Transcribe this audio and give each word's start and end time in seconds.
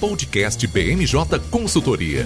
Podcast 0.00 0.66
BMJ 0.66 1.38
Consultoria. 1.50 2.24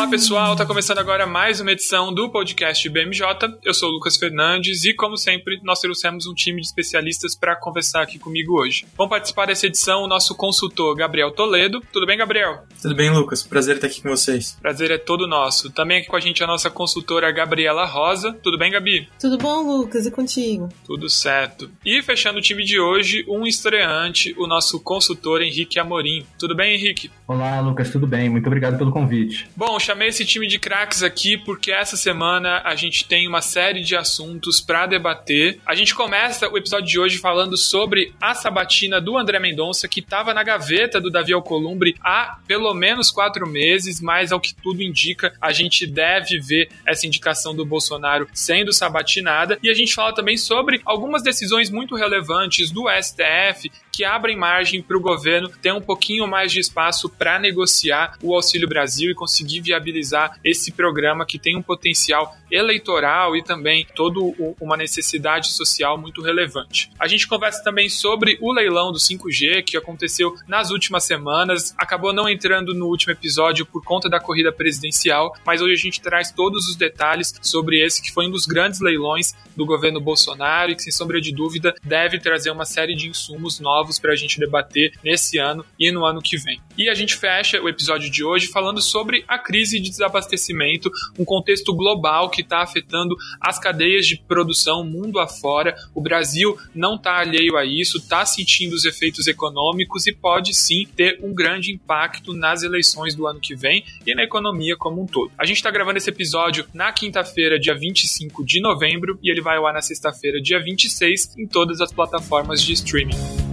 Olá 0.00 0.08
pessoal, 0.08 0.56
tá 0.56 0.64
começando 0.64 0.96
agora 0.96 1.26
mais 1.26 1.60
uma 1.60 1.72
edição 1.72 2.10
do 2.10 2.30
podcast 2.30 2.88
BMJ. 2.88 3.22
Eu 3.62 3.74
sou 3.74 3.90
o 3.90 3.92
Lucas 3.92 4.16
Fernandes 4.16 4.82
e, 4.84 4.94
como 4.94 5.14
sempre, 5.14 5.60
nós 5.62 5.78
trouxemos 5.78 6.26
um 6.26 6.32
time 6.32 6.62
de 6.62 6.68
especialistas 6.68 7.36
para 7.36 7.54
conversar 7.54 8.00
aqui 8.00 8.18
comigo 8.18 8.58
hoje. 8.58 8.86
Vão 8.96 9.06
participar 9.06 9.48
dessa 9.48 9.66
edição 9.66 10.02
o 10.02 10.08
nosso 10.08 10.34
consultor 10.34 10.96
Gabriel 10.96 11.30
Toledo. 11.32 11.82
Tudo 11.92 12.06
bem, 12.06 12.16
Gabriel? 12.16 12.62
Tudo 12.80 12.94
bem, 12.94 13.10
Lucas. 13.10 13.42
Prazer 13.42 13.74
estar 13.74 13.88
aqui 13.88 14.00
com 14.00 14.08
vocês. 14.08 14.56
Prazer 14.62 14.90
é 14.90 14.96
todo 14.96 15.28
nosso. 15.28 15.68
Também 15.68 15.98
aqui 15.98 16.08
com 16.08 16.16
a 16.16 16.20
gente 16.20 16.42
a 16.42 16.46
nossa 16.46 16.70
consultora 16.70 17.30
Gabriela 17.30 17.84
Rosa. 17.84 18.32
Tudo 18.42 18.56
bem, 18.56 18.72
Gabi? 18.72 19.06
Tudo 19.20 19.36
bom, 19.36 19.60
Lucas? 19.60 20.06
E 20.06 20.10
contigo? 20.10 20.70
Tudo 20.86 21.10
certo. 21.10 21.70
E 21.84 22.00
fechando 22.00 22.38
o 22.38 22.42
time 22.42 22.64
de 22.64 22.80
hoje, 22.80 23.22
um 23.28 23.46
estreante, 23.46 24.34
o 24.38 24.46
nosso 24.46 24.80
consultor 24.80 25.42
Henrique 25.42 25.78
Amorim. 25.78 26.24
Tudo 26.38 26.56
bem, 26.56 26.74
Henrique? 26.74 27.10
Olá, 27.28 27.60
Lucas, 27.60 27.90
tudo 27.90 28.06
bem? 28.06 28.30
Muito 28.30 28.46
obrigado 28.46 28.78
pelo 28.78 28.90
convite. 28.90 29.46
Bom, 29.54 29.78
chamei 29.90 30.06
esse 30.06 30.24
time 30.24 30.46
de 30.46 30.56
craques 30.56 31.02
aqui 31.02 31.36
porque 31.36 31.72
essa 31.72 31.96
semana 31.96 32.62
a 32.64 32.76
gente 32.76 33.04
tem 33.04 33.26
uma 33.26 33.42
série 33.42 33.82
de 33.82 33.96
assuntos 33.96 34.60
para 34.60 34.86
debater. 34.86 35.58
A 35.66 35.74
gente 35.74 35.96
começa 35.96 36.48
o 36.48 36.56
episódio 36.56 36.86
de 36.86 36.96
hoje 36.96 37.18
falando 37.18 37.56
sobre 37.56 38.14
a 38.20 38.32
sabatina 38.32 39.00
do 39.00 39.18
André 39.18 39.40
Mendonça, 39.40 39.88
que 39.88 39.98
estava 39.98 40.32
na 40.32 40.44
gaveta 40.44 41.00
do 41.00 41.10
Davi 41.10 41.32
Alcolumbre 41.32 41.96
há 42.04 42.38
pelo 42.46 42.72
menos 42.72 43.10
quatro 43.10 43.48
meses, 43.48 44.00
mas 44.00 44.30
ao 44.30 44.38
que 44.38 44.54
tudo 44.54 44.80
indica, 44.80 45.32
a 45.40 45.50
gente 45.50 45.88
deve 45.88 46.38
ver 46.38 46.68
essa 46.86 47.04
indicação 47.04 47.52
do 47.52 47.66
Bolsonaro 47.66 48.28
sendo 48.32 48.72
sabatinada. 48.72 49.58
E 49.60 49.68
a 49.68 49.74
gente 49.74 49.92
fala 49.92 50.14
também 50.14 50.36
sobre 50.36 50.80
algumas 50.84 51.20
decisões 51.20 51.68
muito 51.68 51.96
relevantes 51.96 52.70
do 52.70 52.84
STF 52.88 53.68
que 54.00 54.04
abrem 54.06 54.34
margem 54.34 54.80
para 54.82 54.96
o 54.96 55.00
governo 55.00 55.50
ter 55.60 55.74
um 55.74 55.80
pouquinho 55.82 56.26
mais 56.26 56.50
de 56.50 56.58
espaço 56.58 57.06
para 57.06 57.38
negociar 57.38 58.16
o 58.22 58.34
Auxílio 58.34 58.66
Brasil 58.66 59.10
e 59.10 59.14
conseguir 59.14 59.60
viabilizar 59.60 60.40
esse 60.42 60.72
programa 60.72 61.26
que 61.26 61.38
tem 61.38 61.54
um 61.54 61.60
potencial 61.60 62.34
eleitoral 62.50 63.36
e 63.36 63.44
também 63.44 63.86
toda 63.94 64.18
uma 64.58 64.74
necessidade 64.74 65.48
social 65.48 65.98
muito 65.98 66.22
relevante. 66.22 66.90
A 66.98 67.06
gente 67.06 67.28
conversa 67.28 67.62
também 67.62 67.90
sobre 67.90 68.38
o 68.40 68.50
leilão 68.52 68.90
do 68.90 68.98
5G 68.98 69.62
que 69.64 69.76
aconteceu 69.76 70.34
nas 70.48 70.70
últimas 70.70 71.04
semanas, 71.04 71.74
acabou 71.76 72.12
não 72.12 72.26
entrando 72.26 72.72
no 72.72 72.86
último 72.86 73.12
episódio 73.12 73.66
por 73.66 73.84
conta 73.84 74.08
da 74.08 74.18
corrida 74.18 74.50
presidencial, 74.50 75.36
mas 75.44 75.60
hoje 75.60 75.74
a 75.74 75.76
gente 75.76 76.00
traz 76.00 76.32
todos 76.32 76.66
os 76.68 76.76
detalhes 76.76 77.34
sobre 77.42 77.84
esse 77.84 78.00
que 78.00 78.12
foi 78.12 78.26
um 78.26 78.30
dos 78.30 78.46
grandes 78.46 78.80
leilões 78.80 79.34
do 79.54 79.66
governo 79.66 80.00
Bolsonaro 80.00 80.72
e 80.72 80.74
que, 80.74 80.82
sem 80.82 80.92
sombra 80.92 81.20
de 81.20 81.32
dúvida, 81.32 81.74
deve 81.84 82.18
trazer 82.18 82.50
uma 82.50 82.64
série 82.64 82.96
de 82.96 83.08
insumos 83.08 83.60
novos 83.60 83.89
para 83.98 84.12
a 84.12 84.16
gente 84.16 84.38
debater 84.38 84.92
nesse 85.04 85.38
ano 85.38 85.64
e 85.78 85.90
no 85.90 86.04
ano 86.04 86.20
que 86.20 86.36
vem. 86.36 86.60
E 86.76 86.88
a 86.88 86.94
gente 86.94 87.16
fecha 87.16 87.60
o 87.60 87.68
episódio 87.68 88.10
de 88.10 88.24
hoje 88.24 88.46
falando 88.46 88.80
sobre 88.80 89.24
a 89.28 89.38
crise 89.38 89.78
de 89.78 89.90
desabastecimento, 89.90 90.90
um 91.18 91.24
contexto 91.24 91.74
global 91.74 92.30
que 92.30 92.42
está 92.42 92.62
afetando 92.62 93.16
as 93.40 93.58
cadeias 93.58 94.06
de 94.06 94.16
produção 94.16 94.84
mundo 94.84 95.18
afora. 95.18 95.74
O 95.94 96.00
Brasil 96.00 96.56
não 96.74 96.94
está 96.94 97.18
alheio 97.18 97.56
a 97.56 97.64
isso, 97.64 97.98
está 97.98 98.24
sentindo 98.24 98.74
os 98.74 98.84
efeitos 98.84 99.26
econômicos 99.26 100.06
e 100.06 100.12
pode 100.12 100.54
sim 100.54 100.86
ter 100.96 101.18
um 101.22 101.34
grande 101.34 101.72
impacto 101.72 102.32
nas 102.32 102.62
eleições 102.62 103.14
do 103.14 103.26
ano 103.26 103.40
que 103.40 103.54
vem 103.54 103.84
e 104.06 104.14
na 104.14 104.22
economia 104.22 104.76
como 104.76 105.02
um 105.02 105.06
todo. 105.06 105.30
A 105.36 105.44
gente 105.44 105.56
está 105.56 105.70
gravando 105.70 105.98
esse 105.98 106.10
episódio 106.10 106.66
na 106.72 106.92
quinta-feira, 106.92 107.58
dia 107.58 107.74
25 107.74 108.44
de 108.44 108.60
novembro, 108.60 109.18
e 109.22 109.30
ele 109.30 109.40
vai 109.40 109.56
ao 109.56 109.66
ar 109.66 109.74
na 109.74 109.82
sexta-feira, 109.82 110.40
dia 110.40 110.60
26, 110.60 111.36
em 111.38 111.46
todas 111.46 111.80
as 111.80 111.92
plataformas 111.92 112.62
de 112.62 112.72
streaming. 112.72 113.49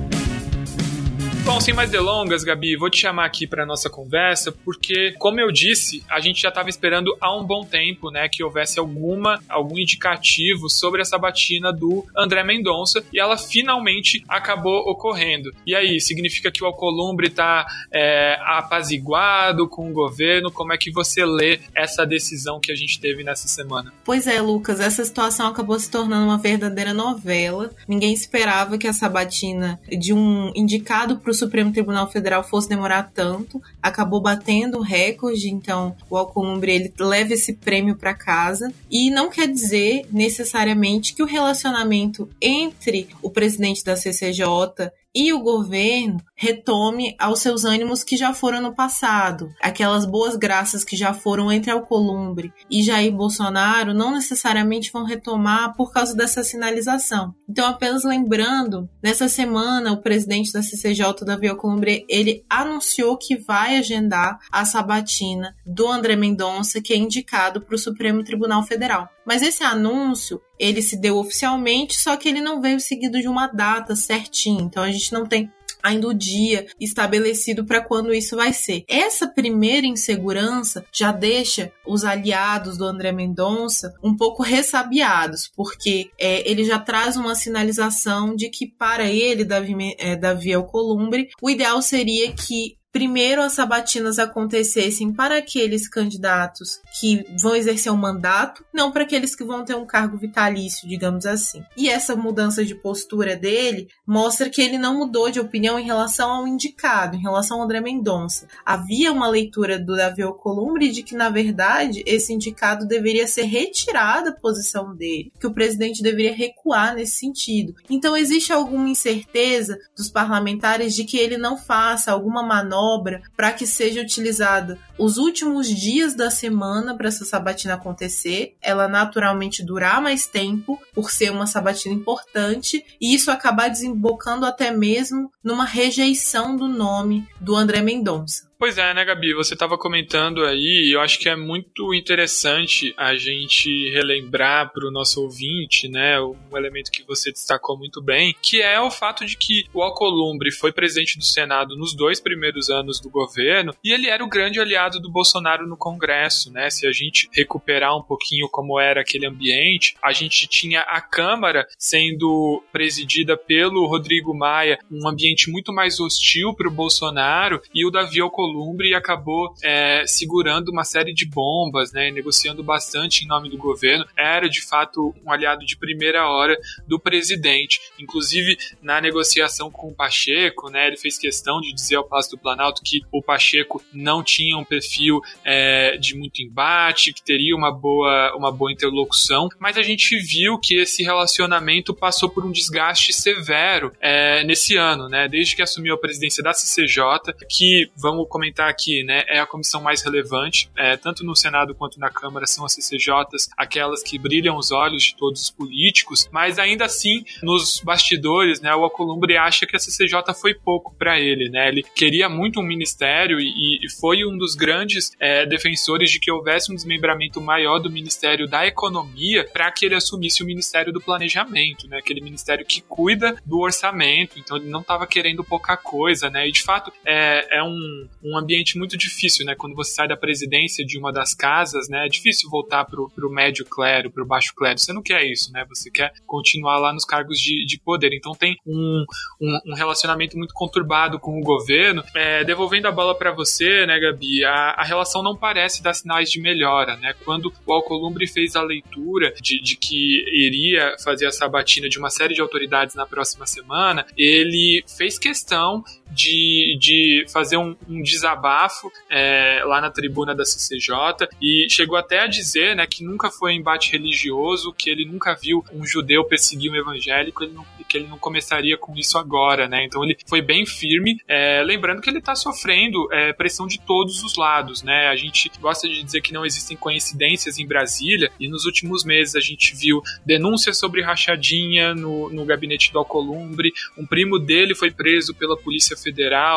Bom, 1.48 1.62
sem 1.62 1.74
mais 1.74 1.90
delongas, 1.90 2.44
Gabi, 2.44 2.76
vou 2.76 2.90
te 2.90 3.00
chamar 3.00 3.24
aqui 3.24 3.48
para 3.48 3.66
nossa 3.66 3.90
conversa, 3.90 4.52
porque, 4.52 5.14
como 5.18 5.40
eu 5.40 5.50
disse, 5.50 6.04
a 6.10 6.20
gente 6.20 6.42
já 6.42 6.50
estava 6.50 6.70
esperando 6.70 7.16
há 7.22 7.34
um 7.34 7.46
bom 7.46 7.64
tempo, 7.64 8.12
né, 8.12 8.28
que 8.28 8.44
houvesse 8.44 8.78
alguma 8.78 9.42
algum 9.48 9.78
indicativo 9.78 10.70
sobre 10.70 11.02
essa 11.02 11.18
batina 11.18 11.72
do 11.72 12.06
André 12.18 12.44
Mendonça 12.44 13.02
e 13.14 13.20
ela 13.20 13.38
finalmente 13.38 14.26
acabou 14.28 14.90
ocorrendo. 14.90 15.50
E 15.66 15.74
aí, 15.74 16.02
significa 16.02 16.52
que 16.52 16.62
o 16.62 16.68
Alcolumbre 16.68 17.28
está 17.28 17.66
é, 17.94 18.38
apaziguado 18.42 19.70
com 19.70 19.90
o 19.90 19.94
governo? 19.94 20.52
Como 20.52 20.74
é 20.74 20.78
que 20.78 20.92
você 20.92 21.26
lê 21.26 21.62
essa 21.74 22.06
decisão 22.06 22.60
que 22.60 22.74
a 22.74 22.76
gente 22.76 23.00
teve 23.00 23.24
nessa 23.24 23.48
semana? 23.48 23.94
Pois 24.04 24.28
é, 24.28 24.42
Lucas, 24.42 24.82
essa 24.82 25.06
situação 25.06 25.48
acabou 25.48 25.80
se 25.80 25.90
tornando 25.90 26.26
uma 26.26 26.38
verdadeira 26.38 26.94
novela. 26.94 27.72
Ninguém 27.88 28.12
esperava 28.12 28.78
que 28.78 28.86
a 28.86 28.92
sabatina 28.92 29.80
de 29.88 30.12
um 30.12 30.52
indicado 30.54 31.16
para 31.20 31.32
o 31.32 31.37
Supremo 31.38 31.72
Tribunal 31.72 32.10
Federal 32.12 32.44
fosse 32.44 32.68
demorar 32.68 33.12
tanto, 33.14 33.62
acabou 33.82 34.22
batendo 34.22 34.80
o 34.80 34.82
recorde, 34.82 35.50
então 35.50 35.96
o 36.10 36.18
Alcolumbre 36.18 36.72
ele 36.72 36.94
leva 37.00 37.34
esse 37.34 37.54
prêmio 37.54 37.96
para 37.96 38.14
casa. 38.14 38.74
E 38.92 39.10
não 39.10 39.30
quer 39.30 39.48
dizer 39.48 40.08
necessariamente 40.12 41.14
que 41.14 41.24
o 41.24 41.28
relacionamento 41.28 42.30
entre 42.42 43.08
o 43.22 43.30
presidente 43.30 43.84
da 43.84 43.96
CCJ 43.96 44.92
e 45.18 45.34
o 45.34 45.40
governo 45.40 46.22
retome 46.36 47.16
aos 47.18 47.40
seus 47.40 47.66
ânimos 47.66 48.04
que 48.04 48.16
já 48.16 48.36
foram 48.36 48.62
no 48.62 48.76
passado. 48.76 49.50
Aquelas 49.60 50.06
boas 50.06 50.36
graças 50.36 50.84
que 50.84 50.96
já 50.96 51.12
foram 51.12 51.52
entre 51.52 51.72
Alcolumbre 51.72 52.54
e 52.70 52.84
Jair 52.84 53.12
Bolsonaro 53.12 53.96
não 53.96 54.12
necessariamente 54.12 54.92
vão 54.92 55.04
retomar 55.04 55.76
por 55.76 55.92
causa 55.92 56.16
dessa 56.16 56.44
sinalização. 56.44 57.34
Então, 57.50 57.66
apenas 57.66 58.04
lembrando, 58.04 58.88
nessa 59.02 59.28
semana 59.28 59.92
o 59.92 60.04
presidente 60.04 60.54
da 60.54 60.62
CCJ, 60.62 61.26
Davi 61.26 61.48
Alcolumbre, 61.48 62.06
ele 62.08 62.46
anunciou 62.48 63.18
que 63.18 63.38
vai 63.38 63.78
agendar 63.78 64.38
a 64.52 64.66
sabatina 64.66 65.56
do 65.66 65.88
André 65.88 66.16
Mendonça, 66.16 66.80
que 66.80 66.94
é 66.94 66.96
indicado 66.96 67.60
para 67.60 67.74
o 67.74 67.80
Supremo 67.80 68.24
Tribunal 68.24 68.62
Federal. 68.62 69.10
Mas 69.28 69.42
esse 69.42 69.64
anúncio, 69.64 70.42
ele 70.58 70.82
se 70.82 70.96
deu 70.96 71.18
oficialmente, 71.18 72.00
só 72.00 72.16
que 72.16 72.30
ele 72.30 72.40
não 72.40 72.62
veio 72.62 72.80
seguido 72.80 73.20
de 73.20 73.28
uma 73.28 73.48
data 73.48 73.94
certinha. 73.94 74.64
Então 74.64 74.82
a 74.82 74.90
gente 74.90 75.12
não 75.12 75.26
tem 75.26 75.52
ainda 75.84 76.08
o 76.08 76.14
dia 76.14 76.66
estabelecido 76.80 77.66
para 77.66 77.82
quando 77.82 78.14
isso 78.14 78.36
vai 78.36 78.54
ser. 78.54 78.84
Essa 78.88 79.28
primeira 79.28 79.86
insegurança 79.86 80.86
já 80.92 81.12
deixa 81.12 81.72
os 81.86 82.04
aliados 82.04 82.78
do 82.78 82.86
André 82.86 83.12
Mendonça 83.12 83.94
um 84.04 84.16
pouco 84.16 84.44
ressabiados, 84.44 85.50
porque 85.56 86.10
é, 86.20 86.50
ele 86.50 86.64
já 86.64 86.80
traz 86.80 87.16
uma 87.16 87.36
sinalização 87.36 88.36
de 88.36 88.50
que 88.50 88.68
para 88.68 89.10
ele, 89.10 89.46
Davi, 89.46 89.96
é, 89.98 90.16
Davi 90.16 90.54
Alcolumbre, 90.54 91.30
o 91.42 91.50
ideal 91.50 91.82
seria 91.82 92.32
que 92.34 92.78
primeiro 92.98 93.44
as 93.44 93.54
sabatinas 93.54 94.18
acontecessem 94.18 95.14
para 95.14 95.38
aqueles 95.38 95.88
candidatos 95.88 96.82
que 97.00 97.24
vão 97.40 97.56
exercer 97.56 97.92
um 97.92 97.96
mandato, 97.96 98.66
não 98.74 98.92
para 98.92 99.04
aqueles 99.04 99.36
que 99.36 99.44
vão 99.44 99.64
ter 99.64 99.76
um 99.76 99.86
cargo 99.86 100.18
vitalício, 100.18 100.90
digamos 100.90 101.28
assim. 101.28 101.64
E 101.78 101.90
essa 101.90 102.16
mudança 102.16 102.66
de 102.66 102.74
postura 102.74 103.36
dele 103.36 103.88
mostra 104.04 104.50
que 104.50 104.64
ele 104.64 104.80
não 104.80 104.98
mudou 104.98 105.30
de 105.30 105.40
opinião 105.40 105.78
em 105.78 105.86
relação 105.86 106.32
ao 106.32 106.48
indicado, 106.48 107.16
em 107.16 107.22
relação 107.22 107.58
ao 107.58 107.66
André 107.66 107.82
Mendonça. 107.82 108.48
Havia 108.66 109.12
uma 109.12 109.28
leitura 109.28 109.78
do 109.78 109.96
Davi 109.96 110.24
Alcolumbre 110.24 110.90
de 110.90 111.04
que, 111.04 111.14
na 111.14 111.30
verdade, 111.30 112.02
esse 112.04 112.34
indicado 112.34 112.88
deveria 112.88 113.28
ser 113.28 113.44
retirado 113.44 114.26
da 114.26 114.32
posição 114.32 114.96
dele, 114.96 115.32
que 115.40 115.46
o 115.46 115.54
presidente 115.54 116.02
deveria 116.02 116.34
recuar 116.34 116.96
nesse 116.96 117.20
sentido. 117.20 117.76
Então, 117.92 118.18
existe 118.18 118.52
alguma 118.52 118.90
incerteza 118.90 119.78
dos 119.96 120.10
parlamentares 120.10 120.96
de 120.96 121.04
que 121.04 121.18
ele 121.18 121.38
não 121.38 121.56
faça 121.56 122.12
alguma 122.12 122.42
manobra 122.42 122.87
obra 122.88 123.22
para 123.36 123.52
que 123.52 123.68
seja 123.68 124.02
utilizada 124.02 124.80
os 124.98 125.18
últimos 125.18 125.68
dias 125.68 126.16
da 126.16 126.32
semana 126.32 126.96
para 126.96 127.08
essa 127.08 127.26
sabatina 127.26 127.76
acontecer, 127.76 128.56
ela 128.62 128.88
naturalmente 128.88 129.64
durar 129.64 130.02
mais 130.02 130.26
tempo 130.26 130.80
por 130.94 131.12
ser 131.12 131.32
uma 131.32 131.46
sabatina 131.46 131.94
importante 131.94 132.84
e 133.00 133.14
isso 133.14 133.30
acabar 133.30 133.70
desembocando 133.70 134.46
até 134.46 134.72
mesmo 134.72 135.32
numa 135.44 135.66
rejeição 135.66 136.56
do 136.56 136.68
nome 136.68 137.28
do 137.40 137.56
André 137.56 137.82
Mendonça. 137.82 138.47
Pois 138.60 138.76
é, 138.80 138.92
né, 138.92 139.06
Gabi? 139.06 139.36
Você 139.36 139.54
estava 139.54 139.78
comentando 139.78 140.44
aí, 140.44 140.92
eu 140.92 141.00
acho 141.00 141.20
que 141.20 141.30
é 141.30 141.36
muito 141.36 141.94
interessante 141.94 142.92
a 142.98 143.16
gente 143.16 143.92
relembrar 143.92 144.74
para 144.74 144.88
o 144.88 144.92
nosso 144.92 145.22
ouvinte, 145.22 145.88
né, 145.88 146.20
um 146.20 146.58
elemento 146.58 146.92
que 146.92 147.04
você 147.04 147.32
destacou 147.32 147.78
muito 147.78 148.02
bem, 148.02 148.36
que 148.42 148.60
é 148.60 148.82
o 148.82 148.90
fato 148.90 149.28
de 149.28 149.38
que 149.38 149.66
o 149.72 149.84
Alcolumbre 149.84 150.52
foi 150.52 150.72
presidente 150.72 151.20
do 151.20 151.24
Senado 151.24 151.78
nos 151.78 151.96
dois 151.96 152.20
primeiros 152.20 152.72
anos 152.72 153.00
do 153.00 153.12
governo 153.12 153.76
e 153.84 153.94
ele 153.94 154.08
era 154.08 154.24
o 154.24 154.30
grande 154.30 154.60
aliado 154.60 155.00
do 155.00 155.12
Bolsonaro 155.12 155.68
no 155.68 155.78
Congresso, 155.78 156.52
né? 156.52 156.72
Se 156.72 156.88
a 156.88 156.92
gente 156.92 157.30
recuperar 157.32 157.96
um 157.96 158.02
pouquinho 158.02 158.50
como 158.50 158.80
era 158.80 159.02
aquele 159.02 159.28
ambiente, 159.28 159.96
a 160.02 160.12
gente 160.12 160.48
tinha 160.48 160.82
a 160.82 161.00
Câmara 161.00 161.68
sendo 161.78 162.64
presidida 162.72 163.38
pelo 163.38 163.86
Rodrigo 163.86 164.34
Maia, 164.34 164.80
um 164.90 165.08
ambiente 165.08 165.48
muito 165.48 165.72
mais 165.72 166.00
hostil 166.00 166.56
para 166.56 166.68
o 166.68 166.72
Bolsonaro, 166.72 167.62
e 167.72 167.86
o 167.86 167.92
Davi 167.92 168.20
Alcolumbre 168.20 168.47
Alcolumbre 168.48 168.90
e 168.90 168.96
acabou 168.96 169.54
é, 169.64 170.06
segurando 170.08 170.70
uma 170.70 170.84
série 170.84 171.14
de 171.14 171.26
bombas, 171.26 171.92
né, 171.92 172.10
negociando 172.12 172.64
bastante 172.64 173.24
em 173.24 173.28
nome 173.28 173.50
do 173.50 173.58
governo. 173.58 174.06
Era 174.18 174.50
de 174.50 174.62
fato 174.62 175.14
um 175.26 175.32
aliado 175.32 175.66
de 175.66 175.78
primeira 175.78 176.28
hora 176.30 176.58
do 176.88 177.00
presidente. 177.00 177.80
Inclusive 178.00 178.58
na 178.82 179.02
negociação 179.02 179.70
com 179.70 179.90
o 179.90 179.94
Pacheco, 179.94 180.70
né, 180.70 180.88
ele 180.88 180.98
fez 180.98 181.18
questão 181.18 181.60
de 181.60 181.74
dizer 181.74 181.96
ao 181.96 182.04
Palácio 182.04 182.32
do 182.32 182.42
Planalto 182.42 182.82
que 182.84 183.02
o 183.12 183.22
Pacheco 183.22 183.84
não 183.94 184.24
tinha 184.24 184.58
um 184.58 184.64
perfil 184.64 185.22
é, 185.44 185.98
de 185.98 186.16
muito 186.16 186.42
embate, 186.42 187.14
que 187.14 187.22
teria 187.22 187.56
uma 187.56 187.72
boa, 187.72 188.36
uma 188.36 188.52
boa 188.52 188.72
interlocução, 188.72 189.50
mas 189.60 189.78
a 189.78 189.82
gente 189.82 190.18
viu 190.18 190.58
que 190.58 190.76
esse 190.76 191.04
relacionamento 191.04 191.94
passou 191.94 192.30
por 192.30 192.46
um 192.46 192.52
desgaste 192.52 193.12
severo 193.12 193.92
é, 194.00 194.44
nesse 194.44 194.76
ano, 194.76 195.10
né? 195.10 195.28
Desde 195.28 195.56
que 195.56 195.62
assumiu 195.62 195.96
a 195.96 195.98
presidência 195.98 196.44
da 196.44 196.54
CCJ, 196.54 197.34
que 197.50 197.90
vamos 197.96 198.28
comentar 198.38 198.70
aqui, 198.70 199.04
né? 199.04 199.24
É 199.28 199.40
a 199.40 199.48
comissão 199.48 199.82
mais 199.82 200.04
relevante, 200.04 200.70
é, 200.78 200.96
tanto 200.96 201.26
no 201.26 201.36
Senado 201.36 201.74
quanto 201.74 202.00
na 202.00 202.10
Câmara 202.10 202.46
são 202.46 202.64
as 202.64 202.74
CCJs, 202.74 203.50
aquelas 203.58 204.04
que 204.04 204.20
brilham 204.20 204.56
os 204.56 204.72
olhos 204.72 205.04
de 205.04 205.16
todos 205.16 205.42
os 205.42 205.50
políticos, 205.50 206.30
mas 206.32 206.60
ainda 206.60 206.86
assim, 206.86 207.26
nos 207.42 207.80
bastidores, 207.80 208.62
né? 208.62 208.74
O 208.76 208.84
Alcolumbre 208.84 209.36
acha 209.36 209.66
que 209.66 209.76
a 209.76 209.80
CCJ 209.80 210.34
foi 210.40 210.54
pouco 210.54 210.96
para 210.96 211.20
ele, 211.20 211.50
né? 211.50 211.68
Ele 211.68 211.82
queria 211.82 212.30
muito 212.30 212.60
um 212.60 212.64
ministério 212.64 213.40
e, 213.40 213.80
e 213.84 213.90
foi 214.00 214.24
um 214.24 214.38
dos 214.38 214.54
grandes 214.54 215.12
é, 215.20 215.46
defensores 215.46 216.12
de 216.12 216.20
que 216.20 216.32
houvesse 216.32 216.72
um 216.72 216.76
desmembramento 216.76 217.42
maior 217.42 217.80
do 217.80 217.90
Ministério 217.90 218.48
da 218.48 218.68
Economia 218.68 219.48
para 219.52 219.72
que 219.72 219.86
ele 219.86 219.96
assumisse 219.96 220.44
o 220.44 220.46
Ministério 220.46 220.94
do 220.94 221.02
Planejamento, 221.02 221.88
né? 221.88 221.98
Aquele 221.98 222.22
ministério 222.22 222.66
que 222.66 222.82
cuida 222.82 223.36
do 223.44 223.60
orçamento, 223.60 224.38
então 224.38 224.58
ele 224.58 224.70
não 224.70 224.82
estava 224.82 225.08
querendo 225.08 225.44
pouca 225.44 225.76
coisa, 225.76 226.30
né? 226.30 226.48
E 226.48 226.52
de 226.52 226.62
fato 226.62 226.94
é, 227.04 227.58
é 227.58 227.64
um, 227.64 228.08
um 228.28 228.38
ambiente 228.38 228.78
muito 228.78 228.98
difícil, 228.98 229.46
né? 229.46 229.56
Quando 229.56 229.76
você 229.76 229.94
sai 229.94 230.08
da 230.08 230.18
presidência 230.18 230.86
de 230.86 230.98
uma 230.98 231.12
das 231.12 231.34
casas, 231.34 231.88
né? 231.88 232.06
É 232.06 232.10
difícil 232.10 232.50
voltar 232.50 232.86
pro, 232.86 233.10
pro 233.10 233.30
médio 233.30 233.66
clero, 233.66 234.12
pro 234.12 234.26
baixo 234.26 234.54
clero. 234.56 234.78
Você 234.78 234.92
não 234.92 235.02
quer 235.02 235.24
isso, 235.26 235.52
né? 235.52 235.66
Você 235.70 235.90
quer 235.90 236.12
continuar 236.26 236.78
lá 236.78 236.92
nos 236.92 237.06
cargos 237.06 237.40
de, 237.40 237.66
de 237.66 237.80
poder. 237.80 238.14
Então 238.14 238.34
tem 238.34 238.58
um, 238.66 239.06
um, 239.42 239.60
um 239.68 239.74
relacionamento 239.74 240.38
muito 240.38 240.54
conturbado 240.54 241.20
com 241.20 241.40
o 241.40 241.44
governo. 241.44 242.04
É, 242.14 242.44
devolvendo 242.44 242.88
a 242.88 242.92
bola 242.92 243.16
para 243.16 243.32
você, 243.32 243.86
né, 243.86 244.00
Gabi? 244.00 244.44
A, 244.44 244.72
a 244.72 244.84
relação 244.84 245.24
não 245.24 245.36
parece 245.36 245.82
dar 245.82 245.94
sinais 245.94 246.30
de 246.30 246.42
melhora, 246.42 246.98
né? 246.98 247.14
Quando 247.24 247.54
o 247.66 247.74
Alcolumbre 247.74 248.28
fez 248.28 248.56
a 248.56 248.62
leitura 248.62 249.34
de, 249.42 249.62
de 249.62 249.76
que 249.76 250.24
iria 250.32 250.96
fazer 251.04 251.28
a 251.28 251.32
sabatina 251.32 251.88
de 251.88 251.98
uma 251.98 252.10
série 252.10 252.34
de 252.34 252.42
autoridades 252.42 252.96
na 252.96 253.06
próxima 253.06 253.46
semana, 253.46 254.06
ele 254.18 254.84
fez 254.98 255.18
questão 255.18 255.84
de, 256.18 256.76
de 256.80 257.26
fazer 257.32 257.58
um, 257.58 257.76
um 257.88 258.02
desabafo 258.02 258.92
é, 259.08 259.62
lá 259.64 259.80
na 259.80 259.92
tribuna 259.92 260.34
da 260.34 260.44
CCJ 260.44 261.30
e 261.40 261.68
chegou 261.70 261.96
até 261.96 262.22
a 262.22 262.28
dizer 262.28 262.76
né, 262.76 262.88
que 262.88 263.04
nunca 263.04 263.30
foi 263.30 263.54
embate 263.54 263.92
religioso, 263.92 264.74
que 264.74 264.90
ele 264.90 265.06
nunca 265.06 265.36
viu 265.36 265.64
um 265.72 265.86
judeu 265.86 266.26
perseguir 266.26 266.72
um 266.72 266.76
evangélico, 266.76 267.44
ele 267.44 267.54
não, 267.54 267.66
que 267.88 267.98
ele 267.98 268.08
não 268.08 268.18
começaria 268.18 268.76
com 268.78 268.96
isso 268.98 269.18
agora. 269.18 269.68
Né? 269.68 269.86
Então 269.86 270.04
ele 270.04 270.18
foi 270.28 270.42
bem 270.42 270.66
firme, 270.66 271.22
é, 271.28 271.62
lembrando 271.64 272.02
que 272.02 272.10
ele 272.10 272.18
está 272.18 272.36
sofrendo 272.36 273.08
é, 273.14 273.32
pressão 273.34 273.68
de 273.68 273.80
todos 273.80 274.24
os 274.24 274.36
lados. 274.36 274.82
Né? 274.82 275.08
A 275.10 275.16
gente 275.16 275.52
gosta 275.60 275.88
de 275.88 276.02
dizer 276.02 276.22
que 276.22 276.34
não 276.34 276.44
existem 276.44 276.76
coincidências 276.76 277.60
em 277.60 277.68
Brasília 277.68 278.32
e 278.40 278.48
nos 278.48 278.66
últimos 278.66 279.04
meses 279.04 279.36
a 279.36 279.40
gente 279.40 279.76
viu 279.76 280.02
denúncias 280.26 280.80
sobre 280.80 281.04
rachadinha 281.04 281.94
no, 281.94 282.30
no 282.32 282.44
gabinete 282.44 282.92
do 282.92 282.98
Alcolumbre, 282.98 283.72
um 283.96 284.06
primo 284.06 284.40
dele 284.40 284.74
foi 284.74 284.90
preso 284.90 285.36
pela 285.36 285.56
Polícia 285.56 285.96
Federal, 285.96 286.07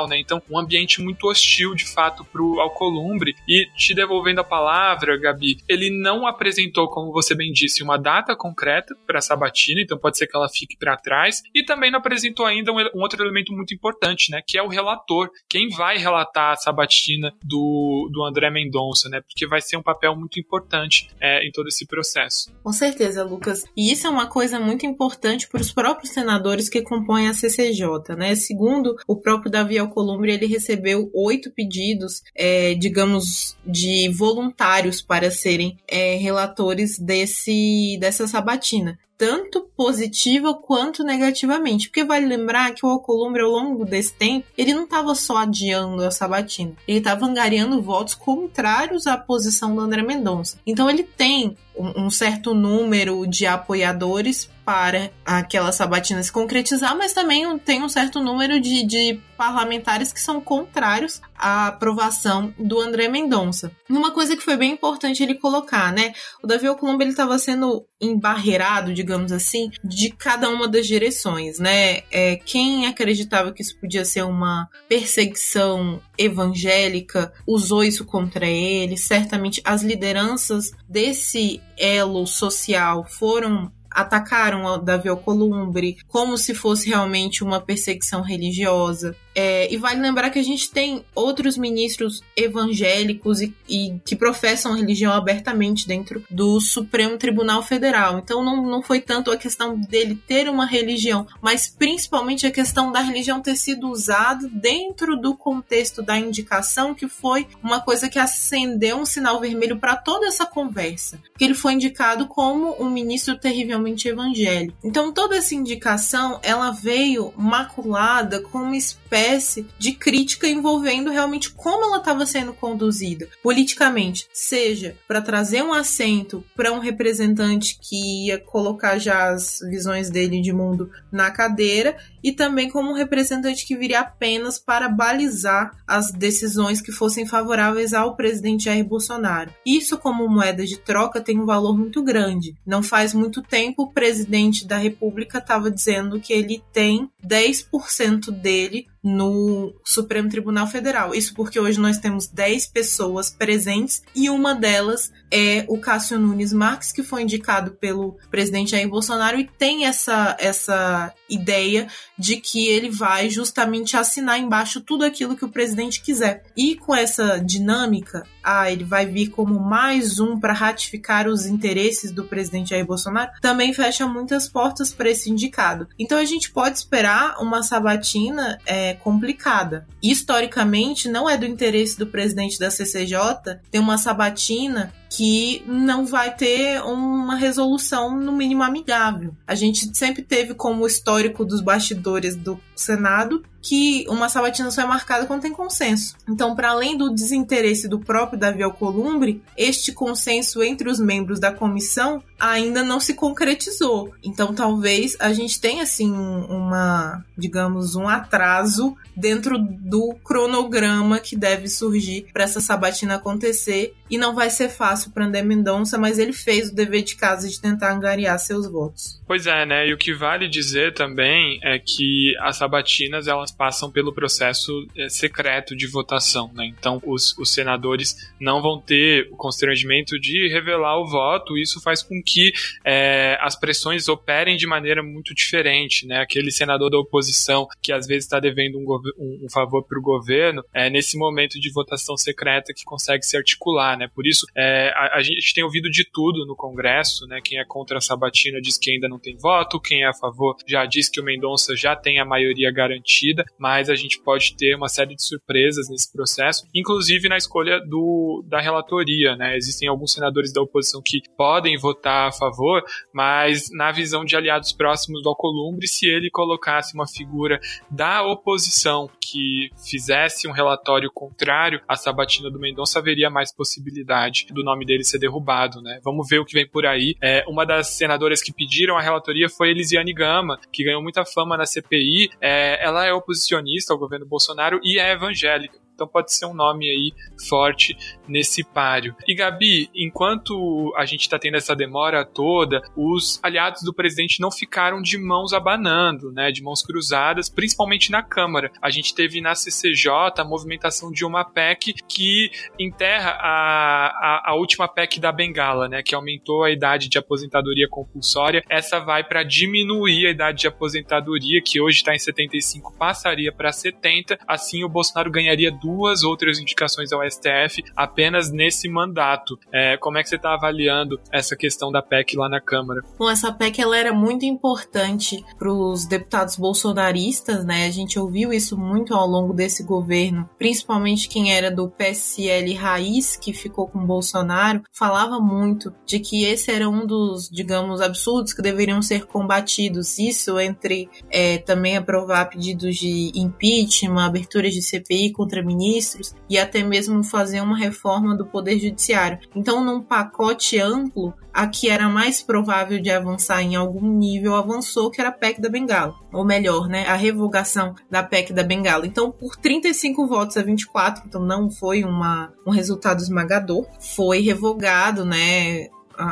né? 0.09 0.19
Então, 0.19 0.43
um 0.51 0.59
ambiente 0.59 1.01
muito 1.01 1.29
hostil, 1.29 1.75
de 1.75 1.87
fato, 1.87 2.25
para 2.25 2.43
o 2.43 2.61
Alcolumbre. 2.61 3.35
E 3.49 3.67
te 3.77 3.95
devolvendo 3.95 4.41
a 4.41 4.45
palavra, 4.45 5.19
Gabi, 5.19 5.59
ele 5.69 5.91
não 5.91 6.27
apresentou, 6.27 6.89
como 6.89 7.13
você 7.13 7.35
bem 7.35 7.53
disse, 7.53 7.83
uma 7.83 7.97
data 7.97 8.35
concreta 8.37 8.95
para 9.07 9.19
a 9.19 9.23
sabatina, 9.23 9.81
então 9.81 9.99
pode 9.99 10.19
ser 10.19 10.27
que 10.27 10.37
ela 10.37 10.49
fique 10.49 10.77
para 10.77 10.97
trás. 10.97 11.43
E 11.55 11.65
também 11.65 11.91
não 11.91 11.99
apresentou 11.99 12.47
ainda 12.47 12.73
um, 12.73 12.79
um, 12.95 13.03
outro 13.03 13.23
elemento 13.23 13.53
muito 13.53 13.75
importante, 13.75 14.31
né? 14.31 14.43
Que 14.47 14.59
é 14.59 14.63
o 14.63 14.69
relator, 14.69 15.31
quem 15.49 15.69
vai 15.69 15.99
relatar 15.99 16.53
a 16.53 16.57
sabatina 16.57 17.33
do, 17.43 18.09
do 18.13 18.25
André 18.25 18.51
Mendonça, 18.51 19.09
né? 19.09 19.21
Porque 19.21 19.47
vai 19.47 19.61
ser 19.61 19.77
um 19.77 19.83
papel 19.83 20.15
muito 20.17 20.39
importante 20.39 21.09
é, 21.21 21.47
em 21.47 21.51
todo 21.51 21.69
esse 21.69 21.87
processo. 21.87 22.53
Com 22.63 22.73
certeza, 22.73 23.25
Lucas. 23.25 23.65
E 23.77 23.93
isso 23.93 24.07
é 24.07 24.11
uma 24.11 24.27
coisa 24.27 24.59
muito 24.59 24.87
importante 24.87 25.49
para 25.49 25.61
os 25.61 25.73
próprios 25.73 26.13
senadores 26.13 26.69
que 26.69 26.83
compõem 26.83 27.29
a 27.29 27.35
CCJ, 27.35 28.17
né? 28.17 28.35
Segundo 28.35 28.97
o 29.07 29.17
próprio 29.17 29.40
Davi 29.49 29.79
Alcolumbre, 29.79 30.33
ele 30.33 30.47
recebeu 30.47 31.09
oito 31.15 31.51
pedidos, 31.51 32.23
é, 32.35 32.75
digamos, 32.75 33.57
de 33.65 34.09
voluntários 34.11 35.01
para 35.01 35.31
serem 35.31 35.79
é, 35.89 36.17
relatores 36.17 36.99
desse, 36.99 37.97
dessa 38.01 38.27
sabatina 38.27 38.99
tanto 39.21 39.69
positiva 39.77 40.55
quanto 40.55 41.05
negativamente. 41.05 41.91
Porque 41.91 42.03
vale 42.03 42.25
lembrar 42.25 42.73
que 42.73 42.87
o 42.87 42.89
Alcolumbre, 42.89 43.43
ao 43.43 43.51
longo 43.51 43.85
desse 43.85 44.15
tempo, 44.15 44.47
ele 44.57 44.73
não 44.73 44.85
estava 44.85 45.15
só 45.15 45.37
adiando 45.37 46.03
a 46.03 46.11
sabatina, 46.11 46.73
ele 46.89 46.99
estava 46.99 47.27
angariando 47.27 47.83
votos 47.83 48.15
contrários 48.15 49.07
à 49.07 49.19
posição 49.19 49.75
do 49.75 49.83
André 49.83 50.01
Mendonça. 50.01 50.59
Então 50.67 50.89
ele 50.89 51.03
tem 51.03 51.55
um, 51.77 52.07
um 52.07 52.11
certo 52.11 52.55
número 52.55 53.27
de 53.27 53.47
apoiadores 53.47 54.49
para 54.65 55.11
aquela 55.25 55.71
sabatina 55.71 56.23
se 56.23 56.33
concretizar, 56.33 56.97
mas 56.97 57.13
também 57.13 57.59
tem 57.59 57.83
um 57.83 57.89
certo 57.89 58.21
número 58.21 58.59
de, 58.59 58.85
de 58.85 59.21
parlamentares 59.41 60.13
que 60.13 60.21
são 60.21 60.39
contrários 60.39 61.23
à 61.35 61.69
aprovação 61.69 62.53
do 62.59 62.79
André 62.79 63.09
Mendonça. 63.09 63.73
Uma 63.89 64.11
coisa 64.11 64.37
que 64.37 64.43
foi 64.43 64.55
bem 64.55 64.73
importante 64.73 65.23
ele 65.23 65.35
colocar, 65.35 65.91
né? 65.95 66.13
O 66.43 66.47
Davi 66.47 66.67
Alcolumbre 66.67 67.05
ele 67.05 67.13
estava 67.13 67.39
sendo 67.39 67.87
embarreirado, 67.99 68.93
digamos 68.93 69.33
assim, 69.33 69.71
de 69.83 70.11
cada 70.11 70.51
uma 70.51 70.69
das 70.69 70.87
direções, 70.87 71.59
né? 71.59 72.03
É, 72.11 72.37
quem 72.37 72.87
acreditava 72.87 73.51
que 73.51 73.63
isso 73.63 73.81
podia 73.81 74.05
ser 74.05 74.25
uma 74.25 74.69
perseguição 74.87 76.03
evangélica 76.19 77.33
usou 77.47 77.83
isso 77.83 78.05
contra 78.05 78.47
ele. 78.47 78.99
Certamente 78.99 79.63
as 79.65 79.83
lideranças 79.83 80.71
desse 80.87 81.63
elo 81.79 82.27
social 82.27 83.07
foram 83.09 83.73
atacaram 83.91 84.83
Davi 84.83 85.09
Alcolumbre 85.09 85.97
como 86.07 86.39
se 86.39 86.55
fosse 86.55 86.89
realmente 86.89 87.43
uma 87.43 87.61
perseguição 87.61 88.23
religiosa. 88.23 89.17
É, 89.35 89.73
e 89.73 89.77
vale 89.77 90.01
lembrar 90.01 90.31
que 90.31 90.39
a 90.39 90.43
gente 90.43 90.71
tem 90.71 91.05
outros 91.15 91.57
ministros 91.57 92.23
evangélicos 92.37 93.41
e, 93.41 93.55
e, 93.69 93.95
que 94.05 94.17
professam 94.17 94.75
religião 94.75 95.13
abertamente 95.13 95.87
dentro 95.87 96.25
do 96.29 96.61
Supremo 96.61 97.17
Tribunal 97.17 97.63
Federal. 97.63 98.19
Então 98.19 98.45
não, 98.45 98.63
não 98.67 98.83
foi 98.83 99.01
tanto 99.01 99.31
a 99.31 99.37
questão 99.37 99.79
dele 99.79 100.21
ter 100.27 100.49
uma 100.49 100.67
religião, 100.67 101.27
mas 101.41 101.69
principalmente 101.69 102.47
a 102.47 102.51
questão 102.51 102.91
da 102.91 103.01
religião 103.01 103.41
ter 103.41 103.57
sido 103.57 103.89
usada 103.89 104.49
dentro 104.53 105.17
do 105.17 105.37
contexto 105.37 106.03
da 106.03 106.19
indicação, 106.19 106.95
que 106.95 107.09
foi 107.09 107.47
uma 107.63 107.81
coisa 107.81 108.09
que 108.09 108.19
acendeu 108.19 108.99
um 108.99 109.07
sinal 109.07 109.41
vermelho 109.41 109.79
para 109.79 109.97
toda 109.97 110.27
essa 110.27 110.45
conversa. 110.45 111.21
Que 111.39 111.45
ele 111.45 111.55
foi 111.55 111.75
indicado 111.75 112.27
como 112.27 112.77
um 112.81 112.91
ministro 112.91 113.39
terrivelmente 113.39 114.09
evangélico. 114.09 114.77
Então 114.83 115.13
toda 115.13 115.37
essa 115.37 115.55
indicação 115.55 116.41
ela 116.43 116.71
veio 116.73 117.33
maculada 117.37 118.41
com 118.41 118.59
uma 118.59 118.77
espécie 118.77 119.20
espécie 119.21 119.67
de 119.79 119.93
crítica 119.93 120.49
envolvendo 120.49 121.11
realmente 121.11 121.51
como 121.51 121.85
ela 121.85 121.99
estava 121.99 122.25
sendo 122.25 122.55
conduzida 122.55 123.29
politicamente, 123.43 124.27
seja 124.33 124.97
para 125.07 125.21
trazer 125.21 125.63
um 125.63 125.73
assento 125.73 126.45
para 126.57 126.73
um 126.73 126.79
representante 126.79 127.79
que 127.81 128.27
ia 128.27 128.39
colocar 128.39 128.99
já 128.99 129.31
as 129.31 129.61
visões 129.69 130.11
dele 130.11 130.41
de 130.41 130.53
mundo 130.53 130.91
na 131.13 131.31
cadeira 131.31 131.97
e 132.23 132.33
também 132.33 132.69
como 132.69 132.91
um 132.91 132.95
representante 132.95 133.67
que 133.67 133.77
viria 133.77 134.01
apenas 134.01 134.59
para 134.59 134.89
balizar 134.89 135.73
as 135.87 136.13
decisões 136.13 136.81
que 136.81 136.93
fossem 136.93 137.27
favoráveis 137.27 137.93
ao 137.93 138.17
presidente 138.17 138.65
Jair 138.65 138.85
Bolsonaro. 138.85 139.53
Isso, 139.65 139.99
como 139.99 140.29
moeda 140.29 140.65
de 140.65 140.79
troca, 140.79 141.21
tem 141.21 141.39
um 141.39 141.47
valor 141.47 141.77
muito 141.77 142.03
grande. 142.03 142.55
Não 142.67 142.83
faz 142.83 143.15
muito 143.15 143.43
tempo 143.43 143.83
o 143.83 143.93
presidente 143.93 144.67
da 144.67 144.77
República 144.77 145.39
estava 145.39 145.71
dizendo 145.71 146.21
que 146.21 146.33
ele 146.33 146.63
tem 146.73 147.11
10% 147.27 148.31
dele 148.31 148.87
no 149.03 149.73
Supremo 149.85 150.29
Tribunal 150.29 150.67
Federal. 150.67 151.15
Isso 151.15 151.35
porque 151.35 151.59
hoje 151.59 151.81
nós 151.81 151.99
temos 151.99 152.27
10 152.27 152.67
pessoas 152.67 153.31
presentes 153.31 154.03
e 154.15 154.29
uma 154.29 154.55
delas 154.55 155.11
é 155.31 155.65
o 155.69 155.79
Cássio 155.79 156.19
Nunes 156.19 156.53
Marques, 156.53 156.93
que 156.93 157.03
foi 157.03 157.23
indicado 157.23 157.73
pelo 157.73 158.19
presidente 158.31 158.73
Jair 158.73 158.89
Bolsonaro 158.89 159.39
e 159.39 159.49
tem 159.59 159.87
essa, 159.87 160.37
essa 160.39 161.15
ideia 161.29 161.87
de 162.19 162.37
que 162.37 162.69
ele 162.69 162.91
vai 162.91 163.31
justamente 163.31 163.97
assinar 163.97 164.39
embaixo 164.39 164.81
tudo 164.81 165.05
aquilo 165.05 165.37
que 165.37 165.45
o 165.45 165.51
presidente 165.51 166.03
quiser. 166.03 166.45
E 166.57 166.77
com 166.77 166.95
essa 166.95 167.39
dinâmica, 167.39 168.25
ah, 168.43 168.71
ele 168.71 168.85
vai 168.85 169.07
vir 169.07 169.29
como 169.29 169.59
mais 169.59 170.19
um 170.19 170.39
para 170.39 170.53
ratificar 170.53 171.29
os 171.29 171.47
interesses 171.47 172.13
do 172.13 172.25
presidente 172.25 172.71
Jair 172.71 172.87
Bolsonaro, 172.87 173.31
também 173.41 173.73
fecha 173.73 174.07
muitas 174.07 174.49
portas 174.49 174.93
para 174.93 175.11
esse 175.11 175.31
indicado. 175.31 175.89
Então 175.99 176.19
a 176.19 176.25
gente 176.25 176.51
pode 176.51 176.79
esperar 176.79 177.37
uma 177.41 177.63
sabatina 177.63 178.59
é, 178.67 178.95
complicada. 178.95 179.87
Historicamente, 180.03 181.09
não 181.09 181.29
é 181.29 181.37
do 181.37 181.47
interesse 181.47 181.99
do 181.99 182.07
presidente 182.07 182.59
da 182.59 182.71
CCJ 182.71 183.59
ter 183.71 183.79
uma 183.79 183.99
sabatina 183.99 184.93
que 185.11 185.65
não 185.67 186.07
vai 186.07 186.35
ter 186.35 186.81
uma 186.83 187.35
resolução, 187.35 188.17
no 188.17 188.31
mínimo, 188.33 188.63
amigável. 188.63 189.35
A 189.45 189.57
gente 189.57 189.91
sempre 189.97 190.23
teve 190.23 190.55
como 190.55 190.87
histórico 190.87 191.45
dos 191.45 191.61
bastidores 191.61 192.37
do 192.37 192.61
Senado 192.81 193.43
que 193.63 194.07
uma 194.09 194.29
sabatina 194.29 194.71
só 194.71 194.83
é 194.83 194.87
marcada 194.87 195.27
quando 195.27 195.43
tem 195.43 195.53
consenso. 195.53 196.17
Então, 196.29 196.55
para 196.55 196.71
além 196.71 196.97
do 196.97 197.11
desinteresse 197.11 197.89
do 197.89 197.99
próprio 197.99 198.39
Davi 198.39 198.63
Alcolumbre, 198.63 199.43
este 199.57 199.93
consenso 199.93 200.63
entre 200.63 200.89
os 200.89 200.99
membros 200.99 201.39
da 201.39 201.53
comissão 201.53 202.23
ainda 202.39 202.83
não 202.83 202.99
se 202.99 203.15
concretizou. 203.15 204.15
Então, 204.25 204.55
talvez 204.55 205.17
a 205.21 205.33
gente 205.33 205.61
tenha 205.61 205.83
assim 205.83 206.11
uma, 206.11 207.23
digamos, 207.37 207.95
um 207.95 208.09
atraso 208.09 208.97
dentro 209.15 209.59
do 209.59 210.15
cronograma 210.25 211.19
que 211.19 211.37
deve 211.37 211.69
surgir 211.69 212.27
para 212.33 212.45
essa 212.45 212.61
sabatina 212.61 213.17
acontecer 213.17 213.95
e 214.09 214.17
não 214.17 214.35
vai 214.35 214.49
ser 214.49 214.71
fácil 214.71 215.11
para 215.13 215.27
André 215.27 215.43
Mendonça, 215.43 215.99
mas 215.99 216.19
ele 216.19 216.33
fez 216.33 216.71
o 216.71 216.75
dever 216.75 217.03
de 217.03 217.17
casa 217.17 217.49
de 217.49 217.61
tentar 217.61 217.93
angariar 217.93 218.39
seus 218.39 218.67
votos. 218.67 219.21
Pois 219.27 219.47
é, 219.47 219.67
né? 219.67 219.87
E 219.87 219.93
o 219.93 219.99
que 219.99 220.15
vale 220.15 220.49
dizer 220.49 220.95
também 220.95 221.61
é 221.63 221.79
que 221.79 222.35
as 222.41 222.61
sabatinas 222.71 223.27
elas 223.27 223.51
passam 223.51 223.91
pelo 223.91 224.13
processo 224.13 224.87
é, 224.97 225.09
secreto 225.09 225.77
de 225.77 225.87
votação, 225.87 226.51
né? 226.55 226.67
Então 226.67 227.03
os, 227.05 227.37
os 227.37 227.53
senadores 227.53 228.15
não 228.39 228.63
vão 228.63 228.81
ter 228.81 229.29
o 229.31 229.37
constrangimento 229.37 230.19
de 230.19 230.49
revelar 230.49 230.99
o 230.99 231.09
voto. 231.09 231.59
Isso 231.59 231.81
faz 231.81 232.03
com 232.03 232.23
que 232.25 232.53
é, 232.85 233.37
as 233.41 233.59
pressões 233.59 234.09
operem 234.09 234.57
de 234.57 234.67
maneira 234.67 235.03
muito 235.03 235.35
diferente, 235.35 236.07
né? 236.07 236.21
Aquele 236.21 236.51
senador 236.53 236.91
da 236.91 236.99
oposição 236.99 237.67
que 237.83 237.93
às 237.93 238.07
vezes 238.07 238.25
está 238.25 238.39
devendo 238.39 238.79
um, 238.79 238.85
um, 239.19 239.47
um 239.47 239.51
favor 239.51 239.85
para 239.85 239.99
o 239.99 240.03
governo, 240.03 240.63
é 240.73 240.89
nesse 240.89 241.19
momento 241.19 241.59
de 241.59 241.73
votação 241.73 242.17
secreta 242.17 242.73
que 242.73 242.85
consegue 242.85 243.25
se 243.25 243.37
articular, 243.37 243.99
né? 243.99 244.09
Por 244.15 244.27
isso 244.27 244.47
é, 244.57 244.93
a, 244.95 245.17
a, 245.17 245.23
gente 245.23 245.53
tem 245.53 245.65
ouvido 245.65 245.91
de 245.91 246.05
tudo 246.05 246.47
no 246.47 246.55
Congresso, 246.55 247.27
né? 247.27 247.41
Quem 247.43 247.59
é 247.59 247.65
contra 247.65 247.99
a 247.99 248.01
sabatina 248.01 248.61
diz 248.61 248.79
que 248.79 248.93
ainda 248.93 249.09
não 249.09 249.19
tem 249.19 249.37
voto, 249.37 249.81
quem 249.81 250.03
é 250.03 250.07
a 250.07 250.15
favor 250.15 250.57
já 250.67 250.85
diz 250.87 251.09
que 251.09 251.21
o 251.21 251.25
Mendonça 251.25 251.75
já 251.75 251.97
tem 251.97 252.21
a 252.21 252.25
maioria 252.25 252.60
garantida, 252.69 253.45
mas 253.57 253.89
a 253.89 253.95
gente 253.95 254.21
pode 254.21 254.57
ter 254.57 254.75
uma 254.75 254.89
série 254.89 255.15
de 255.15 255.25
surpresas 255.25 255.89
nesse 255.89 256.13
processo, 256.13 256.67
inclusive 256.75 257.29
na 257.29 257.37
escolha 257.37 257.79
do, 257.81 258.45
da 258.49 258.61
relatoria, 258.61 259.37
né? 259.37 259.57
Existem 259.57 259.89
alguns 259.89 260.13
senadores 260.13 260.53
da 260.53 260.61
oposição 260.61 261.01
que 261.05 261.21
podem 261.37 261.79
votar 261.79 262.29
a 262.29 262.33
favor, 262.33 262.83
mas 263.15 263.69
na 263.73 263.93
visão 263.93 264.25
de 264.25 264.35
aliados 264.35 264.73
próximos 264.73 265.23
do 265.23 265.29
Alcolumbre, 265.29 265.87
se 265.87 266.07
ele 266.07 266.31
colocasse 266.31 266.95
uma 266.95 267.07
figura 267.07 267.61
da 267.91 268.25
oposição 268.25 269.09
que 269.21 269.71
fizesse 269.89 270.49
um 270.49 270.53
relatório 270.53 271.11
contrário 271.13 271.81
à 271.87 271.97
sabatina 271.97 272.51
do 272.51 272.59
Mendonça, 272.59 272.99
haveria 272.99 273.31
mais 273.31 273.55
possibilidade 273.55 274.47
do 274.51 274.65
nome 274.65 274.85
dele 274.85 275.05
ser 275.05 275.19
derrubado, 275.19 275.81
né? 275.81 276.01
Vamos 276.03 276.29
ver 276.29 276.39
o 276.39 276.45
que 276.45 276.55
vem 276.55 276.67
por 276.67 276.87
aí. 276.87 277.15
É, 277.23 277.45
uma 277.47 277.65
das 277.65 277.89
senadoras 277.89 278.43
que 278.43 278.53
pediram 278.53 278.97
a 278.97 279.03
relatoria 279.03 279.49
foi 279.49 279.71
Elisiane 279.71 280.13
Gama, 280.13 280.59
que 280.73 280.85
ganhou 280.85 281.03
muita 281.03 281.25
fama 281.25 281.57
na 281.57 281.67
CPI. 281.67 282.31
É, 282.41 282.83
ela 282.85 283.05
é 283.05 283.13
oposicionista 283.13 283.93
ao 283.93 283.99
governo 283.99 284.27
Bolsonaro 284.27 284.81
e 284.83 284.99
é 284.99 285.13
evangélica. 285.13 285.80
Então 286.01 286.09
pode 286.09 286.33
ser 286.33 286.47
um 286.47 286.55
nome 286.55 286.89
aí 286.89 287.13
forte 287.47 287.95
nesse 288.27 288.65
páreo. 288.65 289.15
E 289.29 289.35
Gabi, 289.35 289.91
enquanto 289.95 290.95
a 290.97 291.05
gente 291.05 291.21
está 291.21 291.39
tendo 291.39 291.59
essa 291.59 291.77
demora 291.77 292.25
toda, 292.25 292.81
os 292.97 293.39
aliados 293.43 293.83
do 293.83 293.93
presidente 293.93 294.41
não 294.41 294.51
ficaram 294.51 295.03
de 295.03 295.19
mãos 295.19 295.53
abanando, 295.53 296.33
né, 296.33 296.51
de 296.51 296.63
mãos 296.63 296.83
cruzadas, 296.83 297.51
principalmente 297.51 298.11
na 298.11 298.23
Câmara. 298.23 298.73
A 298.81 298.89
gente 298.89 299.15
teve 299.15 299.43
na 299.43 299.55
CCJ 299.55 300.11
a 300.39 300.45
movimentação 300.45 301.13
de 301.13 301.23
uma 301.23 301.45
PEC 301.45 301.95
que 302.09 302.51
enterra 302.79 303.33
a, 303.33 304.07
a, 304.07 304.51
a 304.53 304.55
última 304.55 304.89
PEC 304.89 305.21
da 305.21 305.33
Bengala, 305.33 305.87
né, 305.87 306.03
que 306.03 306.15
aumentou 306.15 306.65
a 306.65 306.71
idade 306.71 307.11
de 307.11 307.19
aposentadoria 307.19 307.89
compulsória. 307.91 308.65
Essa 308.71 309.01
vai 309.01 309.23
para 309.23 309.43
diminuir 309.43 310.29
a 310.29 310.31
idade 310.31 310.61
de 310.61 310.67
aposentadoria, 310.67 311.61
que 311.63 311.79
hoje 311.79 311.99
está 311.99 312.15
em 312.15 312.19
75, 312.19 312.95
passaria 312.97 313.53
para 313.53 313.71
70. 313.71 314.39
Assim, 314.49 314.83
o 314.83 314.89
Bolsonaro 314.89 315.31
ganharia 315.31 315.71
duas 315.71 315.90
duas 315.91 316.23
outras 316.23 316.59
indicações 316.59 317.13
ao 317.13 317.29
STF 317.29 317.83
apenas 317.97 318.51
nesse 318.51 318.89
mandato. 318.89 319.59
É, 319.73 319.97
como 319.97 320.19
é 320.19 320.23
que 320.23 320.29
você 320.29 320.37
está 320.37 320.55
avaliando 320.55 321.21
essa 321.33 321.57
questão 321.57 321.91
da 321.91 322.01
PEC 322.01 322.37
lá 322.37 322.49
na 322.49 322.61
Câmara? 322.61 323.03
Bom, 323.19 323.29
essa 323.29 323.53
PEC 323.53 323.81
ela 323.81 323.97
era 323.97 324.13
muito 324.13 324.45
importante 324.45 325.45
para 325.59 325.73
os 325.73 326.07
deputados 326.07 326.57
bolsonaristas, 326.57 327.65
né? 327.65 327.87
A 327.87 327.91
gente 327.91 328.19
ouviu 328.19 328.53
isso 328.53 328.79
muito 328.79 329.15
ao 329.15 329.27
longo 329.27 329.53
desse 329.53 329.83
governo, 329.83 330.49
principalmente 330.57 331.29
quem 331.29 331.53
era 331.53 331.71
do 331.71 331.89
PSL 331.89 332.73
raiz, 332.75 333.37
que 333.37 333.53
ficou 333.53 333.89
com 333.89 334.07
Bolsonaro, 334.07 334.83
falava 334.93 335.41
muito 335.41 335.93
de 336.07 336.21
que 336.21 336.45
esse 336.45 336.71
era 336.71 336.89
um 336.89 337.07
dos, 337.07 337.49
digamos, 337.51 338.01
absurdos 338.01 338.53
que 338.53 338.63
deveriam 338.63 339.03
ser 339.03 339.27
combatidos. 339.27 340.19
Isso 340.19 340.59
entre 340.61 341.09
é, 341.31 341.59
também 341.59 341.97
aprovar 341.97 342.47
pedidos 342.47 342.97
de 342.97 343.33
impeachment, 343.35 344.25
abertura 344.25 344.71
de 344.71 344.83
CPI 344.83 345.33
contra 345.33 345.63
ministros 345.63 345.80
ministros 345.81 346.35
e 346.49 346.59
até 346.59 346.83
mesmo 346.83 347.25
fazer 347.25 347.61
uma 347.61 347.77
reforma 347.77 348.37
do 348.37 348.45
Poder 348.45 348.79
Judiciário. 348.79 349.39
Então, 349.55 349.83
num 349.83 350.03
pacote 350.03 350.79
amplo, 350.79 351.33
a 351.53 351.67
que 351.67 351.89
era 351.89 352.09
mais 352.09 352.43
provável 352.43 353.01
de 353.01 353.11
avançar 353.11 353.63
em 353.63 353.75
algum 353.75 354.07
nível 354.07 354.55
avançou, 354.55 355.11
que 355.11 355.21
era 355.21 355.31
a 355.31 355.33
PEC 355.33 355.61
da 355.61 355.69
Bengala. 355.69 356.15
Ou 356.33 356.45
melhor, 356.45 356.89
né, 356.89 357.07
a 357.07 357.15
revogação 357.15 357.95
da 358.11 358.23
PEC 358.23 358.53
da 358.53 358.63
Bengala. 358.63 359.07
Então, 359.07 359.31
por 359.31 359.57
35 359.57 360.27
votos 360.27 360.57
a 360.57 360.63
24, 360.63 361.25
então 361.27 361.45
não 361.45 361.71
foi 361.71 362.05
uma, 362.05 362.53
um 362.67 362.71
resultado 362.71 363.21
esmagador, 363.21 363.87
foi 363.99 364.41
revogado, 364.41 365.25
né, 365.25 365.89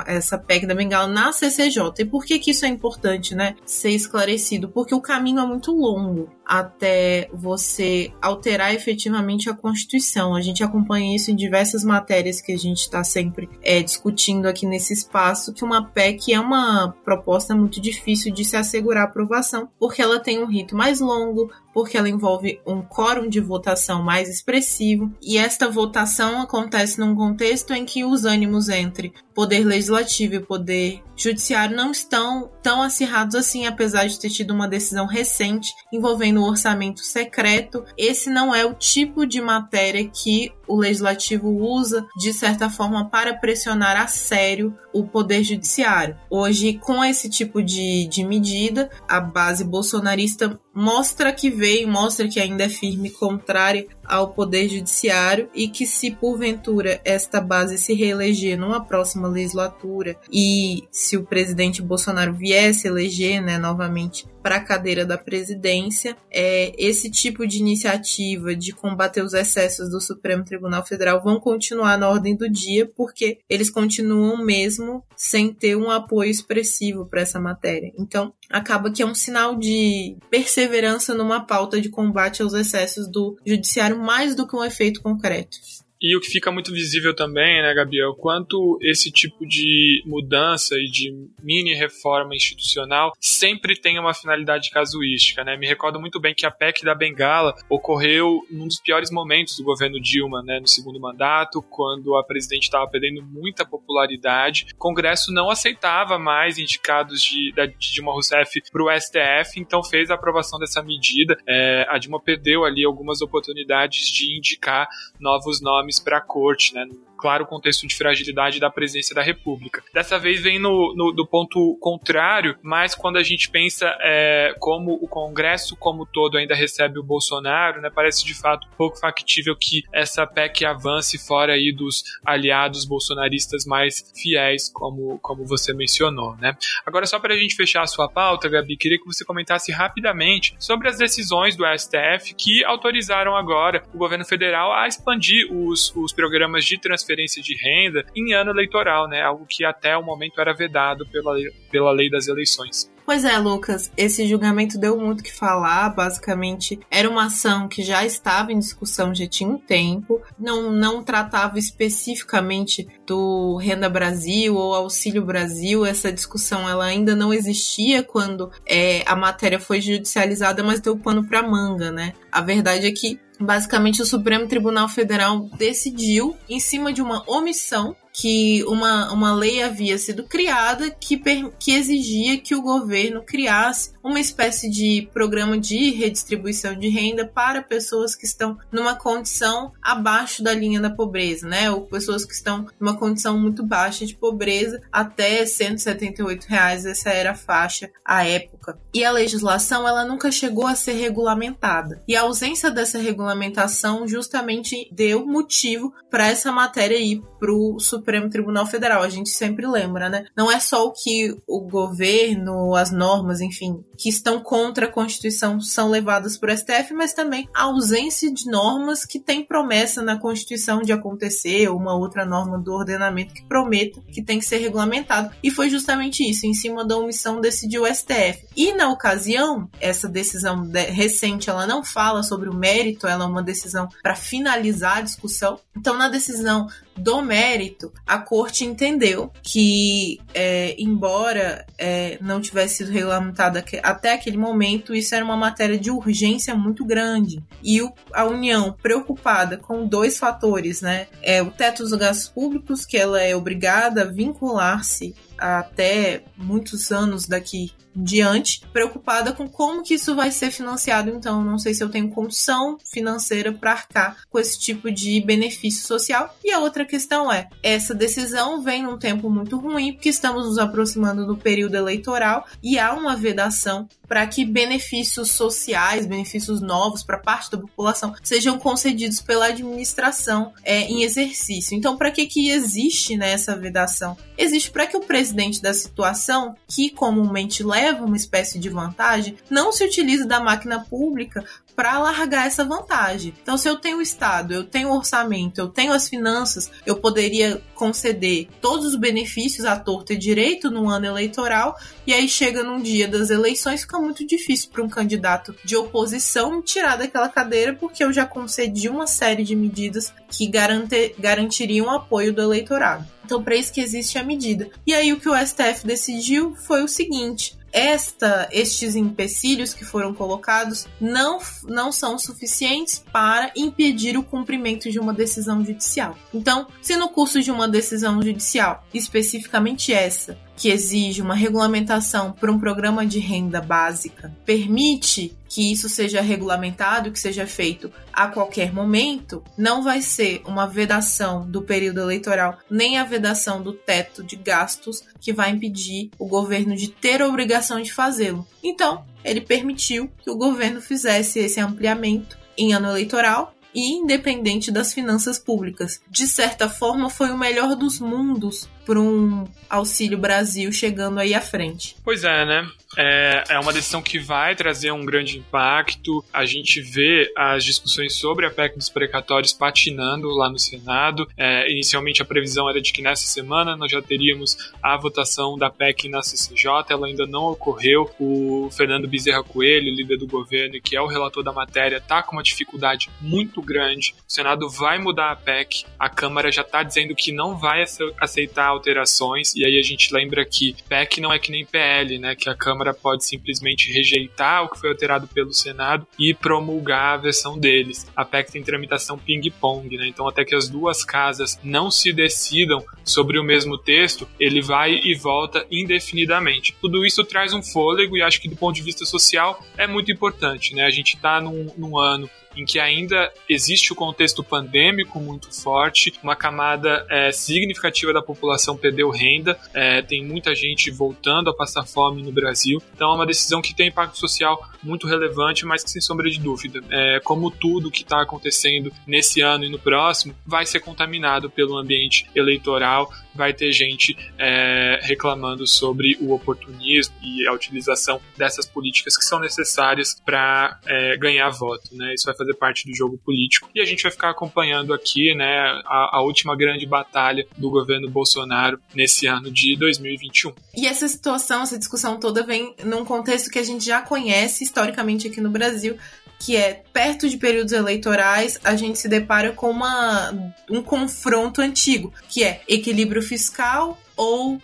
essa 0.07 0.39
PEC 0.39 0.67
da 0.67 0.75
Bengala 0.75 1.07
na 1.07 1.33
CCJ. 1.33 1.93
E 1.99 2.05
por 2.05 2.25
que, 2.25 2.39
que 2.39 2.51
isso 2.51 2.65
é 2.65 2.69
importante, 2.69 3.35
né? 3.35 3.55
Ser 3.65 3.91
esclarecido? 3.91 4.69
Porque 4.69 4.95
o 4.95 5.01
caminho 5.01 5.41
é 5.41 5.47
muito 5.47 5.73
longo 5.73 6.31
até 6.45 7.29
você 7.33 8.11
alterar 8.23 8.75
efetivamente 8.75 9.51
a 9.51 9.55
Constituição. 9.55 10.35
A 10.35 10.41
gente 10.41 10.65
acompanha 10.65 11.15
isso 11.15 11.31
em 11.31 11.37
diversas 11.37 11.85
matérias 11.85 12.41
que 12.41 12.53
a 12.53 12.57
gente 12.57 12.79
está 12.79 13.05
sempre 13.05 13.49
é, 13.63 13.83
discutindo 13.83 14.47
aqui 14.47 14.65
nesse 14.65 14.95
espaço, 14.95 15.53
que 15.53 15.63
uma 15.63 15.85
PEC 15.85 16.33
é 16.33 16.41
uma 16.41 16.95
proposta 17.05 17.55
muito 17.55 17.81
difícil 17.81 18.33
de 18.33 18.45
se 18.45 18.57
assegurar 18.57 19.05
aprovação, 19.05 19.69
porque 19.79 20.01
ela 20.01 20.19
tem 20.19 20.43
um 20.43 20.47
rito 20.47 20.75
mais 20.75 21.01
longo, 21.01 21.51
porque 21.79 21.97
ela 21.97 22.09
envolve 22.09 22.61
um 22.67 22.83
quórum 22.83 23.29
de 23.29 23.39
votação 23.39 24.03
mais 24.03 24.29
expressivo, 24.29 25.15
e 25.23 25.39
esta 25.39 25.71
votação 25.71 26.43
acontece 26.43 26.99
num 26.99 27.15
contexto 27.15 27.73
em 27.73 27.85
que 27.85 28.03
os 28.05 28.25
ânimos 28.25 28.69
entre 28.69 29.13
poder 29.33 29.65
legislativo 29.65 30.35
e 30.35 30.41
poder 30.41 31.01
judiciário 31.17 31.77
não 31.77 31.93
estão 31.93 32.51
tão 32.61 32.83
acirrados 32.83 33.37
assim, 33.37 33.67
apesar 33.67 34.09
de 34.09 34.19
ter 34.19 34.31
tido 34.31 34.53
uma 34.53 34.67
decisão 34.67 35.07
recente 35.07 35.73
envolvendo 35.93 36.41
o 36.41 36.49
orçamento 36.49 37.01
secreto. 37.05 37.85
Esse 37.97 38.29
não 38.29 38.53
é 38.53 38.65
o 38.65 38.75
tipo 38.75 39.25
de 39.25 39.41
matéria 39.41 40.09
que 40.09 40.53
o 40.67 40.77
legislativo 40.77 41.49
usa 41.49 42.07
de 42.17 42.33
certa 42.33 42.69
forma 42.69 43.09
para 43.09 43.35
pressionar 43.35 43.97
a 43.97 44.07
sério 44.07 44.77
o 44.93 45.05
poder 45.07 45.43
judiciário. 45.45 46.17
Hoje, 46.31 46.75
com 46.75 47.05
esse 47.05 47.29
tipo 47.29 47.63
de, 47.63 48.09
de 48.09 48.25
medida, 48.25 48.91
a 49.09 49.21
base 49.21 49.65
bolsonarista 49.65 50.59
mostra 50.79 51.33
que 51.33 51.51
veio, 51.51 51.89
mostra 51.89 52.29
que 52.29 52.39
ainda 52.39 52.65
é 52.65 52.69
firme, 52.69 53.11
contrária 53.11 53.85
ao 54.09 54.33
poder 54.33 54.69
judiciário 54.69 55.49
e 55.55 55.69
que 55.69 55.87
se 55.87 56.11
porventura 56.11 57.01
esta 57.05 57.41
base 57.41 57.79
se 57.79 57.95
reeleger 57.95 58.59
numa 58.59 58.85
próxima 58.85 59.29
legislatura 59.29 60.17
e 60.33 60.85
se 60.91 61.17
o 61.17 61.25
presidente 61.25 61.83
Bolsonaro 61.83 62.33
viesse 62.33 62.89
eleger, 62.89 63.43
né, 63.43 63.59
novamente 63.59 64.27
para 64.43 64.57
a 64.57 64.65
cadeira 64.65 65.05
da 65.05 65.19
presidência, 65.19 66.17
é, 66.31 66.73
esse 66.79 67.11
tipo 67.11 67.47
de 67.47 67.59
iniciativa 67.59 68.55
de 68.57 68.73
combater 68.73 69.23
os 69.23 69.35
excessos 69.35 69.91
do 69.91 70.01
Supremo 70.01 70.45
Tribunal 70.45 70.87
Federal 70.87 71.23
vão 71.23 71.39
continuar 71.39 71.99
na 71.99 72.09
ordem 72.09 72.35
do 72.35 72.49
dia, 72.49 72.91
porque 72.97 73.41
eles 73.49 73.69
continuam 73.69 74.43
mesmo 74.43 75.05
sem 75.15 75.53
ter 75.53 75.77
um 75.77 75.91
apoio 75.91 76.31
expressivo 76.31 77.05
para 77.05 77.21
essa 77.21 77.39
matéria. 77.39 77.93
Então, 77.99 78.33
acaba 78.49 78.91
que 78.91 79.03
é 79.03 79.07
um 79.07 79.15
sinal 79.15 79.57
de 79.57 80.17
perseverança 80.31 81.13
numa 81.15 81.45
pauta 81.45 81.81
de 81.81 81.91
combate 81.91 82.41
aos 82.41 82.55
excessos 82.55 83.07
do 83.07 83.37
judiciário 83.45 83.98
mais 83.99 84.35
do 84.35 84.47
que 84.47 84.57
um 84.57 84.65
efeito 84.65 85.03
concreto. 85.03 85.59
E 86.01 86.17
o 86.17 86.21
que 86.21 86.29
fica 86.29 86.51
muito 86.53 86.73
visível 86.73 87.15
também, 87.15 87.61
né, 87.61 87.75
Gabriel, 87.75 88.15
quanto 88.15 88.79
esse 88.81 89.11
tipo 89.11 89.47
de 89.47 90.03
mudança 90.07 90.77
e 90.77 90.87
de 90.87 91.13
mini 91.43 91.75
reforma 91.75 92.35
institucional 92.37 93.13
sempre 93.21 93.75
tem 93.75 93.99
uma 93.99 94.15
finalidade 94.15 94.71
casuística, 94.71 95.43
né? 95.43 95.57
Me 95.57 95.67
recordo 95.67 96.01
muito 96.01 96.21
bem 96.21 96.35
que 96.35 96.47
a 96.47 96.51
PEC 96.51 96.85
da 96.85 96.95
Bengala 96.95 97.55
ocorreu 97.69 98.47
num 98.51 98.69
dos 98.69 98.81
piores 98.81 99.11
momentos 99.11 99.57
do 99.57 99.65
governo 99.65 100.01
Dilma, 100.01 100.43
né, 100.43 100.61
no 100.61 100.69
segundo 100.69 101.01
mandato, 101.01 101.61
quando 101.63 102.17
a 102.17 102.23
presidente 102.23 102.65
estava 102.65 102.87
perdendo 102.89 103.23
muita 103.23 103.67
popularidade. 103.67 104.67
O 104.75 104.79
Congresso 104.79 105.33
não 105.33 105.51
aceitava 105.51 106.19
mais 106.19 106.59
indicados 106.59 107.21
de, 107.23 107.53
de 107.53 107.93
Dilma 107.93 108.13
Rousseff 108.13 108.63
para 108.71 108.83
o 108.83 109.01
STF, 109.01 109.59
então 109.59 109.83
fez 109.83 110.11
a 110.11 110.15
aprovação 110.15 110.59
dessa 110.59 110.83
medida. 110.83 111.37
É, 111.47 111.87
a 111.89 111.99
Dilma 111.99 112.21
perdeu 112.21 112.65
ali 112.65 112.85
algumas 112.85 113.21
oportunidades 113.21 114.11
de 114.11 114.37
indicar 114.37 114.89
novos 115.19 115.61
nomes 115.61 115.88
para 115.97 116.19
a 116.19 116.21
corte, 116.21 116.75
né? 116.75 116.89
Claro 117.19 117.45
contexto 117.47 117.87
de 117.87 117.97
fragilidade 117.97 118.61
da 118.61 118.71
presidência 118.71 119.15
da 119.15 119.23
República. 119.23 119.83
Dessa 119.93 120.19
vez 120.19 120.41
vem 120.41 120.59
no, 120.59 120.95
no 120.95 121.13
do 121.13 121.27
ponto 121.27 121.77
contrário, 121.81 122.57
mas 122.63 122.95
quando 122.95 123.17
a 123.17 123.23
gente 123.23 123.51
pensa 123.51 123.93
é, 124.01 124.55
como 124.59 124.93
o 124.93 125.09
Congresso 125.09 125.77
como 125.77 126.07
todo 126.07 126.39
ainda 126.39 126.55
recebe 126.55 126.99
o 126.99 127.03
Bolsonaro, 127.03 127.81
né, 127.81 127.91
parece 127.91 128.25
de 128.25 128.35
fato 128.35 128.69
pouco 128.77 128.99
factível 128.99 129.57
que 129.57 129.83
essa 129.93 130.27
PEC 130.27 130.65
avance 130.65 131.19
fora 131.19 131.55
aí 131.55 131.73
dos 131.73 132.05
aliados 132.25 132.85
bolsonaristas 132.85 133.65
mais 133.67 134.13
fiéis, 134.15 134.71
como, 134.73 135.19
como 135.19 135.45
você 135.45 135.73
mencionou, 135.73 136.37
né? 136.37 136.57
Agora, 136.87 137.07
só 137.07 137.19
para 137.19 137.35
a 137.35 137.37
gente 137.37 137.57
fechar 137.57 137.83
a 137.83 137.87
sua 137.87 138.09
pauta, 138.09 138.49
Gabi, 138.49 138.77
queria 138.77 138.99
que 138.99 139.07
você 139.07 139.25
comentasse 139.25 139.73
rapidamente 139.73 140.55
sobre 140.59 140.89
as 140.89 140.99
decisões 140.99 141.57
do 141.57 141.65
STF 141.67 142.35
que 142.37 142.65
autorizaram 142.65 143.37
agora 143.37 143.83
o 143.93 143.99
governo 143.99 144.25
federal 144.25 144.73
a 144.73 144.87
expandir 144.87 145.53
os, 145.53 145.95
os 145.97 146.13
programas 146.13 146.65
de 146.65 146.79
transferência 146.79 147.08
transferência 147.09 147.43
de 147.43 147.57
renda 147.57 148.05
em 148.15 148.35
ano 148.35 148.51
eleitoral, 148.51 149.09
né? 149.09 149.23
Algo 149.23 149.47
que 149.49 149.65
até 149.65 149.97
o 149.97 150.03
momento 150.03 150.41
era 150.41 150.53
vedado 150.53 151.07
pela, 151.07 151.35
pela 151.71 151.91
lei 151.91 152.11
das 152.11 152.29
eleições. 152.29 152.91
Pois 153.07 153.25
é, 153.25 153.39
Lucas, 153.39 153.91
esse 153.97 154.27
julgamento 154.27 154.79
deu 154.79 154.99
muito 154.99 155.23
que 155.23 155.33
falar. 155.33 155.89
Basicamente, 155.95 156.79
era 156.91 157.09
uma 157.09 157.25
ação 157.25 157.67
que 157.67 157.83
já 157.83 158.05
estava 158.05 158.53
em 158.53 158.59
discussão 158.59 159.15
já 159.15 159.27
tinha 159.27 159.49
um 159.49 159.57
tempo, 159.57 160.21
não, 160.39 160.71
não 160.71 161.03
tratava 161.03 161.59
especificamente 161.59 162.87
do 163.07 163.57
Renda 163.57 163.89
Brasil 163.89 164.55
ou 164.55 164.75
Auxílio 164.75 165.25
Brasil. 165.25 165.87
Essa 165.87 166.13
discussão 166.13 166.69
ela 166.69 166.85
ainda 166.85 167.17
não 167.17 167.33
existia 167.33 168.03
quando 168.03 168.51
é, 168.67 169.03
a 169.07 169.17
matéria 169.17 169.59
foi 169.59 169.81
judicializada, 169.81 170.63
mas 170.63 170.81
deu 170.81 170.95
pano 170.95 171.27
para 171.27 171.43
manga, 171.43 171.91
né? 171.91 172.13
A 172.31 172.43
verdade 172.43 172.87
é 172.87 172.93
que 172.93 173.19
basicamente 173.41 174.03
o 174.03 174.07
Supremo 174.07 174.47
Tribunal 174.47 174.89
Federal 174.89 175.49
decidiu 175.57 176.37
em 176.49 176.61
cima 176.61 176.93
de 176.93 177.01
uma 177.01 177.23
omissão 177.27 177.95
que 178.13 178.65
uma, 178.65 179.13
uma 179.13 179.35
lei 179.35 179.63
havia 179.63 179.99
sido 179.99 180.25
criada 180.25 180.91
que, 180.91 181.21
que 181.59 181.73
exigia 181.73 182.39
que 182.39 182.55
o 182.55 182.63
governo 182.63 183.23
criasse 183.23 183.93
uma 184.03 184.21
espécie 184.21 184.71
de 184.71 185.09
programa 185.13 185.59
de 185.59 185.91
redistribuição 185.91 186.75
de 186.75 186.89
renda 186.89 187.27
para 187.27 187.63
pessoas 187.63 188.17
que 188.17 188.25
estão 188.25 188.59
numa 188.73 188.95
condição 188.95 189.73
abaixo 189.83 190.43
da 190.43 190.55
linha 190.55 190.81
da 190.81 190.91
pobreza, 190.91 191.47
né? 191.47 191.71
Ou 191.71 191.83
pessoas 191.83 192.25
que 192.25 192.33
estão 192.33 192.67
numa 192.81 192.97
condição 192.97 193.39
muito 193.39 193.65
baixa 193.65 194.07
de 194.07 194.15
pobreza, 194.15 194.81
até 194.91 195.45
178 195.45 196.47
reais, 196.47 196.87
essa 196.87 197.11
era 197.11 197.33
a 197.33 197.37
faixa 197.37 197.91
à 198.05 198.27
época. 198.27 198.79
E 198.93 199.05
a 199.05 199.11
legislação, 199.11 199.87
ela 199.87 200.05
nunca 200.05 200.31
chegou 200.31 200.67
a 200.67 200.75
ser 200.75 200.93
regulamentada. 200.93 202.03
E 202.09 202.17
a 202.17 202.23
ausência 202.23 202.71
dessa 202.71 202.99
regulamentação 202.99 204.09
justamente 204.09 204.89
deu 204.93 205.27
motivo 205.27 205.93
para 206.11 206.29
essa 206.29 206.51
matéria 206.51 206.97
ir 206.97 207.23
para 207.39 207.53
o 207.53 207.79
Supremo 207.99 208.31
Tribunal 208.31 208.67
Federal. 208.67 209.03
A 209.03 209.09
gente 209.09 209.31
sempre 209.31 209.67
lembra, 209.67 210.09
né? 210.09 210.25
Não 210.37 210.51
é 210.51 210.59
só 210.59 210.87
o 210.87 210.93
que 210.93 211.37
o 211.47 211.61
governo, 211.61 212.75
as 212.75 212.91
normas, 212.91 213.41
enfim, 213.41 213.85
que 213.97 214.09
estão 214.09 214.41
contra 214.41 214.87
a 214.87 214.91
Constituição 214.91 215.61
são 215.61 215.91
levadas 215.91 216.37
por 216.37 216.51
STF, 216.51 216.95
mas 216.95 217.13
também 217.13 217.49
a 217.55 217.65
ausência 217.65 218.33
de 218.33 218.47
normas 218.47 219.05
que 219.05 219.19
tem 219.19 219.45
promessa 219.45 220.03
na 220.03 220.19
Constituição 220.19 220.83
de 220.83 220.93
acontecer, 220.93 221.69
ou 221.69 221.77
uma 221.77 221.95
outra 221.95 222.25
norma 222.25 222.59
do 222.59 222.73
ordenamento 222.73 223.35
que 223.35 223.47
prometa 223.47 224.01
que 224.13 224.23
tem 224.23 224.39
que 224.39 224.45
ser 224.45 224.59
regulamentado. 224.59 225.35
E 225.43 225.51
foi 225.51 225.69
justamente 225.69 226.29
isso, 226.29 226.47
em 226.47 226.55
cima 226.55 226.85
da 226.85 226.97
omissão 226.97 227.41
decidiu 227.41 227.83
o 227.83 227.95
STF. 227.95 228.47
E 228.57 228.73
na 228.73 228.91
ocasião, 228.91 229.69
essa 229.81 230.09
decisão 230.09 230.67
de 230.67 230.85
recente, 230.85 231.51
ela 231.51 231.67
não 231.67 231.83
fala 231.83 232.23
sobre 232.23 232.49
o 232.49 232.55
mérito, 232.55 233.07
ela 233.07 233.25
é 233.25 233.27
uma 233.27 233.43
decisão 233.43 233.89
para 234.03 234.15
finalizar 234.15 234.99
a 234.99 235.03
discussão. 235.03 235.59
Então, 235.77 235.97
na 235.97 236.09
decisão 236.09 236.69
do 236.99 237.23
mérito, 237.23 237.93
a 238.07 238.19
corte 238.19 238.65
entendeu 238.65 239.33
que, 239.43 240.19
é, 240.35 240.75
embora 240.79 241.65
é, 241.79 242.19
não 242.21 242.41
tivesse 242.41 242.79
sido 242.79 242.91
regulamentada 242.91 243.65
até 243.83 244.13
aquele 244.13 244.37
momento, 244.37 244.95
isso 244.95 245.15
era 245.15 245.25
uma 245.25 245.37
matéria 245.37 245.79
de 245.79 245.91
urgência 245.91 246.55
muito 246.55 246.85
grande. 246.85 247.43
E 247.63 247.81
o, 247.81 247.93
a 248.13 248.25
União, 248.25 248.77
preocupada 248.83 249.57
com 249.57 249.87
dois 249.87 250.19
fatores, 250.19 250.81
né? 250.81 251.07
É 251.23 251.43
o 251.43 251.51
teto 251.51 251.83
dos 251.83 251.93
gastos 251.93 252.29
públicos, 252.29 252.85
que 252.85 252.97
ela 252.97 253.23
é 253.23 253.35
obrigada 253.35 254.03
a 254.03 254.07
vincular-se 254.07 255.15
até 255.39 256.25
muitos 256.37 256.91
anos 256.91 257.27
daqui 257.27 257.73
diante, 257.95 258.63
preocupada 258.73 259.33
com 259.33 259.49
como 259.49 259.83
que 259.83 259.95
isso 259.95 260.15
vai 260.15 260.31
ser 260.31 260.51
financiado. 260.51 261.11
Então, 261.11 261.43
não 261.43 261.59
sei 261.59 261.75
se 261.75 261.83
eu 261.83 261.89
tenho 261.89 262.11
condição 262.11 262.79
financeira 262.91 263.53
para 263.53 263.73
arcar 263.73 264.17
com 264.31 264.39
esse 264.39 264.59
tipo 264.59 264.91
de 264.91 265.21
benefício 265.21 265.87
social. 265.87 266.35
E 266.45 266.53
a 266.53 266.61
outra 266.61 266.85
questão 266.85 267.33
é, 267.33 267.49
essa 267.63 267.95
decisão 267.95 268.63
vem 268.63 268.83
num 268.83 268.99
tempo 268.99 269.29
muito 269.29 269.59
ruim, 269.59 269.93
porque 269.93 270.09
estamos 270.09 270.47
nos 270.47 270.59
aproximando 270.59 271.27
do 271.27 271.37
período 271.37 271.75
eleitoral 271.75 272.47
e 272.63 272.79
há 272.79 272.93
uma 272.93 273.17
vedação 273.17 273.89
para 274.07 274.27
que 274.27 274.45
benefícios 274.45 275.33
sociais, 275.33 276.07
benefícios 276.07 276.61
novos 276.63 277.03
para 277.03 277.19
parte 277.19 277.51
da 277.51 277.59
população 277.59 278.15
sejam 278.23 278.59
concedidos 278.59 279.21
pela 279.21 279.47
administração 279.47 280.53
é, 280.65 280.83
em 280.83 281.03
exercício. 281.03 281.77
Então, 281.77 281.97
para 281.97 282.11
que 282.11 282.27
que 282.27 282.51
existe 282.51 283.17
né, 283.17 283.33
essa 283.33 283.55
vedação? 283.57 284.17
Existe 284.37 284.71
para 284.71 284.87
que 284.87 284.97
o 284.97 285.01
presidente 285.01 285.28
da 285.61 285.75
situação, 285.75 286.57
que 286.67 286.91
comumente 286.91 287.63
leva 287.63 288.05
uma 288.05 288.17
espécie 288.17 288.59
de 288.59 288.69
vantagem, 288.69 289.37
não 289.51 289.73
se 289.73 289.85
utilize 289.85 290.27
da 290.27 290.41
máquina 290.41 290.81
pública 290.81 291.45
para 291.79 291.93
alargar 291.93 292.45
essa 292.45 292.65
vantagem. 292.65 293.33
Então, 293.41 293.57
se 293.57 293.69
eu 293.69 293.77
tenho 293.77 293.99
o 293.99 294.03
Estado, 294.03 294.53
eu 294.53 294.65
tenho 294.65 294.89
o 294.89 294.97
orçamento, 294.97 295.61
eu 295.61 295.69
tenho 295.69 295.93
as 295.93 296.09
finanças, 296.09 296.69
eu 296.85 296.97
poderia 296.97 297.63
conceder 297.73 298.49
todos 298.61 298.85
os 298.85 298.97
benefícios 298.97 299.65
à 299.65 299.79
torta 299.79 300.13
e 300.13 300.19
direito 300.19 300.73
no 300.73 300.91
ano 300.91 301.07
eleitoral, 301.07 301.79
e 302.05 302.13
aí 302.13 302.29
chega 302.29 302.65
num 302.65 302.83
dia 302.83 303.07
das 303.07 303.31
eleições, 303.31 303.83
fica 303.83 303.97
muito 303.97 304.27
difícil 304.27 304.71
para 304.73 304.83
um 304.83 304.89
candidato 304.89 305.55
de 305.65 305.77
oposição 305.77 306.61
tirar 306.61 306.97
daquela 306.97 307.29
cadeira, 307.29 307.73
porque 307.73 308.03
eu 308.03 308.13
já 308.13 308.27
concedi 308.27 308.89
uma 308.89 309.07
série 309.07 309.45
de 309.45 309.55
medidas 309.55 310.13
que 310.29 310.49
garante, 310.49 311.15
garantiriam 311.17 311.87
o 311.87 311.91
apoio 311.91 312.33
do 312.33 312.43
eleitorado. 312.43 313.07
Então, 313.25 313.41
para 313.41 313.55
isso 313.55 313.73
que 313.73 313.81
existe 313.81 314.19
a 314.19 314.25
medida. 314.25 314.71
E 314.87 314.95
aí, 314.95 315.13
o 315.13 315.21
que 315.21 315.29
o 315.29 315.37
STF 315.37 315.87
decidiu 315.87 316.57
foi 316.57 316.83
o 316.83 316.89
seguinte: 316.89 317.58
esta, 317.73 318.49
estes 318.51 318.95
empecilhos 318.97 319.75
que 319.75 319.85
foram 319.85 320.15
colocados 320.15 320.87
não, 321.01 321.39
não 321.65 321.93
são 321.93 322.19
suficientes 322.19 323.05
para 323.13 323.51
impedir 323.57 324.17
o 324.17 324.23
cumprimento 324.23 324.91
de 324.91 324.99
uma 324.99 325.13
decisão 325.13 325.65
judicial. 325.65 326.17
Então, 326.33 326.67
se 326.81 326.97
no 326.97 327.09
curso 327.09 327.41
de 327.41 327.51
uma 327.51 327.69
decisão 327.69 328.21
judicial, 328.23 328.85
especificamente 328.93 329.93
essa, 329.93 330.39
que 330.59 330.71
exige 330.71 331.23
uma 331.23 331.37
regulamentação 331.37 332.33
para 332.33 332.51
um 332.51 332.59
programa 332.59 333.07
de 333.07 333.21
renda 333.21 333.61
básica, 333.61 334.37
permite 334.45 335.33
que 335.49 335.73
isso 335.73 335.89
seja 335.89 336.21
regulamentado, 336.21 337.13
que 337.13 337.21
seja 337.21 337.47
feito 337.47 337.91
a 338.13 338.27
qualquer 338.27 338.73
momento, 338.73 339.43
não 339.57 339.85
vai 339.85 340.03
ser 340.03 340.43
uma 340.45 340.67
vedação 340.67 341.49
do 341.49 341.63
período 341.63 342.01
eleitoral, 342.01 342.59
nem 342.69 342.99
a 342.99 343.05
vedação 343.05 343.63
do 343.63 343.73
teto 343.73 344.25
de 344.25 344.35
gastos 344.35 345.05
que 345.21 345.33
vai 345.33 345.51
impedir 345.51 346.11
o 346.19 346.27
governo 346.27 346.75
de 346.75 346.89
ter 346.89 347.23
a 347.23 347.29
obrigação 347.29 347.81
de 347.81 347.93
fazê-lo. 347.93 348.45
Então, 348.63 349.05
ele 349.25 349.41
permitiu 349.41 350.11
que 350.23 350.31
o 350.31 350.37
governo 350.37 350.81
fizesse 350.81 351.39
esse 351.39 351.61
ampliamento 351.61 352.37
em 352.57 352.73
ano 352.73 352.89
eleitoral 352.89 353.55
e 353.73 353.93
independente 353.93 354.73
das 354.73 354.93
finanças 354.93 355.39
públicas. 355.39 356.01
De 356.11 356.27
certa 356.27 356.69
forma, 356.69 357.09
foi 357.09 357.31
o 357.31 357.39
melhor 357.39 357.77
dos 357.77 358.01
mundos 358.01 358.69
por 358.89 358.97
um 358.97 359.47
Auxílio 359.69 360.17
Brasil 360.17 360.73
chegando 360.73 361.21
aí 361.21 361.35
à 361.35 361.43
frente. 361.43 361.95
Pois 362.03 362.25
é, 362.25 362.47
né? 362.47 362.67
É, 362.97 363.45
é 363.51 363.59
uma 363.59 363.73
decisão 363.73 364.01
que 364.01 364.19
vai 364.19 364.55
trazer 364.55 364.91
um 364.93 365.05
grande 365.05 365.39
impacto. 365.39 366.25
A 366.33 366.45
gente 366.45 366.81
vê 366.81 367.31
as 367.37 367.65
discussões 367.65 368.15
sobre 368.15 368.47
a 368.47 368.51
PEC 368.51 368.77
dos 368.77 368.89
precatórios 368.89 369.53
patinando 369.53 370.29
lá 370.29 370.49
no 370.49 370.59
Senado. 370.59 371.29
É, 371.37 371.71
inicialmente 371.71 372.23
a 372.23 372.25
previsão 372.25 372.69
era 372.69 372.81
de 372.81 372.93
que 372.93 373.03
nessa 373.03 373.27
semana 373.27 373.77
nós 373.77 373.91
já 373.91 374.01
teríamos 374.01 374.57
a 374.83 374.97
votação 374.97 375.59
da 375.59 375.71
PEC 375.71 376.09
na 376.09 376.23
CCJ, 376.23 376.87
ela 376.91 377.07
ainda 377.07 377.27
não 377.27 377.45
ocorreu. 377.45 378.11
O 378.19 378.71
Fernando 378.71 379.09
Bezerra 379.09 379.43
Coelho, 379.43 379.95
líder 379.95 380.17
do 380.17 380.27
governo, 380.27 380.81
que 380.81 380.97
é 380.97 381.01
o 381.01 381.07
relator 381.07 381.43
da 381.43 381.53
matéria, 381.53 381.97
está 381.97 382.23
com 382.23 382.37
uma 382.37 382.43
dificuldade 382.43 383.11
muito 383.21 383.61
grande. 383.61 384.15
O 384.27 384.33
Senado 384.33 384.69
vai 384.69 384.99
mudar 384.99 385.33
a 385.33 385.37
PEC, 385.37 385.85
a 385.99 386.09
Câmara 386.09 386.51
já 386.51 386.63
está 386.63 386.83
dizendo 386.83 387.15
que 387.15 387.33
não 387.33 387.57
vai 387.57 387.85
aceitar 388.21 388.67
alterações, 388.67 389.55
e 389.55 389.65
aí 389.65 389.79
a 389.79 389.83
gente 389.83 390.13
lembra 390.13 390.45
que 390.45 390.75
PEC 390.89 391.21
não 391.21 391.33
é 391.33 391.39
que 391.39 391.51
nem 391.51 391.65
PL, 391.65 392.19
né? 392.19 392.35
Que 392.35 392.49
a 392.49 392.55
Câmara 392.55 392.78
Câmara 392.79 392.95
pode 392.95 393.25
simplesmente 393.25 393.93
rejeitar 393.93 394.63
o 394.63 394.69
que 394.69 394.79
foi 394.79 394.91
alterado 394.91 395.27
pelo 395.27 395.53
Senado 395.53 396.07
e 396.17 396.33
promulgar 396.33 397.15
a 397.15 397.17
versão 397.17 397.59
deles. 397.59 398.07
A 398.15 398.25
PEC 398.25 398.53
tem 398.53 398.63
tramitação 398.63 399.19
ping-pong, 399.19 399.97
né? 399.97 400.07
Então, 400.07 400.29
até 400.29 400.45
que 400.45 400.55
as 400.55 400.69
duas 400.69 401.05
casas 401.05 401.59
não 401.65 401.91
se 401.91 402.13
decidam 402.13 402.85
sobre 403.05 403.37
o 403.37 403.43
mesmo 403.43 403.77
texto, 403.77 404.29
ele 404.39 404.63
vai 404.63 405.01
e 405.03 405.13
volta 405.17 405.67
indefinidamente. 405.73 406.77
Tudo 406.81 407.05
isso 407.05 407.25
traz 407.25 407.53
um 407.53 407.63
fôlego 407.63 408.17
e 408.17 408.23
acho 408.23 408.41
que 408.41 408.49
do 408.49 408.55
ponto 408.55 408.77
de 408.77 408.83
vista 408.83 409.05
social 409.05 409.61
é 409.77 409.89
muito 409.89 410.13
importante, 410.13 410.73
né? 410.73 410.85
A 410.85 410.91
gente 410.91 411.17
está 411.17 411.41
num, 411.41 411.67
num 411.77 411.99
ano 411.99 412.31
em 412.57 412.65
que 412.65 412.79
ainda 412.79 413.33
existe 413.49 413.93
o 413.93 413.97
contexto 413.97 414.43
pandêmico 414.43 415.21
muito 415.21 415.53
forte, 415.63 416.13
uma 416.23 416.37
camada 416.37 417.07
é, 417.09 417.31
significativa 417.33 418.13
da 418.13 418.23
população 418.23 418.77
perdeu 418.77 419.11
renda, 419.11 419.59
é, 419.75 420.03
tem 420.03 420.25
muita 420.25 420.55
gente 420.55 420.91
voltando 420.91 421.51
a 421.51 421.55
passar 421.55 421.85
fome 421.85 422.23
no 422.23 422.33
Brasil. 422.33 422.83
Então 422.95 423.11
é 423.11 423.15
uma 423.15 423.27
decisão 423.27 423.63
que 423.63 423.75
tem 423.75 423.89
impacto 423.89 424.19
social 424.19 424.63
muito 424.83 425.07
relevante, 425.07 425.67
mas 425.67 425.83
que 425.83 425.91
sem 425.91 426.01
sombra 426.01 426.31
de 426.31 426.39
dúvida, 426.39 426.81
é, 426.91 427.21
como 427.21 427.51
tudo 427.51 427.91
que 427.91 428.03
está 428.03 428.23
acontecendo 428.23 428.93
nesse 429.07 429.41
ano 429.41 429.65
e 429.65 429.69
no 429.69 429.79
próximo, 429.79 430.35
vai 430.47 430.67
ser 430.67 430.81
contaminado 430.81 431.51
pelo 431.51 431.77
ambiente 431.77 432.27
eleitoral 432.35 433.11
vai 433.39 433.55
ter 433.55 433.71
gente 433.71 434.19
é, 434.37 434.99
reclamando 435.03 435.65
sobre 435.65 436.19
o 436.21 436.35
oportunismo 436.35 437.15
e 437.23 437.47
a 437.47 437.53
utilização 437.53 438.21
dessas 438.37 438.67
políticas 438.67 439.17
que 439.17 439.25
são 439.25 439.39
necessárias 439.39 440.21
para 440.27 440.81
é, 440.85 441.17
ganhar 441.17 441.49
voto. 441.51 441.89
Né? 441.93 442.15
Isso 442.15 442.25
vai 442.25 442.35
fazer 442.39 442.55
parte 442.55 442.87
do 442.89 442.95
jogo 442.95 443.19
político. 443.19 443.69
E 443.75 443.81
a 443.81 443.85
gente 443.85 444.03
vai 444.03 444.13
ficar 444.13 444.31
acompanhando 444.31 444.95
aqui 444.95 445.35
né, 445.35 445.59
a, 445.85 446.19
a 446.19 446.23
última 446.23 446.57
grande 446.57 446.87
batalha 446.87 447.47
do 447.57 447.71
governo 447.71 448.09
Bolsonaro 448.09 448.81
nesse 448.95 449.27
ano 449.27 449.51
de 449.51 449.77
2021. 449.77 450.53
E 450.75 450.87
essa 450.87 451.07
situação, 451.09 451.63
essa 451.63 451.79
discussão 451.79 452.19
toda 452.19 452.43
vem 452.43 452.75
num 452.85 453.05
contexto 453.05 453.51
que 453.51 453.59
a 453.59 453.65
gente 453.65 453.85
já 453.85 454.01
conhece 454.01 454.65
historicamente 454.65 455.27
aqui 455.27 455.41
no 455.41 455.51
Brasil, 455.51 455.99
que 456.39 456.57
é 456.57 456.85
perto 456.93 457.29
de 457.29 457.37
períodos 457.37 457.73
eleitorais, 457.73 458.61
a 458.63 458.77
gente 458.77 458.99
se 458.99 459.09
depara 459.09 459.53
com 459.53 459.71
uma, 459.71 460.31
um 460.71 460.81
confronto 460.81 461.61
antigo, 461.61 462.13
que 462.29 462.45
é 462.45 462.63
equilíbrio 462.69 463.21
fiscal 463.21 463.99
ou 464.19 464.61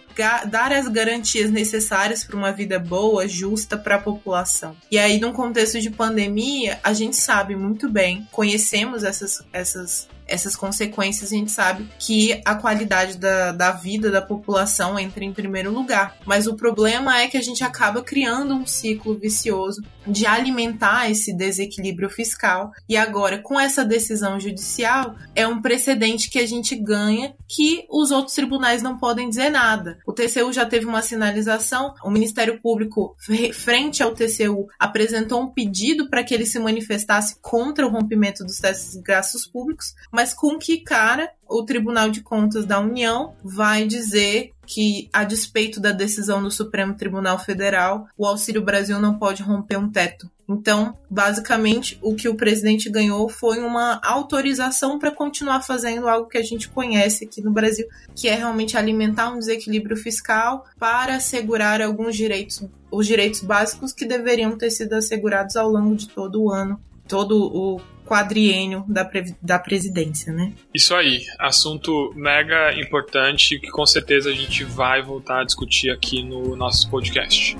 dar 0.50 0.72
as 0.72 0.88
garantias 0.88 1.48
necessárias 1.48 2.24
para 2.24 2.36
uma 2.36 2.50
vida 2.50 2.76
boa, 2.76 3.28
justa 3.28 3.78
para 3.78 3.94
a 3.94 4.00
população. 4.00 4.76
E 4.90 4.98
aí, 4.98 5.20
num 5.20 5.32
contexto 5.32 5.80
de 5.80 5.90
pandemia, 5.90 6.80
a 6.82 6.92
gente 6.92 7.16
sabe 7.16 7.54
muito 7.54 7.88
bem, 7.88 8.26
conhecemos 8.32 9.04
essas, 9.04 9.44
essas 9.52 10.08
essas 10.26 10.56
consequências, 10.56 11.32
a 11.32 11.37
gente 11.37 11.50
sabe 11.50 11.88
que 11.98 12.40
a 12.44 12.54
qualidade 12.54 13.18
da, 13.18 13.52
da 13.52 13.72
vida 13.72 14.10
da 14.10 14.22
população 14.22 14.98
entra 14.98 15.24
em 15.24 15.32
primeiro 15.32 15.72
lugar. 15.72 16.16
Mas 16.24 16.46
o 16.46 16.56
problema 16.56 17.20
é 17.20 17.28
que 17.28 17.37
a 17.37 17.42
gente 17.42 17.62
acaba 17.62 18.02
criando 18.02 18.54
um 18.54 18.66
ciclo 18.66 19.18
vicioso 19.18 19.82
de 20.06 20.26
alimentar 20.26 21.10
esse 21.10 21.32
desequilíbrio 21.32 22.10
fiscal. 22.10 22.72
E 22.88 22.96
agora, 22.96 23.38
com 23.38 23.58
essa 23.58 23.84
decisão 23.84 24.38
judicial, 24.38 25.14
é 25.34 25.46
um 25.46 25.60
precedente 25.60 26.30
que 26.30 26.38
a 26.38 26.46
gente 26.46 26.74
ganha 26.76 27.34
que 27.48 27.87
os 27.90 28.10
outros 28.10 28.34
tribunais 28.34 28.82
não 28.82 28.98
podem 28.98 29.28
dizer 29.28 29.50
nada. 29.50 29.98
O 30.06 30.12
TCU 30.12 30.52
já 30.52 30.66
teve 30.66 30.87
uma 30.87 31.02
sinalização, 31.02 31.94
o 32.04 32.10
Ministério 32.10 32.60
Público, 32.60 33.16
frente 33.52 34.02
ao 34.02 34.14
TCU, 34.14 34.66
apresentou 34.78 35.42
um 35.42 35.48
pedido 35.48 36.08
para 36.08 36.22
que 36.22 36.34
ele 36.34 36.46
se 36.46 36.58
manifestasse 36.58 37.37
contra 37.40 37.87
o 37.87 37.90
rompimento 37.90 38.44
dos 38.44 38.58
testes 38.58 38.92
de 38.92 39.02
gastos 39.02 39.46
públicos, 39.46 39.94
mas 40.14 40.33
com 40.33 40.57
que 40.57 40.79
cara 40.79 41.29
o 41.48 41.64
Tribunal 41.64 42.09
de 42.09 42.20
Contas 42.20 42.64
da 42.64 42.79
União 42.79 43.35
vai 43.42 43.85
dizer 43.85 44.53
que, 44.64 45.09
a 45.12 45.24
despeito 45.24 45.81
da 45.81 45.90
decisão 45.90 46.40
do 46.40 46.53
Supremo 46.53 46.94
Tribunal 46.94 47.37
Federal, 47.37 48.07
o 48.16 48.24
Auxílio 48.24 48.62
Brasil 48.62 49.00
não 49.00 49.18
pode 49.18 49.42
romper 49.42 49.77
um 49.77 49.90
teto. 49.90 50.31
Então, 50.48 50.96
basicamente, 51.11 51.98
o 52.00 52.14
que 52.14 52.29
o 52.29 52.37
presidente 52.37 52.88
ganhou 52.88 53.29
foi 53.29 53.59
uma 53.59 54.00
autorização 54.05 55.00
para 55.00 55.11
continuar 55.11 55.62
fazendo 55.62 56.07
algo 56.07 56.29
que 56.29 56.38
a 56.38 56.44
gente 56.44 56.68
conhece 56.68 57.24
aqui 57.24 57.42
no 57.42 57.50
Brasil, 57.50 57.87
que 58.14 58.29
é 58.29 58.37
realmente 58.37 58.77
alimentar 58.77 59.33
um 59.33 59.38
desequilíbrio 59.40 59.96
fiscal 59.96 60.64
para 60.79 61.16
assegurar 61.16 61.83
alguns 61.83 62.14
direitos, 62.14 62.64
os 62.88 63.05
direitos 63.05 63.40
básicos 63.40 63.92
que 63.92 64.07
deveriam 64.07 64.57
ter 64.57 64.70
sido 64.70 64.92
assegurados 64.92 65.57
ao 65.57 65.68
longo 65.68 65.96
de 65.96 66.09
todo 66.09 66.40
o 66.40 66.53
ano, 66.53 66.81
todo 67.09 67.37
o 67.53 67.81
quadriênio 68.04 68.84
da, 68.88 69.08
da 69.40 69.58
presidência, 69.58 70.32
né? 70.32 70.52
Isso 70.72 70.94
aí, 70.94 71.24
assunto 71.38 72.12
mega 72.14 72.72
importante 72.78 73.58
que 73.58 73.70
com 73.70 73.86
certeza 73.86 74.30
a 74.30 74.34
gente 74.34 74.64
vai 74.64 75.02
voltar 75.02 75.40
a 75.40 75.44
discutir 75.44 75.90
aqui 75.90 76.22
no 76.22 76.54
nosso 76.54 76.88
podcast. 76.90 77.56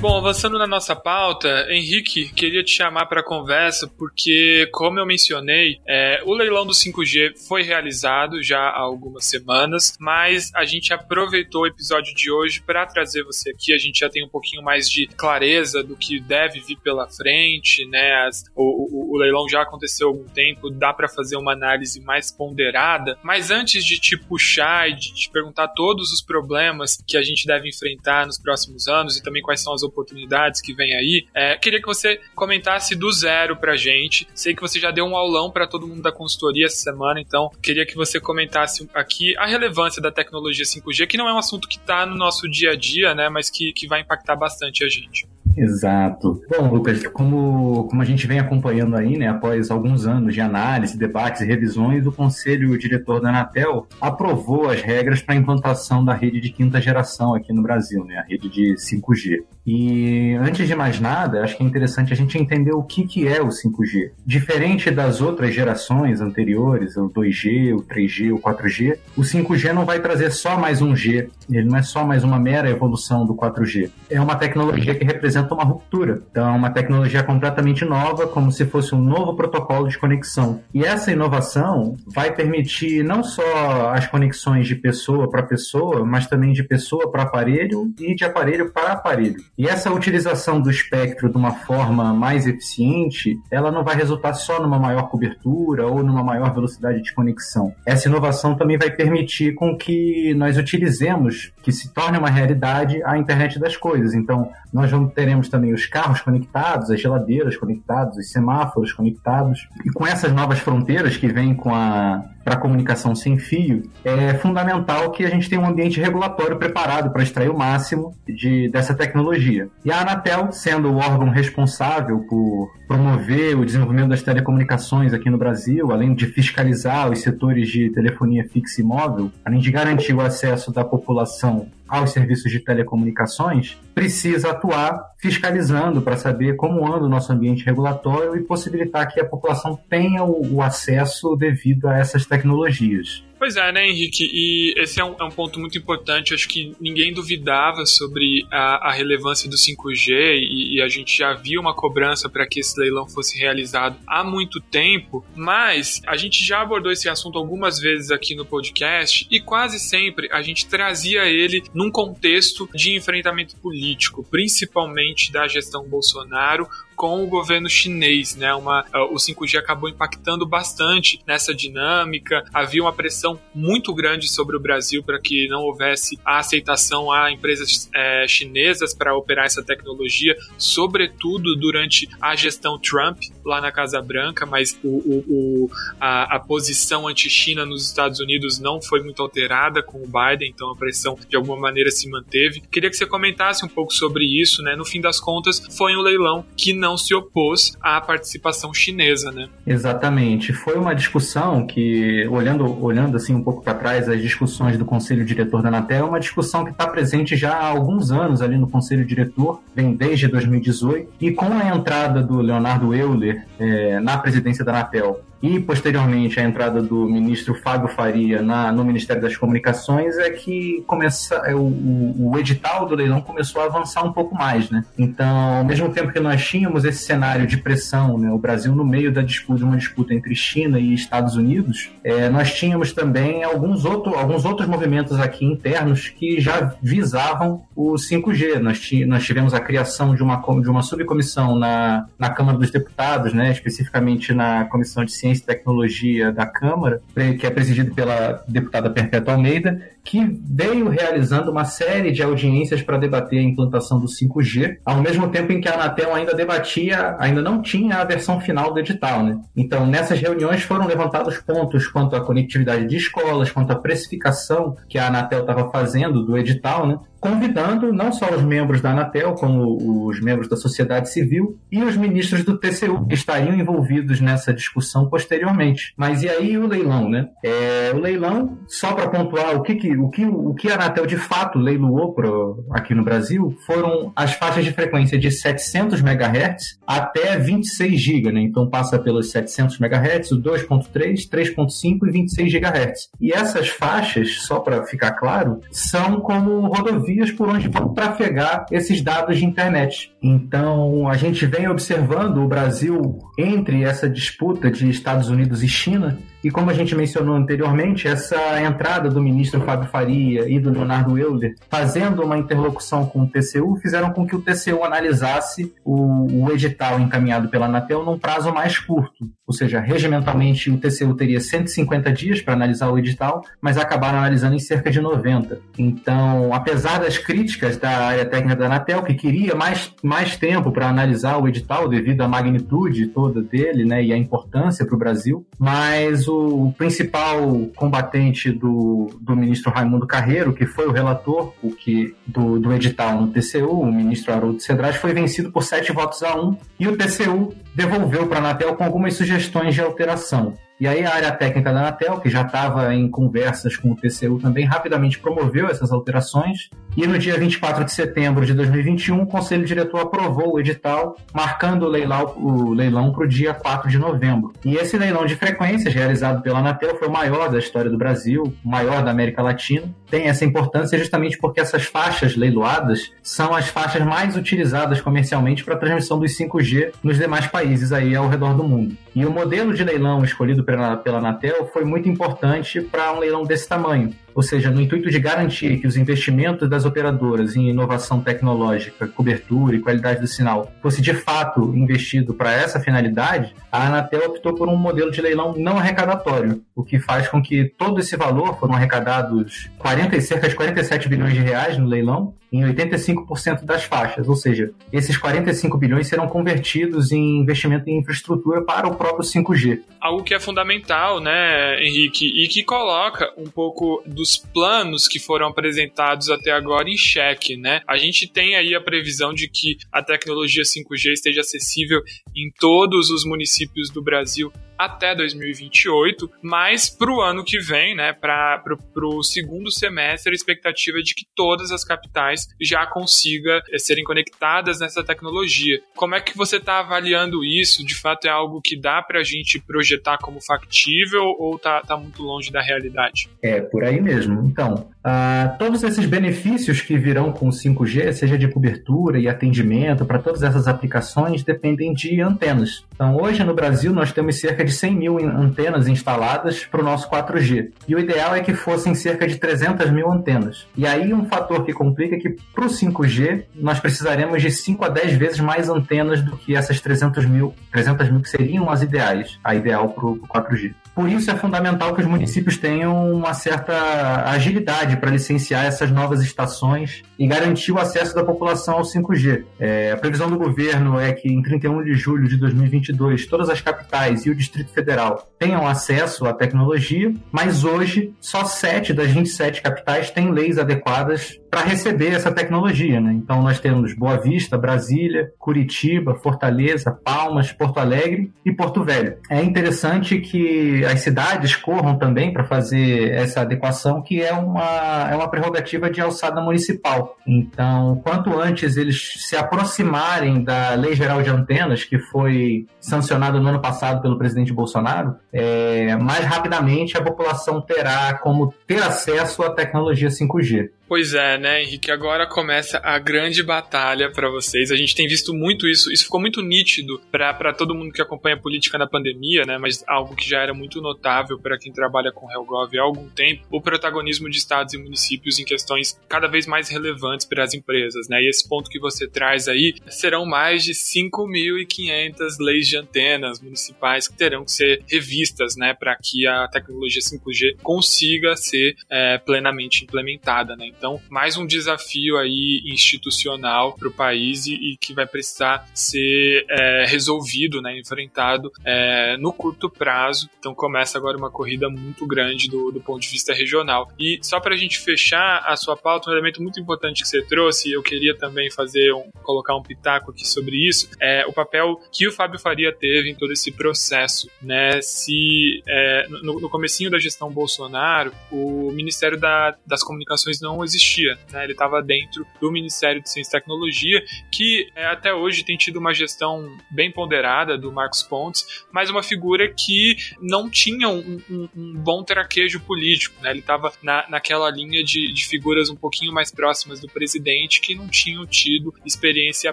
Bom, 0.00 0.16
avançando 0.16 0.58
na 0.58 0.66
nossa 0.66 0.96
pauta, 0.96 1.66
Henrique, 1.68 2.32
queria 2.32 2.64
te 2.64 2.70
chamar 2.70 3.04
para 3.04 3.22
conversa 3.22 3.86
porque, 3.86 4.66
como 4.72 4.98
eu 4.98 5.04
mencionei, 5.04 5.78
é, 5.86 6.22
o 6.24 6.32
leilão 6.32 6.64
do 6.64 6.72
5G 6.72 7.36
foi 7.46 7.62
realizado 7.62 8.42
já 8.42 8.60
há 8.60 8.80
algumas 8.80 9.26
semanas, 9.26 9.98
mas 10.00 10.50
a 10.54 10.64
gente 10.64 10.94
aproveitou 10.94 11.64
o 11.64 11.66
episódio 11.66 12.14
de 12.14 12.30
hoje 12.30 12.62
para 12.62 12.86
trazer 12.86 13.24
você 13.24 13.50
aqui. 13.50 13.74
A 13.74 13.76
gente 13.76 13.98
já 13.98 14.08
tem 14.08 14.24
um 14.24 14.28
pouquinho 14.28 14.62
mais 14.62 14.88
de 14.88 15.06
clareza 15.06 15.84
do 15.84 15.94
que 15.94 16.18
deve 16.18 16.60
vir 16.60 16.78
pela 16.78 17.06
frente, 17.06 17.84
né? 17.84 18.26
As, 18.26 18.44
o, 18.56 18.62
o, 18.62 19.14
o, 19.14 19.18
leilão 19.18 19.46
já 19.50 19.60
aconteceu 19.60 20.08
há 20.08 20.10
algum 20.12 20.28
tempo, 20.28 20.70
dá 20.70 20.94
para 20.94 21.10
fazer 21.10 21.36
uma 21.36 21.52
análise 21.52 22.00
mais 22.00 22.32
ponderada. 22.32 23.18
Mas 23.22 23.50
antes 23.50 23.84
de 23.84 24.00
te 24.00 24.16
puxar 24.16 24.88
e 24.88 24.94
de 24.94 25.12
te 25.12 25.30
perguntar 25.30 25.68
todos 25.68 26.10
os 26.10 26.22
problemas 26.22 26.96
que 27.06 27.18
a 27.18 27.22
gente 27.22 27.46
deve 27.46 27.68
enfrentar 27.68 28.24
nos 28.24 28.38
próximos 28.38 28.88
anos 28.88 29.18
e 29.18 29.22
também 29.22 29.42
quais 29.42 29.60
são 29.62 29.74
as 29.74 29.89
oportunidades 29.90 30.60
que 30.60 30.72
vem 30.72 30.94
aí. 30.94 31.26
É, 31.34 31.56
queria 31.56 31.80
que 31.80 31.86
você 31.86 32.20
comentasse 32.34 32.96
do 32.96 33.10
zero 33.12 33.56
pra 33.56 33.76
gente. 33.76 34.26
Sei 34.34 34.54
que 34.54 34.62
você 34.62 34.80
já 34.80 34.90
deu 34.90 35.04
um 35.04 35.16
aulão 35.16 35.50
para 35.50 35.66
todo 35.66 35.86
mundo 35.86 36.02
da 36.02 36.12
consultoria 36.12 36.66
essa 36.66 36.76
semana, 36.76 37.20
então 37.20 37.50
queria 37.62 37.84
que 37.84 37.94
você 37.94 38.18
comentasse 38.18 38.88
aqui 38.94 39.36
a 39.36 39.46
relevância 39.46 40.00
da 40.00 40.10
tecnologia 40.10 40.64
5G, 40.64 41.06
que 41.06 41.16
não 41.16 41.28
é 41.28 41.34
um 41.34 41.38
assunto 41.38 41.68
que 41.68 41.76
está 41.76 42.06
no 42.06 42.16
nosso 42.16 42.48
dia 42.48 42.70
a 42.70 42.76
dia, 42.76 43.14
né, 43.14 43.28
mas 43.28 43.50
que, 43.50 43.72
que 43.72 43.86
vai 43.86 44.00
impactar 44.00 44.36
bastante 44.36 44.84
a 44.84 44.88
gente. 44.88 45.26
Exato. 45.60 46.40
Bom, 46.48 46.72
Lucas, 46.72 47.06
como, 47.08 47.84
como 47.84 48.00
a 48.00 48.04
gente 48.04 48.26
vem 48.26 48.38
acompanhando 48.38 48.96
aí, 48.96 49.18
né, 49.18 49.28
após 49.28 49.70
alguns 49.70 50.06
anos 50.06 50.32
de 50.32 50.40
análise, 50.40 50.96
debates 50.96 51.42
e 51.42 51.44
revisões, 51.44 52.06
o 52.06 52.12
Conselho 52.12 52.78
Diretor 52.78 53.20
da 53.20 53.28
Anatel 53.28 53.86
aprovou 54.00 54.70
as 54.70 54.80
regras 54.80 55.20
para 55.20 55.34
a 55.34 55.38
implantação 55.38 56.02
da 56.02 56.14
rede 56.14 56.40
de 56.40 56.50
quinta 56.50 56.80
geração 56.80 57.34
aqui 57.34 57.52
no 57.52 57.62
Brasil, 57.62 58.02
né, 58.06 58.16
a 58.16 58.22
rede 58.22 58.48
de 58.48 58.74
5G. 58.76 59.42
E 59.66 60.34
antes 60.40 60.66
de 60.66 60.74
mais 60.74 60.98
nada, 60.98 61.42
acho 61.42 61.56
que 61.56 61.62
é 61.62 61.66
interessante 61.66 62.12
a 62.12 62.16
gente 62.16 62.38
entender 62.38 62.72
o 62.72 62.82
que, 62.82 63.06
que 63.06 63.28
é 63.28 63.42
o 63.42 63.48
5G. 63.48 64.12
Diferente 64.24 64.90
das 64.90 65.20
outras 65.20 65.54
gerações 65.54 66.22
anteriores, 66.22 66.96
o 66.96 67.10
2G, 67.10 67.76
o 67.76 67.82
3G, 67.82 68.32
o 68.32 68.38
4G, 68.38 68.96
o 69.14 69.20
5G 69.20 69.72
não 69.72 69.84
vai 69.84 70.00
trazer 70.00 70.30
só 70.30 70.58
mais 70.58 70.80
um 70.80 70.96
G, 70.96 71.28
ele 71.50 71.68
não 71.68 71.76
é 71.76 71.82
só 71.82 72.04
mais 72.04 72.24
uma 72.24 72.38
mera 72.38 72.70
evolução 72.70 73.26
do 73.26 73.34
4G. 73.34 73.90
É 74.08 74.20
uma 74.20 74.36
tecnologia 74.36 74.94
que 74.94 75.04
representa 75.04 75.49
uma 75.54 75.64
ruptura. 75.64 76.22
Então, 76.30 76.48
é 76.48 76.56
uma 76.56 76.70
tecnologia 76.70 77.22
completamente 77.22 77.84
nova, 77.84 78.26
como 78.26 78.50
se 78.50 78.64
fosse 78.64 78.94
um 78.94 79.00
novo 79.00 79.34
protocolo 79.34 79.88
de 79.88 79.98
conexão. 79.98 80.60
E 80.72 80.84
essa 80.84 81.12
inovação 81.12 81.96
vai 82.06 82.32
permitir 82.32 83.02
não 83.04 83.22
só 83.22 83.90
as 83.92 84.06
conexões 84.06 84.66
de 84.66 84.74
pessoa 84.74 85.30
para 85.30 85.42
pessoa, 85.42 86.04
mas 86.04 86.26
também 86.26 86.52
de 86.52 86.62
pessoa 86.62 87.10
para 87.10 87.22
aparelho 87.22 87.92
e 87.98 88.14
de 88.14 88.24
aparelho 88.24 88.72
para 88.72 88.92
aparelho. 88.92 89.36
E 89.56 89.66
essa 89.66 89.92
utilização 89.92 90.60
do 90.60 90.70
espectro 90.70 91.30
de 91.30 91.36
uma 91.36 91.52
forma 91.52 92.12
mais 92.12 92.46
eficiente, 92.46 93.36
ela 93.50 93.70
não 93.70 93.84
vai 93.84 93.96
resultar 93.96 94.34
só 94.34 94.60
numa 94.60 94.78
maior 94.78 95.08
cobertura 95.08 95.86
ou 95.86 96.02
numa 96.02 96.22
maior 96.22 96.52
velocidade 96.54 97.02
de 97.02 97.14
conexão. 97.14 97.72
Essa 97.86 98.08
inovação 98.08 98.54
também 98.54 98.78
vai 98.78 98.90
permitir 98.90 99.54
com 99.54 99.76
que 99.76 100.34
nós 100.34 100.56
utilizemos, 100.56 101.52
que 101.62 101.72
se 101.72 101.92
torne 101.92 102.18
uma 102.18 102.30
realidade, 102.30 103.02
a 103.04 103.18
internet 103.18 103.58
das 103.58 103.76
coisas. 103.76 104.14
Então, 104.14 104.50
nós 104.72 104.90
teremos 105.14 105.39
também 105.48 105.72
os 105.72 105.86
carros 105.86 106.20
conectados, 106.20 106.90
as 106.90 107.00
geladeiras 107.00 107.56
conectadas, 107.56 108.16
os 108.16 108.30
semáforos 108.30 108.92
conectados. 108.92 109.68
E 109.84 109.90
com 109.90 110.06
essas 110.06 110.32
novas 110.32 110.58
fronteiras 110.58 111.16
que 111.16 111.28
vêm 111.28 111.54
com 111.54 111.74
a 111.74 112.22
para 112.44 112.56
comunicação 112.56 113.14
sem 113.14 113.38
fio, 113.38 113.82
é 114.04 114.34
fundamental 114.34 115.10
que 115.10 115.24
a 115.24 115.30
gente 115.30 115.48
tenha 115.48 115.60
um 115.60 115.66
ambiente 115.66 116.00
regulatório 116.00 116.56
preparado 116.56 117.10
para 117.10 117.22
extrair 117.22 117.50
o 117.50 117.56
máximo 117.56 118.14
de, 118.26 118.68
dessa 118.70 118.94
tecnologia. 118.94 119.68
E 119.84 119.92
a 119.92 120.00
Anatel, 120.00 120.50
sendo 120.50 120.90
o 120.90 120.96
órgão 120.96 121.28
responsável 121.28 122.20
por 122.20 122.70
promover 122.88 123.56
o 123.56 123.64
desenvolvimento 123.64 124.08
das 124.08 124.22
telecomunicações 124.22 125.12
aqui 125.12 125.30
no 125.30 125.38
Brasil, 125.38 125.92
além 125.92 126.14
de 126.14 126.26
fiscalizar 126.26 127.10
os 127.10 127.20
setores 127.20 127.68
de 127.68 127.90
telefonia 127.90 128.48
fixa 128.48 128.80
e 128.80 128.84
móvel, 128.84 129.30
além 129.44 129.60
de 129.60 129.70
garantir 129.70 130.14
o 130.14 130.20
acesso 130.20 130.72
da 130.72 130.84
população 130.84 131.68
aos 131.90 132.12
serviços 132.12 132.50
de 132.50 132.60
telecomunicações, 132.60 133.76
precisa 133.94 134.52
atuar 134.52 135.10
fiscalizando 135.18 136.00
para 136.00 136.16
saber 136.16 136.54
como 136.54 136.86
anda 136.86 137.04
o 137.04 137.08
nosso 137.08 137.32
ambiente 137.32 137.64
regulatório 137.66 138.36
e 138.36 138.42
possibilitar 138.42 139.12
que 139.12 139.20
a 139.20 139.24
população 139.24 139.78
tenha 139.88 140.24
o, 140.24 140.62
acesso 140.62 141.34
devido 141.36 141.88
a 141.88 141.98
essas 141.98 142.24
tecnologias. 142.24 143.24
Pois 143.40 143.56
é, 143.56 143.72
né, 143.72 143.88
Henrique? 143.88 144.28
E 144.30 144.74
esse 144.76 145.00
é 145.00 145.04
um, 145.04 145.16
é 145.18 145.24
um 145.24 145.30
ponto 145.30 145.58
muito 145.58 145.78
importante. 145.78 146.34
Acho 146.34 146.46
que 146.46 146.76
ninguém 146.78 147.10
duvidava 147.10 147.86
sobre 147.86 148.46
a, 148.50 148.90
a 148.90 148.92
relevância 148.92 149.48
do 149.48 149.56
5G 149.56 150.10
e, 150.10 150.76
e, 150.76 150.82
a 150.82 150.88
gente 150.88 151.16
já 151.16 151.32
viu 151.32 151.58
uma 151.58 151.74
cobrança 151.74 152.28
para 152.28 152.46
que 152.46 152.60
esse 152.60 152.78
leilão 152.78 153.08
fosse 153.08 153.38
realizado 153.38 153.96
há 154.06 154.22
muito 154.22 154.60
tempo. 154.60 155.24
Mas 155.34 156.02
a 156.06 156.18
gente 156.18 156.44
já 156.44 156.60
abordou 156.60 156.92
esse 156.92 157.08
assunto 157.08 157.38
algumas 157.38 157.78
vezes 157.78 158.10
aqui 158.10 158.34
no 158.34 158.44
podcast 158.44 159.26
e 159.30 159.40
quase 159.40 159.80
sempre 159.80 160.28
a 160.30 160.42
gente 160.42 160.66
trazia 160.66 161.24
ele 161.24 161.62
num 161.72 161.90
contexto 161.90 162.68
de 162.74 162.94
enfrentamento 162.94 163.56
político, 163.56 164.22
principalmente 164.22 165.32
da 165.32 165.48
gestão 165.48 165.88
Bolsonaro 165.88 166.68
com 167.00 167.24
o 167.24 167.26
governo 167.26 167.66
chinês, 167.66 168.36
né? 168.36 168.52
Uma, 168.52 168.82
uh, 168.94 169.10
o 169.10 169.14
5G 169.14 169.56
acabou 169.56 169.88
impactando 169.88 170.46
bastante 170.46 171.18
nessa 171.26 171.54
dinâmica. 171.54 172.44
Havia 172.52 172.82
uma 172.82 172.92
pressão 172.92 173.40
muito 173.54 173.94
grande 173.94 174.28
sobre 174.28 174.54
o 174.54 174.60
Brasil 174.60 175.02
para 175.02 175.18
que 175.18 175.48
não 175.48 175.62
houvesse 175.62 176.18
a 176.22 176.40
aceitação 176.40 177.10
a 177.10 177.32
empresas 177.32 177.88
é, 177.94 178.26
chinesas 178.28 178.92
para 178.92 179.16
operar 179.16 179.46
essa 179.46 179.62
tecnologia, 179.62 180.36
sobretudo 180.58 181.56
durante 181.56 182.06
a 182.20 182.36
gestão 182.36 182.78
Trump 182.78 183.22
lá 183.46 183.62
na 183.62 183.72
Casa 183.72 184.02
Branca, 184.02 184.44
mas 184.44 184.78
o, 184.84 184.88
o, 184.88 185.24
o 185.26 185.70
a, 185.98 186.36
a, 186.36 186.38
posição 186.38 187.08
anti-China 187.08 187.64
nos 187.64 187.86
Estados 187.86 188.20
Unidos 188.20 188.58
não 188.58 188.78
foi 188.82 189.02
muito 189.02 189.22
alterada 189.22 189.82
com 189.82 190.02
o 190.02 190.06
Biden, 190.06 190.50
então 190.50 190.70
a 190.70 190.76
pressão 190.76 191.18
de 191.26 191.34
alguma 191.34 191.58
maneira 191.58 191.90
se 191.90 192.10
manteve. 192.10 192.60
Queria 192.60 192.90
que 192.90 192.96
você 192.96 193.06
comentasse 193.06 193.64
um 193.64 193.68
pouco 193.68 193.90
sobre 193.94 194.24
isso, 194.24 194.62
né? 194.62 194.76
No 194.76 194.84
fim 194.84 195.00
das 195.00 195.18
contas, 195.18 195.62
foi 195.76 195.96
um 195.96 196.02
leilão 196.02 196.44
que 196.54 196.74
não 196.74 196.89
não 196.90 196.98
se 196.98 197.14
opôs 197.14 197.76
à 197.80 198.00
participação 198.00 198.74
chinesa, 198.74 199.30
né? 199.30 199.48
Exatamente. 199.66 200.52
Foi 200.52 200.74
uma 200.74 200.94
discussão 200.94 201.66
que, 201.66 202.26
olhando, 202.28 202.82
olhando 202.82 203.16
assim 203.16 203.34
um 203.34 203.42
pouco 203.42 203.62
para 203.62 203.74
trás, 203.74 204.08
as 204.08 204.20
discussões 204.20 204.76
do 204.76 204.84
Conselho 204.84 205.24
Diretor 205.24 205.62
da 205.62 205.68
Anatel, 205.68 206.06
é 206.06 206.08
uma 206.08 206.20
discussão 206.20 206.64
que 206.64 206.70
está 206.70 206.86
presente 206.86 207.36
já 207.36 207.52
há 207.52 207.66
alguns 207.68 208.10
anos 208.10 208.42
ali 208.42 208.58
no 208.58 208.68
Conselho 208.68 209.04
Diretor, 209.04 209.60
vem 209.74 209.94
desde 209.94 210.26
2018, 210.26 211.12
e 211.20 211.30
com 211.32 211.46
a 211.46 211.68
entrada 211.68 212.22
do 212.22 212.40
Leonardo 212.40 212.94
Euler 212.94 213.46
é, 213.58 214.00
na 214.00 214.18
presidência 214.18 214.64
da 214.64 214.72
Anatel 214.72 215.20
e 215.42 215.58
posteriormente 215.58 216.38
a 216.38 216.44
entrada 216.44 216.82
do 216.82 217.08
ministro 217.08 217.54
Fábio 217.54 217.88
Faria 217.88 218.42
na, 218.42 218.70
no 218.70 218.84
Ministério 218.84 219.22
das 219.22 219.36
Comunicações 219.36 220.18
é 220.18 220.30
que 220.30 220.84
começa, 220.86 221.34
é, 221.46 221.54
o, 221.54 222.14
o, 222.18 222.38
edital 222.38 222.86
do 222.86 222.94
leilão 222.94 223.20
começou 223.20 223.62
a 223.62 223.64
avançar 223.64 224.04
um 224.04 224.12
pouco 224.12 224.34
mais, 224.34 224.70
né? 224.70 224.84
Então, 224.98 225.58
ao 225.58 225.64
mesmo 225.64 225.88
tempo 225.90 226.12
que 226.12 226.20
nós 226.20 226.46
tínhamos 226.46 226.84
esse 226.84 227.04
cenário 227.04 227.46
de 227.46 227.56
pressão, 227.56 228.18
né, 228.18 228.30
o 228.30 228.38
Brasil 228.38 228.74
no 228.74 228.84
meio 228.84 229.10
da 229.12 229.22
disputa, 229.22 229.64
uma 229.64 229.76
disputa 229.76 230.12
entre 230.12 230.34
China 230.34 230.78
e 230.78 230.92
Estados 230.92 231.36
Unidos, 231.36 231.90
é, 232.04 232.28
nós 232.28 232.52
tínhamos 232.52 232.92
também 232.92 233.42
alguns, 233.42 233.84
outro, 233.84 234.14
alguns 234.14 234.44
outros 234.44 234.68
movimentos 234.68 235.18
aqui 235.18 235.44
internos 235.44 236.08
que 236.08 236.40
já 236.40 236.74
visavam 236.82 237.62
o 237.74 237.94
5G. 237.94 238.58
Nós, 238.58 238.90
nós 239.06 239.24
tivemos 239.24 239.54
a 239.54 239.60
criação 239.60 240.14
de 240.14 240.22
uma, 240.22 240.36
de 240.36 240.68
uma 240.68 240.82
subcomissão 240.82 241.58
na, 241.58 242.06
na 242.18 242.30
Câmara 242.30 242.58
dos 242.58 242.70
Deputados, 242.70 243.32
né, 243.32 243.50
especificamente 243.50 244.34
na 244.34 244.66
Comissão 244.66 245.04
de 245.04 245.12
Ciência 245.12 245.29
Ciência 245.30 245.42
e 245.42 245.46
Tecnologia 245.46 246.32
da 246.32 246.46
Câmara, 246.46 247.00
que 247.38 247.46
é 247.46 247.50
presidido 247.50 247.94
pela 247.94 248.42
deputada 248.48 248.90
Perpétua 248.90 249.34
Almeida, 249.34 249.80
que 250.04 250.20
veio 250.42 250.88
realizando 250.88 251.50
uma 251.50 251.64
série 251.64 252.10
de 252.10 252.22
audiências 252.22 252.82
para 252.82 252.96
debater 252.96 253.38
a 253.38 253.42
implantação 253.42 254.00
do 254.00 254.06
5G, 254.06 254.78
ao 254.84 255.00
mesmo 255.00 255.28
tempo 255.28 255.52
em 255.52 255.60
que 255.60 255.68
a 255.68 255.74
Anatel 255.74 256.14
ainda 256.14 256.34
debatia, 256.34 257.16
ainda 257.18 257.42
não 257.42 257.62
tinha 257.62 257.96
a 257.96 258.04
versão 258.04 258.40
final 258.40 258.72
do 258.72 258.80
edital. 258.80 259.22
Né? 259.22 259.38
Então, 259.56 259.86
nessas 259.86 260.20
reuniões 260.20 260.62
foram 260.62 260.86
levantados 260.86 261.38
pontos 261.38 261.86
quanto 261.86 262.16
à 262.16 262.20
conectividade 262.20 262.86
de 262.86 262.96
escolas, 262.96 263.50
quanto 263.50 263.72
à 263.72 263.76
precificação 263.76 264.76
que 264.88 264.98
a 264.98 265.06
Anatel 265.06 265.40
estava 265.40 265.70
fazendo 265.70 266.24
do 266.24 266.36
edital, 266.36 266.86
né? 266.86 266.98
Convidando 267.20 267.92
não 267.92 268.10
só 268.10 268.34
os 268.34 268.42
membros 268.42 268.80
da 268.80 268.90
Anatel, 268.90 269.34
como 269.34 270.06
os 270.08 270.20
membros 270.20 270.48
da 270.48 270.56
sociedade 270.56 271.10
civil 271.10 271.58
e 271.70 271.82
os 271.82 271.96
ministros 271.96 272.44
do 272.44 272.58
TCU, 272.58 273.06
que 273.06 273.14
estariam 273.14 273.54
envolvidos 273.54 274.20
nessa 274.20 274.52
discussão 274.52 275.08
posteriormente. 275.08 275.92
Mas 275.96 276.22
e 276.22 276.28
aí 276.28 276.56
o 276.56 276.66
leilão, 276.66 277.08
né? 277.08 277.28
É, 277.44 277.92
o 277.94 277.98
leilão, 277.98 278.58
só 278.66 278.92
para 278.92 279.08
pontuar 279.08 279.54
o 279.56 279.62
que, 279.62 279.74
que, 279.74 279.96
o, 279.96 280.08
que, 280.08 280.24
o 280.24 280.54
que 280.54 280.70
a 280.70 280.74
Anatel 280.74 281.06
de 281.06 281.16
fato 281.16 281.58
leiloou 281.58 282.14
pro, 282.14 282.64
aqui 282.70 282.94
no 282.94 283.04
Brasil, 283.04 283.54
foram 283.66 284.12
as 284.16 284.32
faixas 284.34 284.64
de 284.64 284.72
frequência 284.72 285.18
de 285.18 285.30
700 285.30 286.00
MHz 286.00 286.78
até 286.86 287.36
26 287.36 288.00
GB, 288.00 288.32
né? 288.32 288.40
Então 288.40 288.68
passa 288.68 288.98
pelos 288.98 289.30
700 289.30 289.78
MHz, 289.78 290.32
o 290.32 290.42
2.3, 290.42 291.28
3.5 291.28 292.08
e 292.08 292.10
26 292.10 292.52
GHz. 292.52 293.10
E 293.20 293.32
essas 293.32 293.68
faixas, 293.68 294.40
só 294.42 294.60
para 294.60 294.84
ficar 294.84 295.12
claro, 295.12 295.60
são 295.70 296.20
como 296.20 296.66
rodovias 296.66 297.09
vias 297.10 297.30
por 297.32 297.48
onde 297.48 297.68
vão 297.68 297.92
trafegar 297.92 298.66
esses 298.70 299.02
dados 299.02 299.38
de 299.38 299.44
internet. 299.44 300.12
Então, 300.22 301.08
a 301.08 301.16
gente 301.16 301.44
vem 301.44 301.68
observando 301.68 302.38
o 302.38 302.48
Brasil 302.48 303.18
entre 303.36 303.82
essa 303.82 304.08
disputa 304.08 304.70
de 304.70 304.88
Estados 304.88 305.28
Unidos 305.28 305.62
e 305.62 305.68
China 305.68 306.18
e 306.42 306.50
como 306.50 306.70
a 306.70 306.74
gente 306.74 306.94
mencionou 306.94 307.34
anteriormente, 307.34 308.08
essa 308.08 308.60
entrada 308.62 309.10
do 309.10 309.22
ministro 309.22 309.60
Fábio 309.60 309.88
Faria 309.88 310.48
e 310.48 310.58
do 310.58 310.70
Leonardo 310.70 311.18
Euler, 311.18 311.54
fazendo 311.68 312.22
uma 312.22 312.38
interlocução 312.38 313.06
com 313.06 313.22
o 313.22 313.26
TCU, 313.26 313.76
fizeram 313.76 314.12
com 314.12 314.26
que 314.26 314.34
o 314.34 314.40
TCU 314.40 314.82
analisasse 314.84 315.72
o, 315.84 316.44
o 316.44 316.52
edital 316.52 316.98
encaminhado 316.98 317.48
pela 317.48 317.66
Anatel 317.66 318.04
num 318.04 318.18
prazo 318.18 318.52
mais 318.52 318.78
curto. 318.78 319.28
Ou 319.46 319.52
seja, 319.52 319.80
regimentalmente 319.80 320.70
o 320.70 320.78
TCU 320.78 321.12
teria 321.14 321.40
150 321.40 322.12
dias 322.12 322.40
para 322.40 322.54
analisar 322.54 322.88
o 322.88 322.96
edital, 322.96 323.44
mas 323.60 323.76
acabaram 323.76 324.18
analisando 324.18 324.54
em 324.54 324.60
cerca 324.60 324.92
de 324.92 325.00
90. 325.00 325.58
Então, 325.76 326.54
apesar 326.54 327.00
das 327.00 327.18
críticas 327.18 327.76
da 327.76 327.90
área 327.90 328.24
técnica 328.24 328.54
da 328.54 328.66
Anatel, 328.66 329.02
que 329.02 329.12
queria 329.12 329.56
mais, 329.56 329.92
mais 330.04 330.36
tempo 330.36 330.70
para 330.70 330.88
analisar 330.88 331.36
o 331.36 331.48
edital 331.48 331.88
devido 331.88 332.20
à 332.20 332.28
magnitude 332.28 333.08
toda 333.08 333.42
dele 333.42 333.84
né, 333.84 334.04
e 334.04 334.12
a 334.12 334.16
importância 334.16 334.86
para 334.86 334.94
o 334.94 334.98
Brasil, 334.98 335.44
mas 335.58 336.28
o 336.30 336.72
principal 336.72 337.68
combatente 337.74 338.50
do, 338.50 339.10
do 339.20 339.36
ministro 339.36 339.70
Raimundo 339.70 340.06
Carreiro, 340.06 340.52
que 340.52 340.66
foi 340.66 340.86
o 340.86 340.92
relator 340.92 341.52
o 341.62 341.72
que, 341.72 342.14
do, 342.26 342.58
do 342.58 342.72
edital 342.72 343.20
no 343.20 343.28
TCU, 343.28 343.80
o 343.80 343.92
ministro 343.92 344.32
Haroldo 344.32 344.60
Cedrais, 344.60 344.96
foi 344.96 345.12
vencido 345.12 345.50
por 345.50 345.62
sete 345.62 345.92
votos 345.92 346.22
a 346.22 346.40
um 346.40 346.56
e 346.78 346.86
o 346.86 346.96
TCU 346.96 347.54
devolveu 347.74 348.26
para 348.26 348.38
a 348.38 348.40
Anatel 348.40 348.74
com 348.74 348.84
algumas 348.84 349.14
sugestões 349.14 349.74
de 349.74 349.80
alteração. 349.80 350.54
E 350.80 350.88
aí 350.88 351.04
a 351.04 351.14
área 351.14 351.30
técnica 351.30 351.70
da 351.70 351.80
Anatel, 351.80 352.18
que 352.20 352.30
já 352.30 352.40
estava 352.40 352.94
em 352.94 353.06
conversas 353.06 353.76
com 353.76 353.90
o 353.90 353.94
TCU 353.94 354.38
também, 354.40 354.64
rapidamente 354.64 355.18
promoveu 355.18 355.68
essas 355.68 355.92
alterações. 355.92 356.70
E 356.96 357.06
no 357.06 357.18
dia 357.18 357.36
24 357.36 357.84
de 357.84 357.92
setembro 357.92 358.46
de 358.46 358.54
2021, 358.54 359.20
o 359.20 359.26
Conselho 359.26 359.66
Diretor 359.66 360.00
aprovou 360.00 360.54
o 360.54 360.58
edital, 360.58 361.16
marcando 361.34 361.82
o 361.82 361.88
leilão, 361.88 362.34
o 362.36 362.72
leilão 362.72 363.12
para 363.12 363.24
o 363.24 363.28
dia 363.28 363.52
4 363.52 363.90
de 363.90 363.98
novembro. 363.98 364.52
E 364.64 364.74
esse 364.76 364.96
leilão 364.96 365.26
de 365.26 365.36
frequências, 365.36 365.92
realizado 365.92 366.42
pela 366.42 366.60
Anatel, 366.60 366.96
foi 366.96 367.08
o 367.08 367.12
maior 367.12 367.50
da 367.50 367.58
história 367.58 367.90
do 367.90 367.98
Brasil, 367.98 368.52
o 368.64 368.68
maior 368.68 369.04
da 369.04 369.10
América 369.10 369.42
Latina. 369.42 369.84
Tem 370.10 370.26
essa 370.26 370.44
importância 370.44 370.98
justamente 370.98 371.38
porque 371.38 371.60
essas 371.60 371.84
faixas 371.84 372.36
leiloadas 372.36 373.12
são 373.22 373.54
as 373.54 373.68
faixas 373.68 374.04
mais 374.04 374.36
utilizadas 374.36 375.00
comercialmente 375.00 375.64
para 375.64 375.74
a 375.74 375.78
transmissão 375.78 376.18
dos 376.18 376.36
5G 376.36 376.92
nos 377.02 377.16
demais 377.16 377.46
países 377.46 377.92
aí 377.92 378.14
ao 378.16 378.28
redor 378.28 378.54
do 378.54 378.64
mundo. 378.64 378.96
E 379.14 379.24
o 379.24 379.30
modelo 379.30 379.72
de 379.72 379.84
leilão 379.84 380.24
escolhido 380.24 380.64
pela, 380.64 380.96
pela 380.96 381.18
Anatel 381.18 381.70
foi 381.72 381.84
muito 381.84 382.08
importante 382.08 382.80
para 382.80 383.12
um 383.12 383.20
leilão 383.20 383.44
desse 383.44 383.68
tamanho, 383.68 384.12
ou 384.34 384.42
seja, 384.42 384.70
no 384.70 384.80
intuito 384.80 385.10
de 385.10 385.18
garantir 385.18 385.78
que 385.78 385.86
os 385.86 385.96
investimentos 385.96 386.68
das 386.68 386.84
operadoras 386.84 387.56
em 387.56 387.68
inovação 387.68 388.20
tecnológica, 388.20 389.06
cobertura 389.06 389.76
e 389.76 389.80
qualidade 389.80 390.20
do 390.20 390.26
sinal 390.26 390.72
fosse 390.82 391.00
de 391.00 391.14
fato 391.14 391.72
investido 391.74 392.34
para 392.34 392.52
essa 392.52 392.80
finalidade, 392.80 393.54
a 393.70 393.86
Anatel 393.86 394.30
optou 394.30 394.54
por 394.54 394.68
um 394.68 394.76
modelo 394.76 395.10
de 395.10 395.20
leilão 395.20 395.54
não 395.56 395.78
arrecadatório, 395.78 396.62
o 396.74 396.82
que 396.82 396.98
faz 396.98 397.28
com 397.28 397.42
que 397.42 397.64
todo 397.64 398.00
esse 398.00 398.16
valor, 398.16 398.58
foram 398.58 398.74
arrecadados 398.74 399.70
40, 399.78 400.20
cerca 400.20 400.48
de 400.48 400.54
47 400.54 401.08
bilhões 401.08 401.34
de 401.34 401.40
reais 401.40 401.78
no 401.78 401.86
leilão, 401.86 402.34
em 402.52 402.62
85% 402.62 403.64
das 403.64 403.84
faixas, 403.84 404.28
ou 404.28 404.34
seja, 404.34 404.72
esses 404.92 405.16
45 405.16 405.76
bilhões 405.78 406.08
serão 406.08 406.26
convertidos 406.28 407.12
em 407.12 407.40
investimento 407.40 407.88
em 407.88 407.98
infraestrutura 407.98 408.62
para 408.62 408.88
o 408.88 408.96
próprio 408.96 409.24
5G. 409.24 409.80
Algo 410.00 410.24
que 410.24 410.34
é 410.34 410.40
fundamental, 410.40 411.20
né, 411.20 411.80
Henrique, 411.82 412.26
e 412.26 412.48
que 412.48 412.64
coloca 412.64 413.32
um 413.36 413.48
pouco 413.48 414.02
dos 414.06 414.36
planos 414.36 415.06
que 415.06 415.18
foram 415.18 415.48
apresentados 415.48 416.28
até 416.30 416.50
agora 416.50 416.88
em 416.88 416.96
xeque, 416.96 417.56
né? 417.56 417.80
A 417.86 417.96
gente 417.96 418.26
tem 418.26 418.56
aí 418.56 418.74
a 418.74 418.80
previsão 418.80 419.32
de 419.32 419.48
que 419.48 419.78
a 419.92 420.02
tecnologia 420.02 420.62
5G 420.62 421.12
esteja 421.12 421.40
acessível 421.40 422.00
em 422.34 422.50
todos 422.58 423.10
os 423.10 423.24
municípios 423.24 423.90
do 423.90 424.02
Brasil 424.02 424.52
até 424.80 425.14
2028, 425.14 426.30
mas 426.42 426.88
para 426.88 427.12
o 427.12 427.20
ano 427.20 427.44
que 427.44 427.58
vem, 427.58 427.94
né, 427.94 428.14
para 428.14 428.62
o 428.96 429.22
segundo 429.22 429.70
semestre, 429.70 430.32
a 430.32 430.34
expectativa 430.34 430.98
é 430.98 431.02
de 431.02 431.14
que 431.14 431.26
todas 431.36 431.70
as 431.70 431.84
capitais 431.84 432.48
já 432.58 432.86
consigam 432.86 433.60
é, 433.70 433.78
serem 433.78 434.02
conectadas 434.02 434.80
nessa 434.80 435.04
tecnologia. 435.04 435.80
Como 435.94 436.14
é 436.14 436.20
que 436.20 436.34
você 436.34 436.56
está 436.56 436.78
avaliando 436.78 437.44
isso? 437.44 437.84
De 437.84 437.94
fato 437.94 438.26
é 438.26 438.30
algo 438.30 438.60
que 438.62 438.80
dá 438.80 439.02
para 439.02 439.20
a 439.20 439.22
gente 439.22 439.60
projetar 439.60 440.16
como 440.16 440.40
factível 440.40 441.24
ou 441.38 441.56
está 441.56 441.82
tá 441.82 441.96
muito 441.96 442.22
longe 442.22 442.50
da 442.50 442.62
realidade? 442.62 443.28
É, 443.42 443.60
por 443.60 443.84
aí 443.84 444.00
mesmo. 444.00 444.46
Então, 444.46 444.88
uh, 445.04 445.58
todos 445.58 445.82
esses 445.82 446.06
benefícios 446.06 446.80
que 446.80 446.96
virão 446.96 447.32
com 447.32 447.48
o 447.48 447.52
5G, 447.52 448.12
seja 448.12 448.38
de 448.38 448.48
cobertura 448.48 449.18
e 449.18 449.28
atendimento 449.28 450.06
para 450.06 450.18
todas 450.18 450.42
essas 450.42 450.66
aplicações, 450.66 451.42
dependem 451.42 451.92
de 451.92 452.20
antenas. 452.22 452.84
Então, 452.94 453.16
hoje 453.16 453.44
no 453.44 453.54
Brasil, 453.54 453.92
nós 453.92 454.12
temos 454.12 454.40
cerca 454.40 454.64
de 454.64 454.69
de 454.70 454.76
100 454.76 454.94
mil 454.94 455.18
antenas 455.18 455.88
instaladas 455.88 456.64
para 456.64 456.80
o 456.80 456.84
nosso 456.84 457.10
4G. 457.10 457.70
E 457.88 457.94
o 457.94 457.98
ideal 457.98 458.34
é 458.34 458.40
que 458.40 458.54
fossem 458.54 458.94
cerca 458.94 459.26
de 459.26 459.36
300 459.36 459.90
mil 459.90 460.10
antenas. 460.10 460.66
E 460.76 460.86
aí 460.86 461.12
um 461.12 461.26
fator 461.26 461.64
que 461.64 461.72
complica 461.72 462.14
é 462.14 462.18
que 462.18 462.36
para 462.54 462.64
o 462.64 462.68
5G 462.68 463.44
nós 463.54 463.80
precisaremos 463.80 464.40
de 464.40 464.50
5 464.50 464.84
a 464.84 464.88
10 464.88 465.14
vezes 465.14 465.40
mais 465.40 465.68
antenas 465.68 466.22
do 466.22 466.36
que 466.36 466.54
essas 466.54 466.80
300 466.80 467.26
mil, 467.26 467.54
300 467.72 468.08
mil 468.10 468.20
que 468.20 468.28
seriam 468.28 468.70
as 468.70 468.82
ideais, 468.82 469.38
a 469.42 469.54
ideal 469.54 469.88
para 469.88 470.06
o 470.06 470.20
4G. 470.20 470.74
Por 470.94 471.08
isso 471.08 471.30
é 471.30 471.34
fundamental 471.34 471.94
que 471.94 472.02
os 472.02 472.06
municípios 472.06 472.58
tenham 472.58 473.12
uma 473.12 473.32
certa 473.32 474.28
agilidade 474.28 474.98
para 474.98 475.10
licenciar 475.10 475.64
essas 475.64 475.90
novas 475.90 476.20
estações 476.20 477.02
e 477.18 477.26
garantir 477.26 477.72
o 477.72 477.78
acesso 477.78 478.14
da 478.14 478.22
população 478.22 478.74
ao 478.74 478.82
5G. 478.82 479.44
É, 479.58 479.92
a 479.92 479.96
previsão 479.96 480.28
do 480.28 480.36
governo 480.36 480.98
é 481.00 481.12
que 481.12 481.26
em 481.26 481.40
31 481.40 481.84
de 481.84 481.94
julho 481.94 482.28
de 482.28 482.36
2022 482.36 483.26
todas 483.26 483.48
as 483.48 483.60
capitais 483.62 484.26
e 484.26 484.30
o 484.30 484.34
Distrito 484.34 484.59
Federal 484.66 485.29
tenham 485.40 485.66
acesso 485.66 486.26
à 486.26 486.34
tecnologia, 486.34 487.14
mas 487.32 487.64
hoje 487.64 488.14
só 488.20 488.44
7 488.44 488.92
das 488.92 489.10
27 489.10 489.62
capitais 489.62 490.10
têm 490.10 490.30
leis 490.30 490.58
adequadas 490.58 491.40
para 491.50 491.62
receber 491.62 492.12
essa 492.12 492.30
tecnologia. 492.30 493.00
Né? 493.00 493.14
Então 493.14 493.42
nós 493.42 493.58
temos 493.58 493.94
Boa 493.94 494.18
Vista, 494.18 494.58
Brasília, 494.58 495.32
Curitiba, 495.38 496.14
Fortaleza, 496.14 496.92
Palmas, 496.92 497.50
Porto 497.52 497.80
Alegre 497.80 498.30
e 498.44 498.52
Porto 498.52 498.84
Velho. 498.84 499.16
É 499.30 499.42
interessante 499.42 500.20
que 500.20 500.84
as 500.84 501.00
cidades 501.00 501.56
corram 501.56 501.96
também 501.96 502.34
para 502.34 502.44
fazer 502.44 503.10
essa 503.10 503.40
adequação, 503.40 504.02
que 504.02 504.22
é 504.22 504.34
uma, 504.34 505.08
é 505.10 505.16
uma 505.16 505.28
prerrogativa 505.28 505.88
de 505.90 506.02
alçada 506.02 506.42
municipal. 506.42 507.16
Então, 507.26 507.98
quanto 508.04 508.38
antes 508.38 508.76
eles 508.76 509.14
se 509.26 509.36
aproximarem 509.36 510.44
da 510.44 510.74
Lei 510.74 510.94
Geral 510.94 511.22
de 511.22 511.30
Antenas, 511.30 511.82
que 511.82 511.98
foi 511.98 512.66
sancionada 512.78 513.40
no 513.40 513.48
ano 513.48 513.60
passado 513.60 514.02
pelo 514.02 514.18
presidente 514.18 514.52
Bolsonaro, 514.52 515.16
é, 515.32 515.96
mais 515.96 516.24
rapidamente 516.24 516.96
a 516.96 517.02
população 517.02 517.60
terá 517.60 518.14
como 518.14 518.52
ter 518.66 518.82
acesso 518.82 519.42
à 519.42 519.50
tecnologia 519.50 520.08
5G. 520.08 520.70
Pois 520.90 521.14
é, 521.14 521.38
né, 521.38 521.62
Henrique? 521.62 521.88
Agora 521.88 522.26
começa 522.26 522.80
a 522.82 522.98
grande 522.98 523.44
batalha 523.44 524.10
para 524.10 524.28
vocês. 524.28 524.72
A 524.72 524.76
gente 524.76 524.92
tem 524.92 525.06
visto 525.06 525.32
muito 525.32 525.68
isso. 525.68 525.88
Isso 525.92 526.02
ficou 526.02 526.18
muito 526.18 526.42
nítido 526.42 527.00
para 527.12 527.52
todo 527.52 527.76
mundo 527.76 527.92
que 527.92 528.02
acompanha 528.02 528.34
a 528.34 528.40
política 528.40 528.76
na 528.76 528.88
pandemia, 528.88 529.44
né? 529.44 529.56
Mas 529.56 529.84
algo 529.86 530.16
que 530.16 530.28
já 530.28 530.42
era 530.42 530.52
muito 530.52 530.80
notável 530.80 531.38
para 531.38 531.56
quem 531.56 531.72
trabalha 531.72 532.10
com 532.10 532.28
Helgov 532.28 532.76
há 532.76 532.82
algum 532.82 533.08
tempo, 533.08 533.46
o 533.52 533.60
protagonismo 533.60 534.28
de 534.28 534.38
estados 534.38 534.74
e 534.74 534.78
municípios 534.78 535.38
em 535.38 535.44
questões 535.44 535.96
cada 536.08 536.26
vez 536.26 536.44
mais 536.44 536.68
relevantes 536.68 537.24
para 537.24 537.44
as 537.44 537.54
empresas, 537.54 538.08
né? 538.08 538.20
E 538.20 538.28
esse 538.28 538.48
ponto 538.48 538.68
que 538.68 538.80
você 538.80 539.06
traz 539.06 539.46
aí 539.46 539.76
serão 539.86 540.26
mais 540.26 540.64
de 540.64 540.72
5.500 540.72 542.34
leis 542.40 542.66
de 542.66 542.76
antenas 542.76 543.40
municipais 543.40 544.08
que 544.08 544.16
terão 544.16 544.44
que 544.44 544.50
ser 544.50 544.82
revistas, 544.88 545.54
né, 545.54 545.72
para 545.72 545.96
que 545.96 546.26
a 546.26 546.48
tecnologia 546.48 547.00
5G 547.00 547.58
consiga 547.62 548.34
ser 548.34 548.74
é, 548.90 549.18
plenamente 549.18 549.84
implementada, 549.84 550.56
né? 550.56 550.66
Então, 550.80 550.98
mais 551.10 551.36
um 551.36 551.46
desafio 551.46 552.16
aí 552.16 552.62
institucional 552.64 553.74
para 553.74 553.86
o 553.86 553.92
país 553.92 554.46
e, 554.46 554.54
e, 554.54 554.76
que 554.78 554.94
vai 554.94 555.06
precisar 555.06 555.68
ser 555.74 556.46
é, 556.48 556.86
resolvido, 556.86 557.60
né, 557.60 557.78
enfrentado 557.78 558.50
é, 558.64 559.14
no 559.18 559.30
curto 559.30 559.68
prazo. 559.68 560.30
Então, 560.38 560.54
começa 560.54 560.96
agora 560.96 561.18
uma 561.18 561.30
corrida 561.30 561.68
muito 561.68 562.06
grande 562.06 562.48
do, 562.48 562.72
do 562.72 562.80
ponto 562.80 563.02
de 563.02 563.08
vista 563.08 563.34
regional. 563.34 563.92
E 563.98 564.18
só 564.22 564.40
para 564.40 564.54
a 564.54 564.56
gente 564.56 564.78
fechar 564.78 565.44
a 565.44 565.54
sua 565.54 565.76
pauta, 565.76 566.08
um 566.08 566.14
elemento 566.14 566.42
muito 566.42 566.58
importante 566.58 567.02
que 567.02 567.08
você 567.08 567.20
trouxe, 567.20 567.70
eu 567.70 567.82
queria 567.82 568.16
também 568.16 568.50
fazer 568.50 568.90
um, 568.94 569.10
colocar 569.22 569.54
um 569.54 569.62
pitaco 569.62 570.12
aqui 570.12 570.26
sobre 570.26 570.66
isso, 570.66 570.88
é 570.98 571.26
o 571.26 571.32
papel 571.34 571.78
que 571.92 572.08
o 572.08 572.12
Fábio 572.12 572.40
Faria 572.40 572.72
teve 572.72 573.10
em 573.10 573.14
todo 573.14 573.34
esse 573.34 573.52
processo, 573.52 574.30
né? 574.40 574.80
Se 574.80 575.62
é, 575.68 576.08
no, 576.08 576.40
no 576.40 576.48
comecinho 576.48 576.90
da 576.90 576.98
gestão 576.98 577.30
Bolsonaro, 577.30 578.14
o 578.32 578.72
Ministério 578.72 579.20
da, 579.20 579.54
das 579.66 579.82
Comunicações 579.82 580.40
não 580.40 580.69
existia. 580.70 581.18
Né? 581.30 581.44
Ele 581.44 581.52
estava 581.52 581.82
dentro 581.82 582.26
do 582.40 582.50
Ministério 582.50 583.02
de 583.02 583.10
Ciência 583.10 583.36
e 583.36 583.40
Tecnologia, 583.40 584.04
que 584.30 584.70
é, 584.74 584.86
até 584.86 585.12
hoje 585.12 585.44
tem 585.44 585.56
tido 585.56 585.78
uma 585.78 585.92
gestão 585.92 586.56
bem 586.70 586.90
ponderada 586.90 587.58
do 587.58 587.72
Marcos 587.72 588.02
Pontes, 588.02 588.64
mas 588.72 588.90
uma 588.90 589.02
figura 589.02 589.52
que 589.52 589.96
não 590.20 590.48
tinha 590.48 590.88
um, 590.88 591.20
um, 591.30 591.48
um 591.56 591.74
bom 591.74 592.02
traquejo 592.02 592.60
político. 592.60 593.20
Né? 593.22 593.30
Ele 593.30 593.40
estava 593.40 593.72
na, 593.82 594.08
naquela 594.08 594.50
linha 594.50 594.82
de, 594.82 595.12
de 595.12 595.26
figuras 595.26 595.68
um 595.68 595.76
pouquinho 595.76 596.12
mais 596.12 596.30
próximas 596.30 596.80
do 596.80 596.88
presidente 596.88 597.60
que 597.60 597.74
não 597.74 597.88
tinham 597.88 598.26
tido 598.26 598.74
experiência 598.84 599.52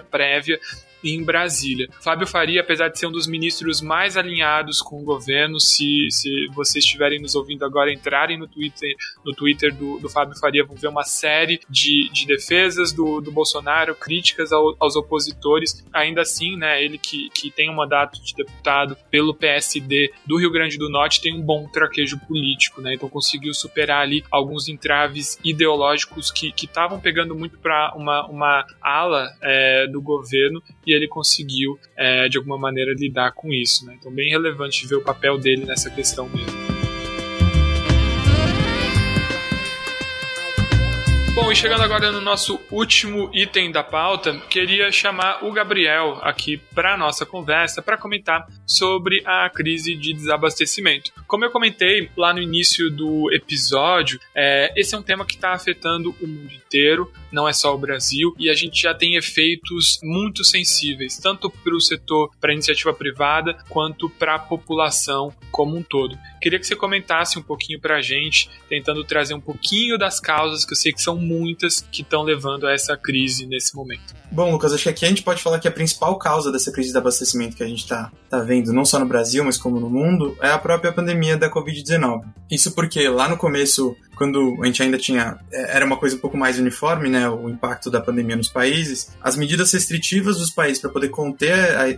prévia 0.00 0.58
em 1.02 1.22
Brasília. 1.22 1.88
Fábio 2.00 2.26
Faria, 2.26 2.60
apesar 2.60 2.88
de 2.88 2.98
ser 2.98 3.06
um 3.06 3.12
dos 3.12 3.26
ministros 3.26 3.80
mais 3.80 4.16
alinhados 4.16 4.80
com 4.80 5.00
o 5.00 5.04
governo, 5.04 5.60
se, 5.60 6.08
se 6.10 6.48
vocês 6.54 6.84
estiverem 6.84 7.20
nos 7.20 7.34
ouvindo 7.34 7.64
agora, 7.64 7.92
entrarem 7.92 8.38
no 8.38 8.46
Twitter, 8.46 8.94
no 9.24 9.32
Twitter 9.34 9.74
do, 9.74 9.98
do 9.98 10.08
Fábio 10.08 10.38
Faria, 10.38 10.64
vão 10.64 10.76
ver 10.76 10.88
uma 10.88 11.04
série 11.04 11.60
de, 11.68 12.08
de 12.12 12.26
defesas 12.26 12.92
do, 12.92 13.20
do 13.20 13.30
Bolsonaro, 13.30 13.94
críticas 13.94 14.52
ao, 14.52 14.76
aos 14.78 14.96
opositores. 14.96 15.84
Ainda 15.92 16.22
assim, 16.22 16.56
né, 16.56 16.82
ele 16.82 16.98
que, 16.98 17.28
que 17.30 17.50
tem 17.50 17.70
um 17.70 17.74
mandato 17.74 18.22
de 18.22 18.34
deputado 18.34 18.96
pelo 19.10 19.34
PSD 19.34 20.12
do 20.26 20.36
Rio 20.38 20.50
Grande 20.50 20.78
do 20.78 20.88
Norte 20.88 21.20
tem 21.20 21.34
um 21.34 21.42
bom 21.42 21.66
traquejo 21.68 22.18
político, 22.26 22.80
né? 22.80 22.94
Então 22.94 23.08
conseguiu 23.08 23.54
superar 23.54 24.02
ali 24.02 24.24
alguns 24.30 24.68
entraves 24.68 25.38
ideológicos 25.44 26.30
que 26.30 26.52
estavam 26.56 27.00
pegando 27.00 27.34
muito 27.34 27.58
para 27.58 27.94
uma, 27.96 28.26
uma 28.26 28.66
ala 28.80 29.30
é, 29.42 29.86
do 29.86 30.00
governo 30.00 30.62
e 30.88 30.94
ele 30.94 31.06
conseguiu, 31.06 31.78
é, 31.94 32.28
de 32.30 32.38
alguma 32.38 32.56
maneira, 32.56 32.94
lidar 32.94 33.32
com 33.32 33.52
isso. 33.52 33.84
Né? 33.84 33.94
Então, 33.98 34.10
bem 34.10 34.30
relevante 34.30 34.86
ver 34.86 34.96
o 34.96 35.04
papel 35.04 35.36
dele 35.38 35.66
nessa 35.66 35.90
questão 35.90 36.26
mesmo. 36.30 36.57
Bom, 41.40 41.52
e 41.52 41.56
chegando 41.56 41.84
agora 41.84 42.10
no 42.10 42.20
nosso 42.20 42.58
último 42.68 43.30
item 43.32 43.70
da 43.70 43.84
pauta, 43.84 44.36
queria 44.50 44.90
chamar 44.90 45.44
o 45.44 45.52
Gabriel 45.52 46.18
aqui 46.20 46.56
para 46.74 46.96
nossa 46.96 47.24
conversa 47.24 47.80
para 47.80 47.96
comentar 47.96 48.48
sobre 48.66 49.22
a 49.24 49.48
crise 49.48 49.94
de 49.94 50.12
desabastecimento. 50.12 51.12
Como 51.28 51.44
eu 51.44 51.50
comentei 51.52 52.10
lá 52.16 52.34
no 52.34 52.42
início 52.42 52.90
do 52.90 53.32
episódio, 53.32 54.18
é, 54.34 54.72
esse 54.76 54.96
é 54.96 54.98
um 54.98 55.02
tema 55.02 55.24
que 55.24 55.36
está 55.36 55.52
afetando 55.52 56.12
o 56.20 56.26
mundo 56.26 56.52
inteiro, 56.52 57.10
não 57.30 57.48
é 57.48 57.52
só 57.52 57.72
o 57.72 57.78
Brasil, 57.78 58.34
e 58.36 58.50
a 58.50 58.54
gente 58.54 58.82
já 58.82 58.92
tem 58.92 59.14
efeitos 59.14 60.00
muito 60.02 60.42
sensíveis, 60.42 61.18
tanto 61.18 61.48
para 61.48 61.74
o 61.74 61.80
setor, 61.80 62.32
para 62.40 62.50
a 62.50 62.54
iniciativa 62.54 62.92
privada, 62.92 63.56
quanto 63.68 64.10
para 64.10 64.34
a 64.34 64.38
população 64.40 65.32
como 65.52 65.76
um 65.76 65.82
todo. 65.84 66.18
Queria 66.40 66.58
que 66.58 66.66
você 66.66 66.76
comentasse 66.76 67.38
um 67.38 67.42
pouquinho 67.42 67.80
para 67.80 67.96
a 67.96 68.02
gente, 68.02 68.50
tentando 68.68 69.04
trazer 69.04 69.34
um 69.34 69.40
pouquinho 69.40 69.96
das 69.96 70.20
causas 70.20 70.64
que 70.64 70.72
eu 70.72 70.76
sei 70.76 70.92
que 70.92 71.00
são 71.00 71.16
muitas 71.28 71.80
que 71.92 72.02
estão 72.02 72.22
levando 72.22 72.66
a 72.66 72.72
essa 72.72 72.96
crise 72.96 73.46
nesse 73.46 73.76
momento. 73.76 74.14
Bom, 74.32 74.50
Lucas, 74.50 74.72
acho 74.72 74.84
que 74.84 74.88
aqui 74.88 75.04
a 75.04 75.08
gente 75.08 75.22
pode 75.22 75.42
falar 75.42 75.58
que 75.58 75.68
a 75.68 75.70
principal 75.70 76.16
causa 76.18 76.50
dessa 76.50 76.72
crise 76.72 76.90
de 76.90 76.98
abastecimento 76.98 77.56
que 77.56 77.62
a 77.62 77.66
gente 77.66 77.82
está 77.82 78.10
tá 78.28 78.40
vendo, 78.40 78.72
não 78.72 78.84
só 78.84 78.98
no 78.98 79.06
Brasil, 79.06 79.44
mas 79.44 79.58
como 79.58 79.78
no 79.78 79.90
mundo, 79.90 80.36
é 80.40 80.50
a 80.50 80.58
própria 80.58 80.92
pandemia 80.92 81.36
da 81.36 81.50
Covid-19. 81.50 82.24
Isso 82.50 82.72
porque 82.72 83.08
lá 83.08 83.28
no 83.28 83.36
começo 83.36 83.96
quando 84.18 84.58
a 84.62 84.66
gente 84.66 84.82
ainda 84.82 84.98
tinha. 84.98 85.38
é, 85.50 85.76
Era 85.76 85.86
uma 85.86 85.96
coisa 85.96 86.16
um 86.16 86.18
pouco 86.18 86.36
mais 86.36 86.58
uniforme, 86.58 87.08
né? 87.08 87.28
O 87.30 87.48
impacto 87.48 87.90
da 87.90 88.00
pandemia 88.00 88.36
nos 88.36 88.48
países. 88.48 89.10
As 89.22 89.36
medidas 89.36 89.72
restritivas 89.72 90.36
dos 90.36 90.50
países 90.50 90.80
para 90.82 90.90
poder 90.90 91.08
conter 91.08 91.52
a, 91.54 91.84
a- 91.84 91.88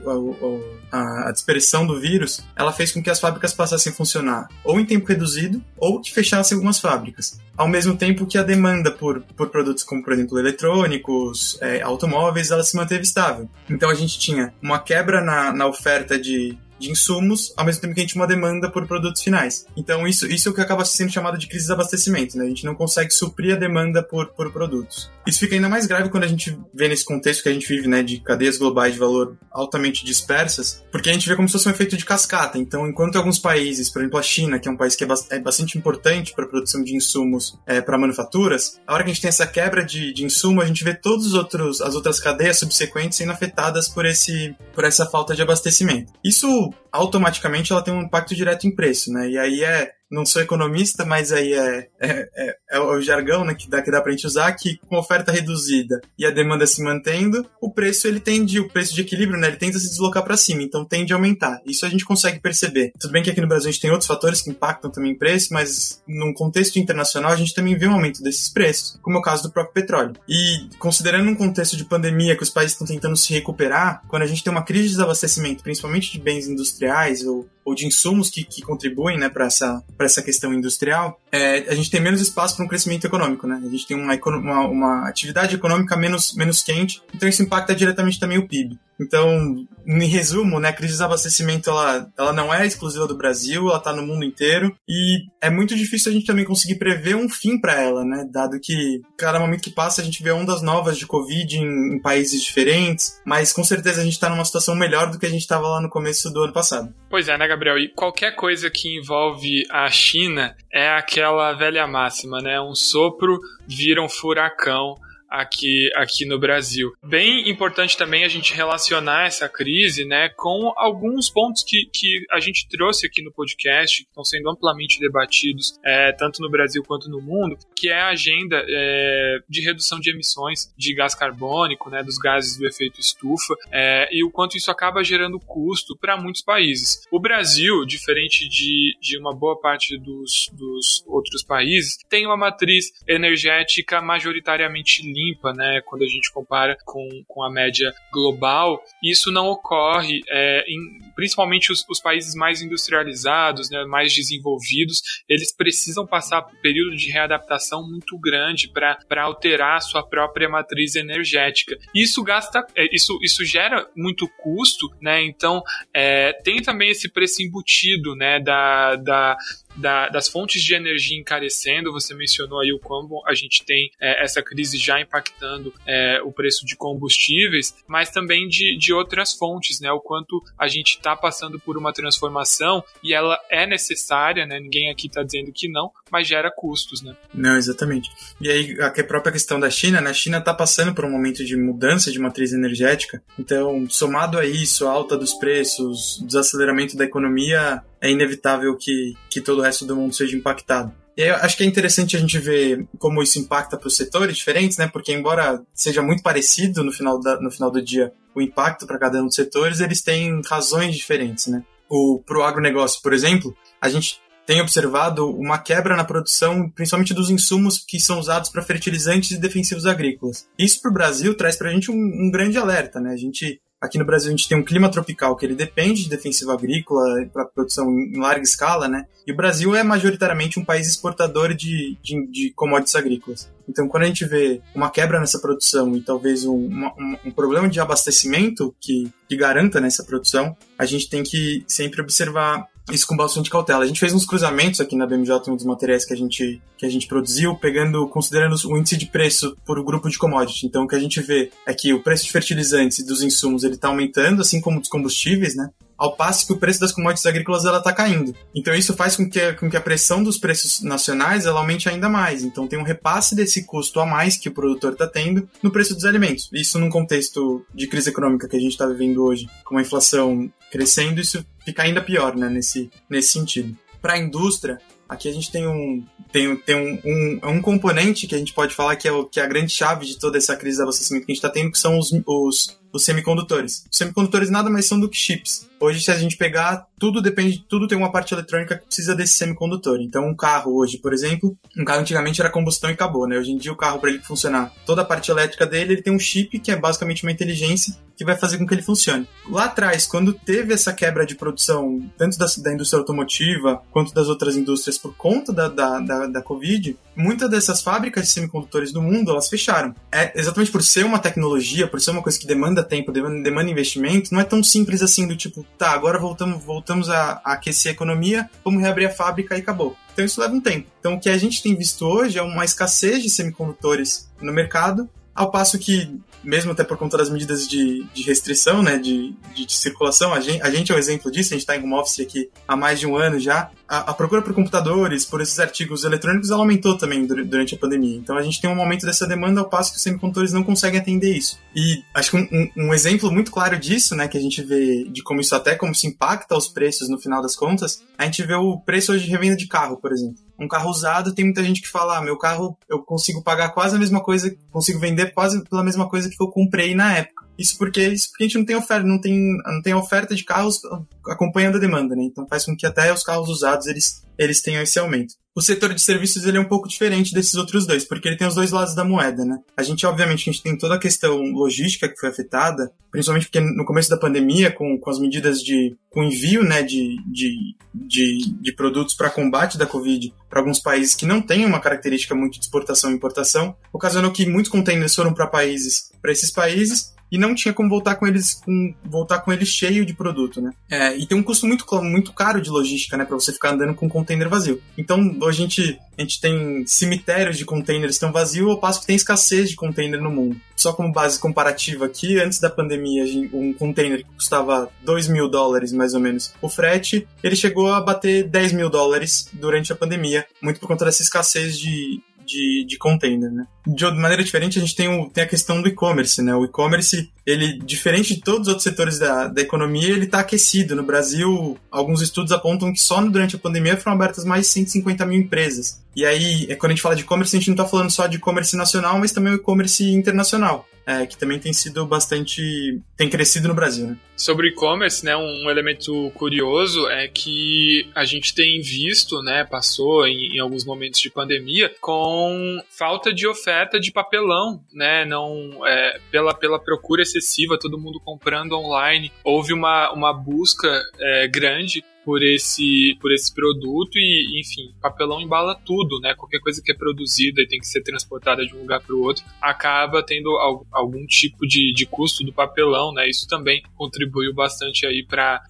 a- 0.93 1.29
a 1.29 1.33
dispersão 1.33 1.87
do 1.87 1.99
vírus, 2.01 2.45
ela 2.55 2.73
fez 2.73 2.93
com 2.93 3.03
que 3.03 3.11
as 3.11 3.19
fábricas 3.21 3.53
passassem 3.55 3.91
a 3.93 3.95
funcionar 3.95 4.49
ou 4.65 4.79
em 4.79 4.85
tempo 4.85 5.07
reduzido 5.07 5.63
ou 5.77 6.01
que 6.01 6.13
fechassem 6.13 6.55
algumas 6.57 6.79
fábricas. 6.79 7.41
Ao 7.57 7.69
mesmo 7.69 7.97
tempo 7.97 8.27
que 8.27 8.39
a 8.39 8.43
demanda 8.43 8.91
por, 8.91 9.21
por 9.37 9.49
produtos 9.49 9.83
como, 9.85 10.03
por 10.03 10.13
exemplo, 10.13 10.39
eletrônicos, 10.39 11.59
é, 11.61 11.81
automóveis, 11.83 12.51
ela 12.51 12.63
se 12.65 12.77
manteve 12.77 13.03
estável. 13.03 13.49
Então 13.69 13.89
a 13.91 13.95
gente 13.95 14.19
tinha 14.19 14.53
uma 14.63 14.79
quebra 14.79 15.21
na, 15.21 15.53
na 15.53 15.67
oferta 15.67 16.19
de, 16.19 16.57
de 16.81 16.91
insumos, 16.91 17.53
ao 17.57 17.65
mesmo 17.65 17.83
tempo 17.83 17.95
que 17.95 18.01
a 18.01 18.03
gente 18.03 18.13
tinha 18.13 18.23
uma 18.23 18.27
demanda 18.27 18.71
por 18.71 18.87
produtos 18.87 19.23
finais. 19.23 19.67
Então 19.77 20.07
isso, 20.09 20.27
isso 20.27 20.49
é 20.49 20.53
o 20.53 20.55
que 20.55 20.61
acaba 20.61 20.85
sendo 20.85 21.13
chamado 21.13 21.39
de 21.39 21.47
crise 21.47 21.67
de 21.67 21.73
abastecimento, 21.73 22.37
né? 22.37 22.45
A 22.45 22.49
gente 22.49 22.65
não 22.65 22.75
consegue 22.75 23.13
suprir 23.13 23.55
a 23.55 23.59
demanda 23.59 24.03
por, 24.03 24.29
por 24.29 24.51
produtos. 24.51 25.11
Isso 25.27 25.39
fica 25.39 25.55
ainda 25.55 25.69
mais 25.69 25.87
grave 25.87 26.09
quando 26.09 26.25
a 26.25 26.29
gente 26.29 26.59
vê 26.75 26.89
nesse 26.89 27.05
contexto 27.05 27.43
que 27.43 27.49
a 27.49 27.53
gente 27.53 27.69
vive, 27.69 27.87
né, 27.87 28.03
de 28.03 28.21
cadeias 28.21 28.57
globais 28.57 28.95
de 28.95 28.99
valor 28.99 29.37
altamente 29.51 30.05
dispersas, 30.05 30.83
porque 30.91 31.11
a 31.11 31.13
gente 31.13 31.29
vê 31.29 31.37
como 31.37 31.49
se 31.49 31.53
fosse 31.53 31.69
um 31.69 31.73
efeito 31.73 31.97
de 31.97 32.05
cascata. 32.05 32.59
Então, 32.59 32.87
enquanto 32.87 33.17
alguns 33.17 33.39
países, 33.39 33.91
por 33.91 34.01
exemplo 34.01 34.19
a 34.19 34.23
China, 34.23 34.59
que 34.59 34.69
é 34.69 34.71
um 34.71 34.77
país 34.77 34.97
que 34.97 35.05
é, 35.05 35.09
é 35.31 35.39
bastante 35.39 35.77
importante 35.77 36.33
para 36.35 36.45
a 36.45 36.49
produção 36.49 36.83
de 36.83 36.97
insumos 36.97 37.59
é, 37.67 37.81
para 37.81 37.99
manufaturas, 37.99 38.81
a 38.87 38.95
hora 38.95 39.05
que 39.05 39.11
a 39.11 39.13
gente 39.13 39.23
tem 39.23 39.29
essa 39.29 39.47
quebra 39.47 39.85
de, 39.85 40.13
de 40.13 40.25
insumo, 40.25 40.63
a 40.63 40.67
gente 40.67 40.83
vê 40.83 40.95
todos 40.95 41.27
os 41.27 41.35
outros, 41.35 41.81
as 41.81 41.95
outras 41.95 42.19
cadeias 42.19 42.59
subsequentes 42.59 43.19
sendo 43.19 43.33
afetadas 43.33 43.89
por 43.89 44.07
esse, 44.07 44.55
por 44.75 44.85
essa 44.85 45.07
falta 45.07 45.35
de 45.35 45.43
abastecimento. 45.43 46.13
Isso 46.25 46.70
automaticamente 46.93 47.73
ela 47.73 47.83
tem 47.83 47.93
um 47.93 48.03
impacto 48.03 48.35
direto 48.35 48.67
em 48.67 48.75
preço, 48.75 49.13
né? 49.13 49.29
E 49.29 49.39
aí 49.39 49.65
é 49.65 49.93
não 50.11 50.27
sou 50.27 50.43
economista, 50.43 51.05
mas 51.05 51.33
aí 51.33 51.53
é, 51.53 51.89
é, 52.01 52.29
é, 52.37 52.57
é 52.73 52.81
o 52.81 53.01
jargão 53.01 53.45
né, 53.45 53.55
que 53.55 53.71
dá, 53.71 53.81
que 53.81 53.91
dá 53.91 54.01
pra 54.01 54.11
gente 54.11 54.27
usar, 54.27 54.53
que 54.53 54.79
com 54.89 54.99
oferta 54.99 55.31
reduzida 55.31 56.01
e 56.19 56.27
a 56.27 56.31
demanda 56.31 56.67
se 56.67 56.83
mantendo, 56.83 57.47
o 57.61 57.73
preço 57.73 58.09
ele 58.09 58.19
tende, 58.19 58.59
o 58.59 58.69
preço 58.69 58.95
de 58.95 59.03
equilíbrio, 59.03 59.39
né, 59.39 59.49
ele 59.49 59.57
tende 59.57 59.77
a 59.77 59.81
se 59.81 59.89
deslocar 59.89 60.25
para 60.25 60.37
cima, 60.37 60.63
então 60.63 60.85
tende 60.85 61.13
a 61.13 61.17
aumentar. 61.17 61.61
Isso 61.65 61.87
a 61.87 61.89
gente 61.89 62.05
consegue 62.05 62.41
perceber. 62.41 62.93
Tudo 62.99 63.13
bem 63.13 63.23
que 63.23 63.31
aqui 63.31 63.41
no 63.41 63.47
Brasil 63.47 63.69
a 63.69 63.73
gente 63.73 63.81
tem 63.81 63.91
outros 63.91 64.09
fatores 64.09 64.43
que 64.43 64.51
impactam 64.51 64.91
também 64.91 65.13
o 65.13 65.19
preço, 65.19 65.53
mas 65.53 66.03
num 66.09 66.33
contexto 66.35 66.79
internacional 66.79 67.33
a 67.33 67.37
gente 67.37 67.55
também 67.55 67.77
vê 67.77 67.87
um 67.87 67.93
aumento 67.93 68.23
desses 68.23 68.49
preços, 68.49 68.99
como 69.03 69.17
é 69.17 69.21
o 69.21 69.23
caso 69.23 69.45
do 69.45 69.53
próprio 69.53 69.75
petróleo. 69.75 70.15
E 70.29 70.69
considerando 70.79 71.31
um 71.31 71.35
contexto 71.37 71.77
de 71.77 71.85
pandemia 71.85 72.37
que 72.37 72.43
os 72.43 72.51
países 72.51 72.73
estão 72.73 72.87
tentando 72.87 73.17
se 73.17 73.33
recuperar, 73.33 74.03
quando 74.09 74.23
a 74.23 74.27
gente 74.27 74.43
tem 74.43 74.53
uma 74.53 74.65
crise 74.65 74.85
de 74.85 74.91
desabastecimento, 74.91 75.63
principalmente 75.63 76.13
de 76.13 76.19
bens 76.19 76.49
industriais 76.49 77.25
ou 77.25 77.49
ou 77.65 77.75
de 77.75 77.87
insumos 77.87 78.31
que, 78.31 78.45
que 78.45 78.63
contribuem 78.63 79.19
né, 79.19 79.29
para 79.29 79.47
essa, 79.47 79.83
essa 79.99 80.23
questão 80.23 80.53
industrial, 80.53 81.21
é, 81.31 81.67
a 81.69 81.75
gente 81.75 81.91
tem 81.91 82.01
menos 82.01 82.21
espaço 82.21 82.57
para 82.57 82.65
um 82.65 82.69
crescimento 82.69 83.07
econômico. 83.07 83.47
Né? 83.47 83.61
A 83.65 83.69
gente 83.69 83.87
tem 83.87 83.97
uma, 83.97 84.15
uma, 84.15 84.61
uma 84.67 85.09
atividade 85.09 85.55
econômica 85.55 85.97
menos, 85.97 86.35
menos 86.35 86.63
quente, 86.63 87.03
então 87.15 87.29
isso 87.29 87.43
impacta 87.43 87.75
diretamente 87.75 88.19
também 88.19 88.39
o 88.39 88.47
PIB. 88.49 88.79
Então, 89.01 89.67
em 89.87 90.05
resumo, 90.07 90.61
né, 90.61 90.69
a 90.69 90.73
crise 90.73 90.93
de 90.93 90.99
desabastecimento 90.99 91.71
ela, 91.71 92.07
ela 92.19 92.33
não 92.33 92.53
é 92.53 92.67
exclusiva 92.67 93.07
do 93.07 93.17
Brasil, 93.17 93.69
ela 93.69 93.79
está 93.79 93.93
no 93.93 94.07
mundo 94.07 94.25
inteiro 94.25 94.77
e 94.89 95.25
é 95.41 95.49
muito 95.49 95.75
difícil 95.75 96.11
a 96.11 96.15
gente 96.15 96.27
também 96.27 96.45
conseguir 96.45 96.79
prever 96.79 97.17
um 97.17 97.29
fim 97.29 97.59
para 97.59 97.81
ela, 97.81 98.05
né, 98.05 98.27
dado 98.31 98.59
que 98.63 99.01
cada 99.17 99.39
momento 99.41 99.63
que 99.63 99.71
passa 99.71 100.03
a 100.03 100.05
gente 100.05 100.23
vê 100.23 100.31
ondas 100.31 100.61
novas 100.61 100.99
de 100.99 101.07
Covid 101.07 101.57
em, 101.57 101.97
em 101.97 102.03
países 102.03 102.43
diferentes, 102.43 103.21
mas 103.25 103.53
com 103.53 103.65
certeza 103.65 104.01
a 104.01 104.05
gente 104.05 104.13
está 104.15 104.29
numa 104.29 104.45
situação 104.45 104.75
melhor 104.75 105.11
do 105.11 105.19
que 105.19 105.27
a 105.27 105.31
gente 105.31 105.41
estava 105.41 105.67
lá 105.67 105.81
no 105.81 105.89
começo 105.89 106.31
do 106.31 106.43
ano 106.43 106.53
passado. 106.53 106.95
Pois 107.09 107.29
é, 107.29 107.39
né, 107.39 107.49
Gabriel? 107.49 107.79
E 107.79 107.89
qualquer 107.89 108.37
coisa 108.37 108.71
que 108.71 108.99
envolve 108.99 109.65
a 109.71 109.89
China 109.91 110.55
é 110.73 110.91
aquela 110.91 111.53
velha 111.55 111.87
máxima, 111.87 112.41
né? 112.41 112.61
Um 112.61 112.75
sopro 112.75 113.39
vira 113.67 114.03
um 114.03 114.09
furacão 114.09 114.95
aqui, 115.31 115.91
aqui 115.95 116.27
no 116.27 116.39
Brasil. 116.39 116.93
Bem 117.03 117.49
importante 117.49 117.97
também 117.97 118.25
a 118.25 118.29
gente 118.29 118.53
relacionar 118.53 119.27
essa 119.27 119.49
crise 119.49 120.05
né, 120.05 120.29
com 120.31 120.73
alguns 120.77 121.31
pontos 121.31 121.63
que, 121.63 121.89
que 121.93 122.25
a 122.31 122.41
gente 122.41 122.69
trouxe 122.69 123.07
aqui 123.07 123.23
no 123.23 123.33
podcast, 123.33 124.03
que 124.03 124.09
estão 124.09 124.25
sendo 124.25 124.51
amplamente 124.51 124.99
debatidos, 124.99 125.79
é, 125.85 126.13
tanto 126.13 126.43
no 126.43 126.51
Brasil 126.51 126.83
quanto 126.83 127.09
no 127.09 127.21
mundo, 127.21 127.57
que 127.77 127.89
é 127.89 128.01
a 128.01 128.09
agenda 128.09 128.63
é, 128.69 129.39
de 129.49 129.61
redução 129.61 130.01
de 130.01 130.11
emissões 130.11 130.73
de 130.77 130.95
gás 130.95 131.15
carbônico, 131.15 131.89
né, 131.89 132.03
dos 132.03 132.19
gases 132.19 132.59
do 132.59 132.67
efeito 132.67 133.01
estufa, 133.01 133.55
é, 133.71 134.09
e 134.11 134.25
o 134.25 134.31
quanto 134.31 134.57
isso 134.57 134.71
acaba 134.71 135.05
gerando 135.05 135.39
custo 135.39 135.97
para 135.97 136.17
muitos 136.17 136.43
países. 136.43 137.07
O 137.11 137.21
Brasil, 137.21 137.85
diferente 137.85 138.49
de, 138.49 138.97
de 139.01 139.19
uma 139.19 139.35
boa 139.35 139.59
parte 139.61 139.97
dos, 139.99 140.51
dos 140.53 141.05
outros 141.07 141.43
países, 141.43 141.99
tem 142.09 142.27
uma 142.27 142.37
matriz 142.37 142.93
energética 143.07 144.01
majoritariamente 144.01 145.03
limpa, 145.03 145.20
né, 145.55 145.81
quando 145.85 146.03
a 146.03 146.09
gente 146.09 146.33
compara 146.33 146.77
com, 146.85 147.09
com 147.27 147.43
a 147.43 147.51
média 147.51 147.93
global. 148.13 148.83
Isso 149.03 149.31
não 149.31 149.49
ocorre 149.49 150.21
é, 150.29 150.65
em 150.69 151.01
principalmente 151.15 151.71
os, 151.71 151.85
os, 151.89 152.01
países 152.01 152.35
mais 152.35 152.63
industrializados, 152.63 153.69
né, 153.71 153.85
mais 153.85 154.15
desenvolvidos, 154.15 155.03
eles 155.29 155.55
precisam 155.55 156.07
passar 156.07 156.43
por 156.43 156.55
um 156.55 156.61
período 156.63 156.97
de 156.97 157.11
readaptação 157.11 157.87
muito 157.87 158.19
grande 158.19 158.69
para 158.69 159.23
alterar 159.23 159.77
a 159.77 159.81
sua 159.81 160.03
própria 160.03 160.49
matriz 160.49 160.95
energética. 160.95 161.77
Isso 161.95 162.23
gasta, 162.23 162.67
isso, 162.91 163.19
isso 163.23 163.45
gera 163.45 163.87
muito 163.95 164.27
custo, 164.29 164.89
né? 165.01 165.23
Então 165.23 165.63
é, 165.95 166.33
tem 166.43 166.63
também 166.63 166.91
esse 166.91 167.11
preço 167.11 167.43
embutido, 167.43 168.17
né, 168.17 168.41
da, 168.41 168.97
da 168.97 169.37
da, 169.77 170.09
das 170.09 170.29
fontes 170.29 170.63
de 170.63 170.75
energia 170.75 171.19
encarecendo, 171.19 171.93
você 171.93 172.15
mencionou 172.15 172.61
aí 172.61 172.73
o 172.73 172.79
como 172.79 173.23
a 173.27 173.35
gente 173.35 173.65
tem 173.65 173.91
é, 174.01 174.23
essa 174.23 174.43
crise 174.43 174.79
já 174.79 175.01
impactando 175.01 175.73
é, 175.87 176.21
o 176.23 176.33
preço 176.33 176.65
de 176.67 176.77
combustíveis, 176.77 177.75
mas 177.87 178.11
também 178.11 178.49
de, 178.49 178.77
de 178.77 178.93
outras 178.93 179.35
fontes, 179.35 179.81
né? 179.81 179.91
O 179.93 180.01
quanto 180.01 180.43
a 180.59 180.69
gente 180.69 180.97
está 180.97 181.15
passando 181.17 181.59
por 181.59 181.77
uma 181.77 181.93
transformação 181.93 182.83
e 183.03 183.15
ela 183.15 183.39
é 183.51 183.67
necessária, 183.67 184.47
né? 184.47 184.59
Ninguém 184.61 184.91
aqui 184.91 185.07
está 185.07 185.23
dizendo 185.23 185.53
que 185.53 185.69
não, 185.69 185.91
mas 186.11 186.27
gera 186.27 186.51
custos, 186.51 187.03
né? 187.03 187.17
Não, 187.33 187.57
exatamente. 187.57 188.11
E 188.41 188.51
aí 188.51 188.77
a 188.81 189.05
própria 189.05 189.33
questão 189.33 189.59
da 189.59 189.71
China, 189.71 190.01
né? 190.01 190.11
A 190.11 190.15
China 190.15 190.39
está 190.39 190.53
passando 190.53 190.95
por 190.95 191.05
um 191.05 191.11
momento 191.11 191.45
de 191.45 191.57
mudança 191.57 192.11
de 192.11 192.19
matriz 192.19 192.53
energética, 192.53 193.23
então 193.39 193.89
somado 193.89 194.39
a 194.39 194.45
isso, 194.45 194.87
a 194.87 194.91
alta 194.91 195.17
dos 195.17 195.35
preços, 195.35 196.23
desaceleramento 196.27 196.97
da 196.97 197.05
economia, 197.05 197.83
é 198.01 198.11
inevitável 198.11 198.77
que, 198.77 199.15
que 199.29 199.41
todo 199.41 199.59
o 199.59 199.63
resto 199.63 199.85
do 199.85 199.97
mundo 199.97 200.15
seja 200.15 200.37
impactado. 200.37 200.93
E 201.17 201.23
eu 201.23 201.35
acho 201.37 201.57
que 201.57 201.63
é 201.63 201.67
interessante 201.67 202.17
a 202.17 202.21
gente 202.21 202.39
ver 202.39 202.87
como 202.99 203.23
isso 203.23 203.39
impacta 203.39 203.77
para 203.77 203.89
os 203.89 203.97
setores 203.97 204.37
diferentes, 204.37 204.79
né? 204.79 204.89
Porque 204.89 205.13
embora 205.13 205.63
seja 205.75 206.03
muito 206.03 206.23
parecido 206.23 206.83
no 206.83 206.93
final, 206.93 207.21
da, 207.21 207.41
no 207.41 207.51
final 207.51 207.71
do 207.71 207.83
dia 207.83 208.13
o 208.35 208.41
impacto 208.41 208.87
para 208.87 208.99
cada 208.99 209.21
um 209.21 209.27
dos 209.27 209.35
setores, 209.35 209.81
eles 209.81 210.01
têm 210.01 210.41
razões 210.47 210.97
diferentes, 210.97 211.49
né? 211.49 211.63
O 211.89 212.23
pro 212.25 212.43
agronegócio, 212.43 213.03
por 213.03 213.13
exemplo, 213.13 213.55
a 213.81 213.89
gente 213.89 214.21
tem 214.47 214.61
observado 214.61 215.29
uma 215.29 215.59
quebra 215.59 215.97
na 215.97 216.05
produção, 216.05 216.71
principalmente 216.71 217.15
dos 217.15 217.31
insumos 217.31 217.85
que 217.87 218.01
são 218.01 218.19
usados 218.19 218.49
para 218.51 218.63
fertilizantes 218.63 219.33
e 219.33 219.39
defensivos 219.39 219.87
agrícolas. 219.87 220.49
Isso 220.59 220.81
para 220.81 220.91
o 220.91 220.95
Brasil 220.95 221.37
traz 221.37 221.57
para 221.57 221.69
a 221.69 221.73
gente 221.73 221.91
um, 221.91 221.95
um 221.95 222.31
grande 222.31 222.57
alerta, 222.57 223.01
né? 223.01 223.13
A 223.13 223.17
gente 223.17 223.61
Aqui 223.81 223.99
no 223.99 224.05
Brasil 224.05 224.29
a 224.29 224.31
gente 224.33 224.47
tem 224.47 224.59
um 224.59 224.63
clima 224.63 224.91
tropical 224.91 225.35
que 225.35 225.47
ele 225.47 225.55
depende 225.55 226.03
de 226.03 226.11
defensivo 226.11 226.51
agrícola 226.51 227.03
para 227.33 227.47
produção 227.47 227.91
em 227.91 228.19
larga 228.19 228.43
escala, 228.43 228.87
né? 228.89 229.07
E 229.27 229.33
o 229.33 229.37
Brasil 229.37 229.75
é 229.75 229.83
majoritariamente 229.83 230.61
um 230.61 230.65
país 230.65 230.87
exportador 230.87 231.55
de, 231.55 231.97
de, 232.03 232.27
de 232.31 232.53
commodities 232.55 232.95
agrícolas. 232.95 233.51
Então, 233.67 233.89
quando 233.89 234.03
a 234.03 234.07
gente 234.07 234.27
vê 234.27 234.61
uma 234.75 234.91
quebra 234.91 235.19
nessa 235.19 235.39
produção 235.39 235.97
e 235.97 236.03
talvez 236.03 236.45
um, 236.45 236.57
um, 236.57 237.17
um 237.25 237.31
problema 237.31 237.69
de 237.69 237.81
abastecimento 237.81 238.75
que, 238.79 239.11
que 239.27 239.37
garanta 239.37 239.81
nessa 239.81 240.05
produção, 240.05 240.55
a 240.79 240.85
gente 240.85 241.09
tem 241.09 241.23
que 241.23 241.65
sempre 241.67 242.03
observar 242.03 242.67
isso 242.93 243.07
com 243.07 243.17
bastante 243.17 243.51
cautela. 243.51 243.85
A 243.85 243.87
gente 243.87 244.01
fez 244.01 244.13
uns 244.13 244.25
cruzamentos 244.25 244.81
aqui 244.81 244.97
na 244.97 245.07
BMJ, 245.07 245.51
um 245.51 245.57
dos 245.57 245.65
materiais 245.65 246.05
que 246.05 246.13
a 246.13 246.17
gente, 246.17 246.61
que 246.77 246.87
a 246.87 246.89
gente 246.89 247.07
produziu, 247.07 247.55
pegando, 247.57 248.07
considerando 248.09 248.57
o 248.67 248.77
índice 248.77 248.97
de 248.97 249.07
preço 249.07 249.57
por 249.65 249.83
grupo 249.83 250.09
de 250.09 250.19
commodity. 250.19 250.67
Então, 250.67 250.85
o 250.85 250.89
que 250.89 250.97
a 250.97 251.01
gente 251.01 251.21
vê 251.21 251.51
é 251.67 251.75
que 251.75 251.93
o 251.93 252.03
preço 252.03 252.25
de 252.25 252.33
fertilizantes 252.33 252.99
e 252.99 253.07
dos 253.07 253.23
insumos 253.23 253.65
ele 253.65 253.75
está 253.75 253.89
aumentando, 253.89 254.43
assim 254.43 254.61
como 254.61 254.81
dos 254.81 254.89
combustíveis, 254.89 255.55
né? 255.55 255.71
Ao 256.01 256.17
passo 256.17 256.47
que 256.47 256.53
o 256.55 256.57
preço 256.57 256.81
das 256.81 256.93
commodities 256.93 257.27
agrícolas 257.27 257.67
ela 257.67 257.77
está 257.77 257.93
caindo. 257.93 258.35
Então, 258.55 258.75
isso 258.75 258.95
faz 258.95 259.17
com 259.17 259.29
que, 259.29 259.53
com 259.53 259.69
que 259.69 259.77
a 259.77 259.81
pressão 259.83 260.23
dos 260.23 260.39
preços 260.39 260.81
nacionais 260.81 261.45
ela 261.45 261.61
aumente 261.61 261.91
ainda 261.91 262.09
mais. 262.09 262.43
Então, 262.43 262.67
tem 262.67 262.79
um 262.79 262.83
repasse 262.83 263.35
desse 263.35 263.65
custo 263.65 264.01
a 264.01 264.07
mais 264.07 264.39
que 264.39 264.49
o 264.49 264.53
produtor 264.53 264.93
está 264.95 265.07
tendo 265.07 265.47
no 265.63 265.71
preço 265.71 265.95
dos 265.95 266.07
alimentos. 266.07 266.49
Isso 266.55 266.79
num 266.79 266.89
contexto 266.89 267.67
de 267.75 267.87
crise 267.87 268.09
econômica 268.09 268.49
que 268.49 268.57
a 268.57 268.61
gente 268.61 268.73
está 268.73 268.87
vivendo 268.87 269.23
hoje, 269.23 269.47
com 269.63 269.77
a 269.77 269.83
inflação 269.83 270.51
crescendo, 270.71 271.21
isso 271.21 271.45
fica 271.67 271.83
ainda 271.83 272.01
pior, 272.01 272.35
né, 272.35 272.49
nesse, 272.49 272.91
nesse 273.09 273.33
sentido. 273.33 273.77
Para 274.01 274.15
a 274.15 274.19
indústria, 274.19 274.79
aqui 275.07 275.29
a 275.29 275.33
gente 275.33 275.53
tem 275.53 275.67
um 275.67 276.03
tem, 276.33 276.57
tem 276.57 276.77
um, 276.77 277.01
um, 277.05 277.51
um, 277.51 277.61
componente 277.61 278.27
que 278.27 278.35
a 278.35 278.39
gente 278.39 278.55
pode 278.55 278.75
falar 278.75 278.97
que 278.97 279.07
é, 279.07 279.13
o, 279.13 279.25
que 279.25 279.41
é 279.41 279.43
a 279.43 279.49
grande 279.49 279.73
chave 279.73 280.07
de 280.07 280.19
toda 280.19 280.39
essa 280.39 280.57
crise 280.57 280.77
de 280.77 280.83
abastecimento 280.83 281.27
que 281.27 281.33
a 281.33 281.35
gente 281.35 281.45
está 281.45 281.51
tendo, 281.51 281.73
que 281.73 281.79
são 281.79 281.99
os, 281.99 282.11
os, 282.25 282.79
os 282.93 283.05
semicondutores. 283.05 283.85
Os 283.91 283.99
semicondutores 283.99 284.49
nada 284.49 284.71
mais 284.71 284.87
são 284.87 284.99
do 284.99 285.09
que 285.09 285.17
chips. 285.17 285.69
Hoje, 285.83 286.03
se 286.03 286.11
a 286.11 286.19
gente 286.19 286.37
pegar, 286.37 286.87
tudo 286.99 287.23
depende, 287.23 287.65
tudo 287.67 287.89
tem 287.89 287.97
uma 287.97 288.13
parte 288.13 288.35
eletrônica 288.35 288.77
que 288.77 288.85
precisa 288.85 289.15
desse 289.15 289.33
semicondutor. 289.33 289.99
Então, 290.01 290.29
um 290.29 290.37
carro 290.37 290.77
hoje, 290.77 290.99
por 290.99 291.15
exemplo, 291.15 291.57
um 291.75 291.87
carro 291.87 292.01
antigamente 292.01 292.39
era 292.39 292.51
combustão 292.51 292.91
e 292.91 292.93
acabou, 292.93 293.27
né? 293.27 293.39
Hoje 293.39 293.53
em 293.53 293.57
dia, 293.57 293.73
o 293.73 293.77
carro, 293.77 293.99
para 293.99 294.11
ele 294.11 294.23
funcionar, 294.23 294.71
toda 294.85 295.01
a 295.01 295.05
parte 295.07 295.31
elétrica 295.31 295.67
dele, 295.67 295.95
ele 295.95 296.03
tem 296.03 296.13
um 296.13 296.19
chip 296.19 296.59
que 296.59 296.71
é 296.71 296.77
basicamente 296.77 297.23
uma 297.23 297.33
inteligência 297.33 297.95
que 298.21 298.25
vai 298.27 298.37
fazer 298.37 298.59
com 298.59 298.67
que 298.67 298.75
ele 298.75 298.83
funcione. 298.83 299.27
Lá 299.49 299.65
atrás, 299.65 300.07
quando 300.07 300.35
teve 300.35 300.75
essa 300.75 300.93
quebra 300.93 301.25
de 301.25 301.35
produção, 301.35 302.07
tanto 302.19 302.37
da, 302.37 302.45
da 302.59 302.75
indústria 302.75 303.01
automotiva 303.01 303.83
quanto 303.91 304.13
das 304.13 304.29
outras 304.29 304.59
indústrias 304.59 304.99
por 304.99 305.17
conta 305.17 305.55
da, 305.55 305.69
da, 305.69 305.99
da, 306.01 306.27
da 306.27 306.43
Covid, 306.43 306.99
muitas 307.17 307.49
dessas 307.49 307.81
fábricas 307.81 308.25
de 308.25 308.29
semicondutores 308.29 308.93
do 308.93 309.01
mundo, 309.01 309.31
elas 309.31 309.49
fecharam. 309.49 309.95
É 310.13 310.39
exatamente 310.39 310.71
por 310.71 310.83
ser 310.83 311.07
uma 311.07 311.19
tecnologia, 311.19 311.87
por 311.87 311.99
ser 311.99 312.11
uma 312.11 312.23
coisa 312.23 312.39
que 312.39 312.47
demanda 312.47 312.83
tempo, 312.83 313.11
demanda, 313.11 313.43
demanda 313.43 313.71
investimento, 313.71 314.35
não 314.35 314.41
é 314.41 314.45
tão 314.45 314.63
simples 314.63 315.01
assim 315.01 315.27
do 315.27 315.35
tipo, 315.35 315.65
tá, 315.79 315.91
agora 315.91 316.19
voltamos, 316.19 316.63
voltamos 316.63 317.09
a, 317.09 317.41
a 317.45 317.53
aquecer 317.53 317.91
a 317.91 317.95
economia, 317.95 318.49
vamos 318.65 318.83
reabrir 318.83 319.07
a 319.07 319.11
fábrica 319.11 319.57
e 319.57 319.61
acabou. 319.61 319.97
Então 320.13 320.25
isso 320.25 320.41
leva 320.41 320.55
um 320.55 320.61
tempo. 320.61 320.89
Então 320.99 321.15
o 321.15 321.21
que 321.21 321.29
a 321.29 321.39
gente 321.39 321.63
tem 321.63 321.75
visto 321.75 322.07
hoje 322.07 322.39
é 322.39 322.43
uma 322.43 322.65
escassez 322.65 323.23
de 323.23 323.31
semicondutores 323.31 324.31
no 324.41 324.53
mercado, 324.53 325.09
ao 325.35 325.51
passo 325.51 325.79
que 325.79 326.21
mesmo 326.43 326.73
até 326.73 326.83
por 326.83 326.97
conta 326.97 327.19
das 327.19 327.31
medidas 327.31 327.69
de, 327.69 328.05
de 328.15 328.23
restrição, 328.23 328.83
né, 328.83 328.99
de, 328.99 329.35
de, 329.55 329.67
de, 329.67 329.77
circulação, 329.77 330.33
a 330.33 330.41
gente, 330.41 330.63
a 330.63 330.71
gente 330.71 330.91
é 330.91 330.95
um 330.95 330.99
exemplo 330.99 331.31
disso, 331.31 331.51
a 331.51 331.57
gente 331.57 331.63
está 331.63 331.77
em 331.77 331.83
home 331.83 331.95
office 331.95 332.21
aqui 332.21 332.51
há 332.67 332.75
mais 332.75 332.99
de 332.99 333.07
um 333.07 333.17
ano 333.17 333.39
já, 333.39 333.71
a, 333.91 334.11
a, 334.13 334.15
procura 334.15 334.41
por 334.41 334.55
computadores, 334.55 335.25
por 335.25 335.41
esses 335.41 335.59
artigos 335.59 336.05
eletrônicos, 336.05 336.49
ela 336.51 336.61
aumentou 336.61 336.97
também 336.97 337.27
durante 337.27 337.75
a 337.75 337.79
pandemia. 337.79 338.17
Então 338.17 338.37
a 338.37 338.43
gente 338.43 338.61
tem 338.61 338.71
um 338.71 338.81
aumento 338.81 339.05
dessa 339.05 339.27
demanda 339.27 339.61
ao 339.61 339.69
passo 339.69 339.91
que 339.91 339.97
os 339.97 340.03
semicondutores 340.03 340.53
não 340.53 340.63
conseguem 340.63 341.01
atender 341.01 341.37
isso. 341.37 341.59
E 341.75 342.05
acho 342.15 342.31
que 342.31 342.37
um, 342.37 342.49
um, 342.53 342.87
um 342.87 342.95
exemplo 342.95 343.33
muito 343.33 343.51
claro 343.51 343.77
disso, 343.77 344.15
né, 344.15 344.29
que 344.29 344.39
a 344.39 344.41
gente 344.41 344.63
vê 344.63 345.05
de 345.11 345.25
como 345.25 345.41
isso 345.41 345.57
até 345.57 345.75
como 345.75 345.93
se 345.93 346.07
impacta 346.07 346.57
os 346.57 346.69
preços 346.69 347.09
no 347.09 347.19
final 347.19 347.43
das 347.43 347.57
contas, 347.57 348.05
a 348.17 348.25
gente 348.27 348.45
vê 348.45 348.55
o 348.55 348.79
preço 348.79 349.13
hoje 349.13 349.25
de 349.25 349.31
revenda 349.31 349.57
de 349.57 349.67
carro, 349.67 349.97
por 349.97 350.13
exemplo 350.13 350.39
um 350.61 350.69
carro 350.69 350.91
usado, 350.91 351.35
tem 351.35 351.47
muita 351.47 351.65
gente 351.65 351.81
que 351.81 351.89
fala, 351.89 352.19
ah, 352.19 352.23
meu 352.23 352.37
carro 352.37 352.77
eu 352.87 353.03
consigo 353.03 353.43
pagar 353.43 353.71
quase 353.71 353.97
a 353.97 353.99
mesma 353.99 354.23
coisa, 354.23 354.55
consigo 354.71 355.01
vender 355.01 355.33
quase 355.33 355.65
pela 355.65 355.83
mesma 355.83 356.07
coisa 356.07 356.29
que 356.29 356.37
eu 356.39 356.49
comprei 356.49 356.95
na 356.95 357.17
época. 357.17 357.40
Isso 357.59 357.77
porque, 357.77 358.01
isso 358.09 358.31
porque 358.31 358.45
a 358.45 358.47
gente 358.47 358.59
não 358.59 358.65
tem 358.65 358.77
oferta, 358.77 359.07
não 359.07 359.21
tem, 359.21 359.57
não 359.67 359.83
tem 359.83 359.95
oferta 359.95 360.35
de 360.35 360.45
carros 360.45 360.81
acompanhando 361.27 361.77
a 361.77 361.81
demanda, 361.81 362.17
né? 362.17 362.23
Então 362.25 362.47
faz 362.49 362.65
com 362.65 362.77
que 362.77 362.87
até 362.87 363.13
os 363.13 363.23
carros 363.23 363.49
usados 363.49 363.87
eles, 363.87 364.23
eles 364.39 364.63
tenham 364.63 364.83
esse 364.83 364.99
aumento. 364.99 365.35
O 365.55 365.61
setor 365.61 365.93
de 365.93 366.01
serviços 366.01 366.45
ele 366.45 366.57
é 366.57 366.61
um 366.61 366.69
pouco 366.69 366.89
diferente 366.89 367.35
desses 367.35 367.55
outros 367.57 367.85
dois, 367.85 368.05
porque 368.05 368.29
ele 368.29 368.37
tem 368.37 368.47
os 368.47 368.55
dois 368.55 368.71
lados 368.71 368.95
da 368.95 369.05
moeda, 369.05 369.45
né? 369.45 369.59
A 369.77 369.83
gente, 369.83 370.07
obviamente, 370.07 370.49
a 370.49 370.53
gente 370.53 370.63
tem 370.63 370.79
toda 370.79 370.95
a 370.95 370.99
questão 370.99 371.39
logística 371.53 372.09
que 372.09 372.19
foi 372.19 372.29
afetada, 372.29 372.91
principalmente 373.11 373.47
porque 373.47 373.61
no 373.61 373.85
começo 373.85 374.09
da 374.09 374.17
pandemia, 374.17 374.71
com, 374.71 374.97
com 374.99 375.11
as 375.11 375.19
medidas 375.19 375.61
de 375.61 375.97
com 376.09 376.23
envio 376.23 376.63
né, 376.63 376.83
de, 376.83 377.17
de, 377.27 377.75
de, 377.93 378.55
de 378.61 378.73
produtos 378.73 379.15
para 379.15 379.29
combate 379.29 379.77
da 379.77 379.87
Covid 379.87 380.33
para 380.49 380.61
alguns 380.61 380.81
países 380.81 381.15
que 381.15 381.27
não 381.27 381.43
têm 381.43 381.67
uma 381.67 381.81
característica 381.81 382.35
muito 382.35 382.55
de 382.55 382.65
exportação 382.65 383.11
e 383.11 383.15
importação, 383.15 383.77
ocasionou 383.93 384.33
que 384.33 384.47
muitos 384.47 384.71
contêineres 384.71 385.15
foram 385.15 385.35
para 385.35 385.47
países, 385.47 386.11
para 386.23 386.33
esses 386.33 386.51
países, 386.51 387.13
e 387.31 387.39
não 387.39 387.55
tinha 387.55 387.73
como 387.73 387.89
voltar 387.89 388.17
com 388.17 388.27
eles 388.27 388.55
com, 388.55 388.95
voltar 389.05 389.39
com 389.41 389.53
eles 389.53 389.69
cheio 389.69 390.05
de 390.05 390.15
produto, 390.15 390.61
né? 390.61 390.73
É, 390.91 391.17
e 391.17 391.27
tem 391.27 391.39
um 391.39 391.43
custo 391.43 391.67
muito, 391.67 391.85
muito 392.03 392.33
caro 392.33 392.61
de 392.61 392.71
logística, 392.71 393.17
né, 393.17 393.25
para 393.25 393.35
você 393.35 393.53
ficar 393.53 393.73
andando 393.73 393.95
com 393.95 394.07
um 394.07 394.09
container 394.09 394.49
vazio. 394.49 394.81
Então, 394.97 395.37
a 395.47 395.53
gente, 395.53 395.99
a 396.19 396.21
gente 396.21 396.41
tem 396.41 396.85
cemitérios 396.87 397.57
de 397.57 397.65
containers 397.65 398.19
tão 398.19 398.33
vazios, 398.33 398.69
ao 398.69 398.79
passo 398.79 399.01
que 399.01 399.07
tem 399.07 399.17
escassez 399.17 399.71
de 399.71 399.77
container 399.77 400.21
no 400.21 400.31
mundo. 400.31 400.61
Só 400.77 400.93
como 400.93 401.13
base 401.13 401.39
comparativa 401.39 402.07
aqui, 402.07 402.39
antes 402.41 402.59
da 402.59 402.71
pandemia, 402.71 403.25
um 403.53 403.73
container 403.73 404.19
que 404.19 404.35
custava 404.35 404.91
2 405.05 405.29
mil 405.29 405.49
dólares, 405.49 405.93
mais 405.93 406.15
ou 406.15 406.21
menos, 406.21 406.53
o 406.61 406.69
frete, 406.69 407.27
ele 407.43 407.57
chegou 407.57 407.93
a 407.93 408.01
bater 408.01 408.49
10 408.49 408.73
mil 408.73 408.89
dólares 408.89 409.49
durante 409.53 409.93
a 409.93 409.97
pandemia, 409.97 410.47
muito 410.63 410.81
por 410.81 410.87
conta 410.87 411.05
dessa 411.05 411.23
escassez 411.23 411.79
de, 411.79 412.21
de, 412.45 412.85
de 412.87 412.99
container, 412.99 413.51
né? 413.51 413.67
De 413.87 414.05
maneira 414.13 414.45
diferente, 414.45 414.79
a 414.79 414.83
gente 414.83 414.95
tem, 414.95 415.09
o, 415.09 415.29
tem 415.31 415.45
a 415.45 415.47
questão 415.47 415.81
do 415.81 415.89
e-commerce, 415.89 416.43
né? 416.43 416.55
O 416.55 416.65
e-commerce, 416.65 417.31
ele, 417.47 417.79
diferente 417.79 418.35
de 418.35 418.41
todos 418.41 418.63
os 418.63 418.69
outros 418.69 418.85
setores 418.85 419.19
da, 419.19 419.49
da 419.49 419.63
economia, 419.63 420.11
ele 420.11 420.25
está 420.25 420.41
aquecido. 420.41 420.95
No 420.95 421.03
Brasil, 421.03 421.79
alguns 421.91 422.21
estudos 422.21 422.53
apontam 422.53 422.93
que 422.93 423.01
só 423.01 423.23
durante 423.23 423.57
a 423.57 423.59
pandemia 423.59 423.97
foram 423.97 424.17
abertas 424.17 424.45
mais 424.45 424.67
de 424.67 424.73
150 424.73 425.25
mil 425.27 425.39
empresas. 425.39 426.03
E 426.15 426.27
aí, 426.27 426.67
é 426.69 426.75
quando 426.75 426.93
a 426.93 426.95
gente 426.95 427.03
fala 427.03 427.17
de 427.17 427.23
e-commerce, 427.23 427.57
a 427.57 427.59
gente 427.59 427.69
não 427.69 427.75
está 427.75 427.87
falando 427.87 428.11
só 428.11 428.27
de 428.27 428.37
e-commerce 428.37 428.77
nacional, 428.77 429.19
mas 429.19 429.33
também 429.33 429.53
o 429.53 429.57
e-commerce 429.57 430.05
internacional 430.05 430.87
é, 431.07 431.27
que 431.27 431.37
também 431.37 431.59
tem 431.59 431.73
sido 431.73 432.07
bastante. 432.07 433.01
tem 433.17 433.29
crescido 433.29 433.69
no 433.69 433.75
Brasil. 433.75 434.07
Né? 434.07 434.17
Sobre 434.37 434.69
e-commerce, 434.69 435.25
né, 435.25 435.37
um 435.37 435.69
elemento 435.69 436.31
curioso 436.35 437.09
é 437.09 437.29
que 437.29 438.09
a 438.15 438.25
gente 438.25 438.55
tem 438.55 438.81
visto, 438.81 439.43
né, 439.43 439.65
passou 439.65 440.27
em, 440.27 440.57
em, 440.57 440.61
alguns 440.61 440.85
momentos 440.85 441.21
de 441.21 441.29
pandemia, 441.29 441.93
com 442.01 442.81
falta 442.89 443.33
de 443.33 443.47
oferta 443.47 443.70
de 444.01 444.13
papelão, 444.13 444.83
né, 444.93 445.25
não 445.25 445.87
é, 445.87 446.21
pela, 446.31 446.55
pela 446.55 446.79
procura 446.79 447.23
excessiva, 447.23 447.79
todo 447.79 447.99
mundo 447.99 448.21
comprando 448.21 448.73
online, 448.73 449.33
houve 449.45 449.73
uma, 449.73 450.13
uma 450.13 450.33
busca 450.33 450.89
é, 451.19 451.49
grande 451.49 452.05
por 452.25 452.43
esse, 452.43 453.17
por 453.21 453.33
esse 453.33 453.53
produto 453.53 454.17
e, 454.17 454.61
enfim, 454.61 454.95
papelão 455.01 455.41
embala 455.41 455.75
tudo, 455.75 456.21
né? 456.21 456.35
Qualquer 456.35 456.61
coisa 456.61 456.83
que 456.83 456.93
é 456.93 456.95
produzida 456.95 457.63
e 457.63 457.67
tem 457.67 457.79
que 457.79 457.87
ser 457.87 458.03
transportada 458.03 458.65
de 458.65 458.75
um 458.75 458.81
lugar 458.81 459.01
para 459.01 459.15
o 459.15 459.23
outro 459.23 459.45
acaba 459.61 460.23
tendo 460.23 460.51
algum 460.93 461.25
tipo 461.27 461.67
de, 461.67 461.93
de 461.93 462.07
custo 462.07 462.45
do 462.45 462.53
papelão, 462.53 463.13
né? 463.13 463.29
Isso 463.29 463.49
também 463.49 463.83
contribuiu 463.97 464.53
bastante 464.55 465.07
aí 465.07 465.25
para 465.25 465.61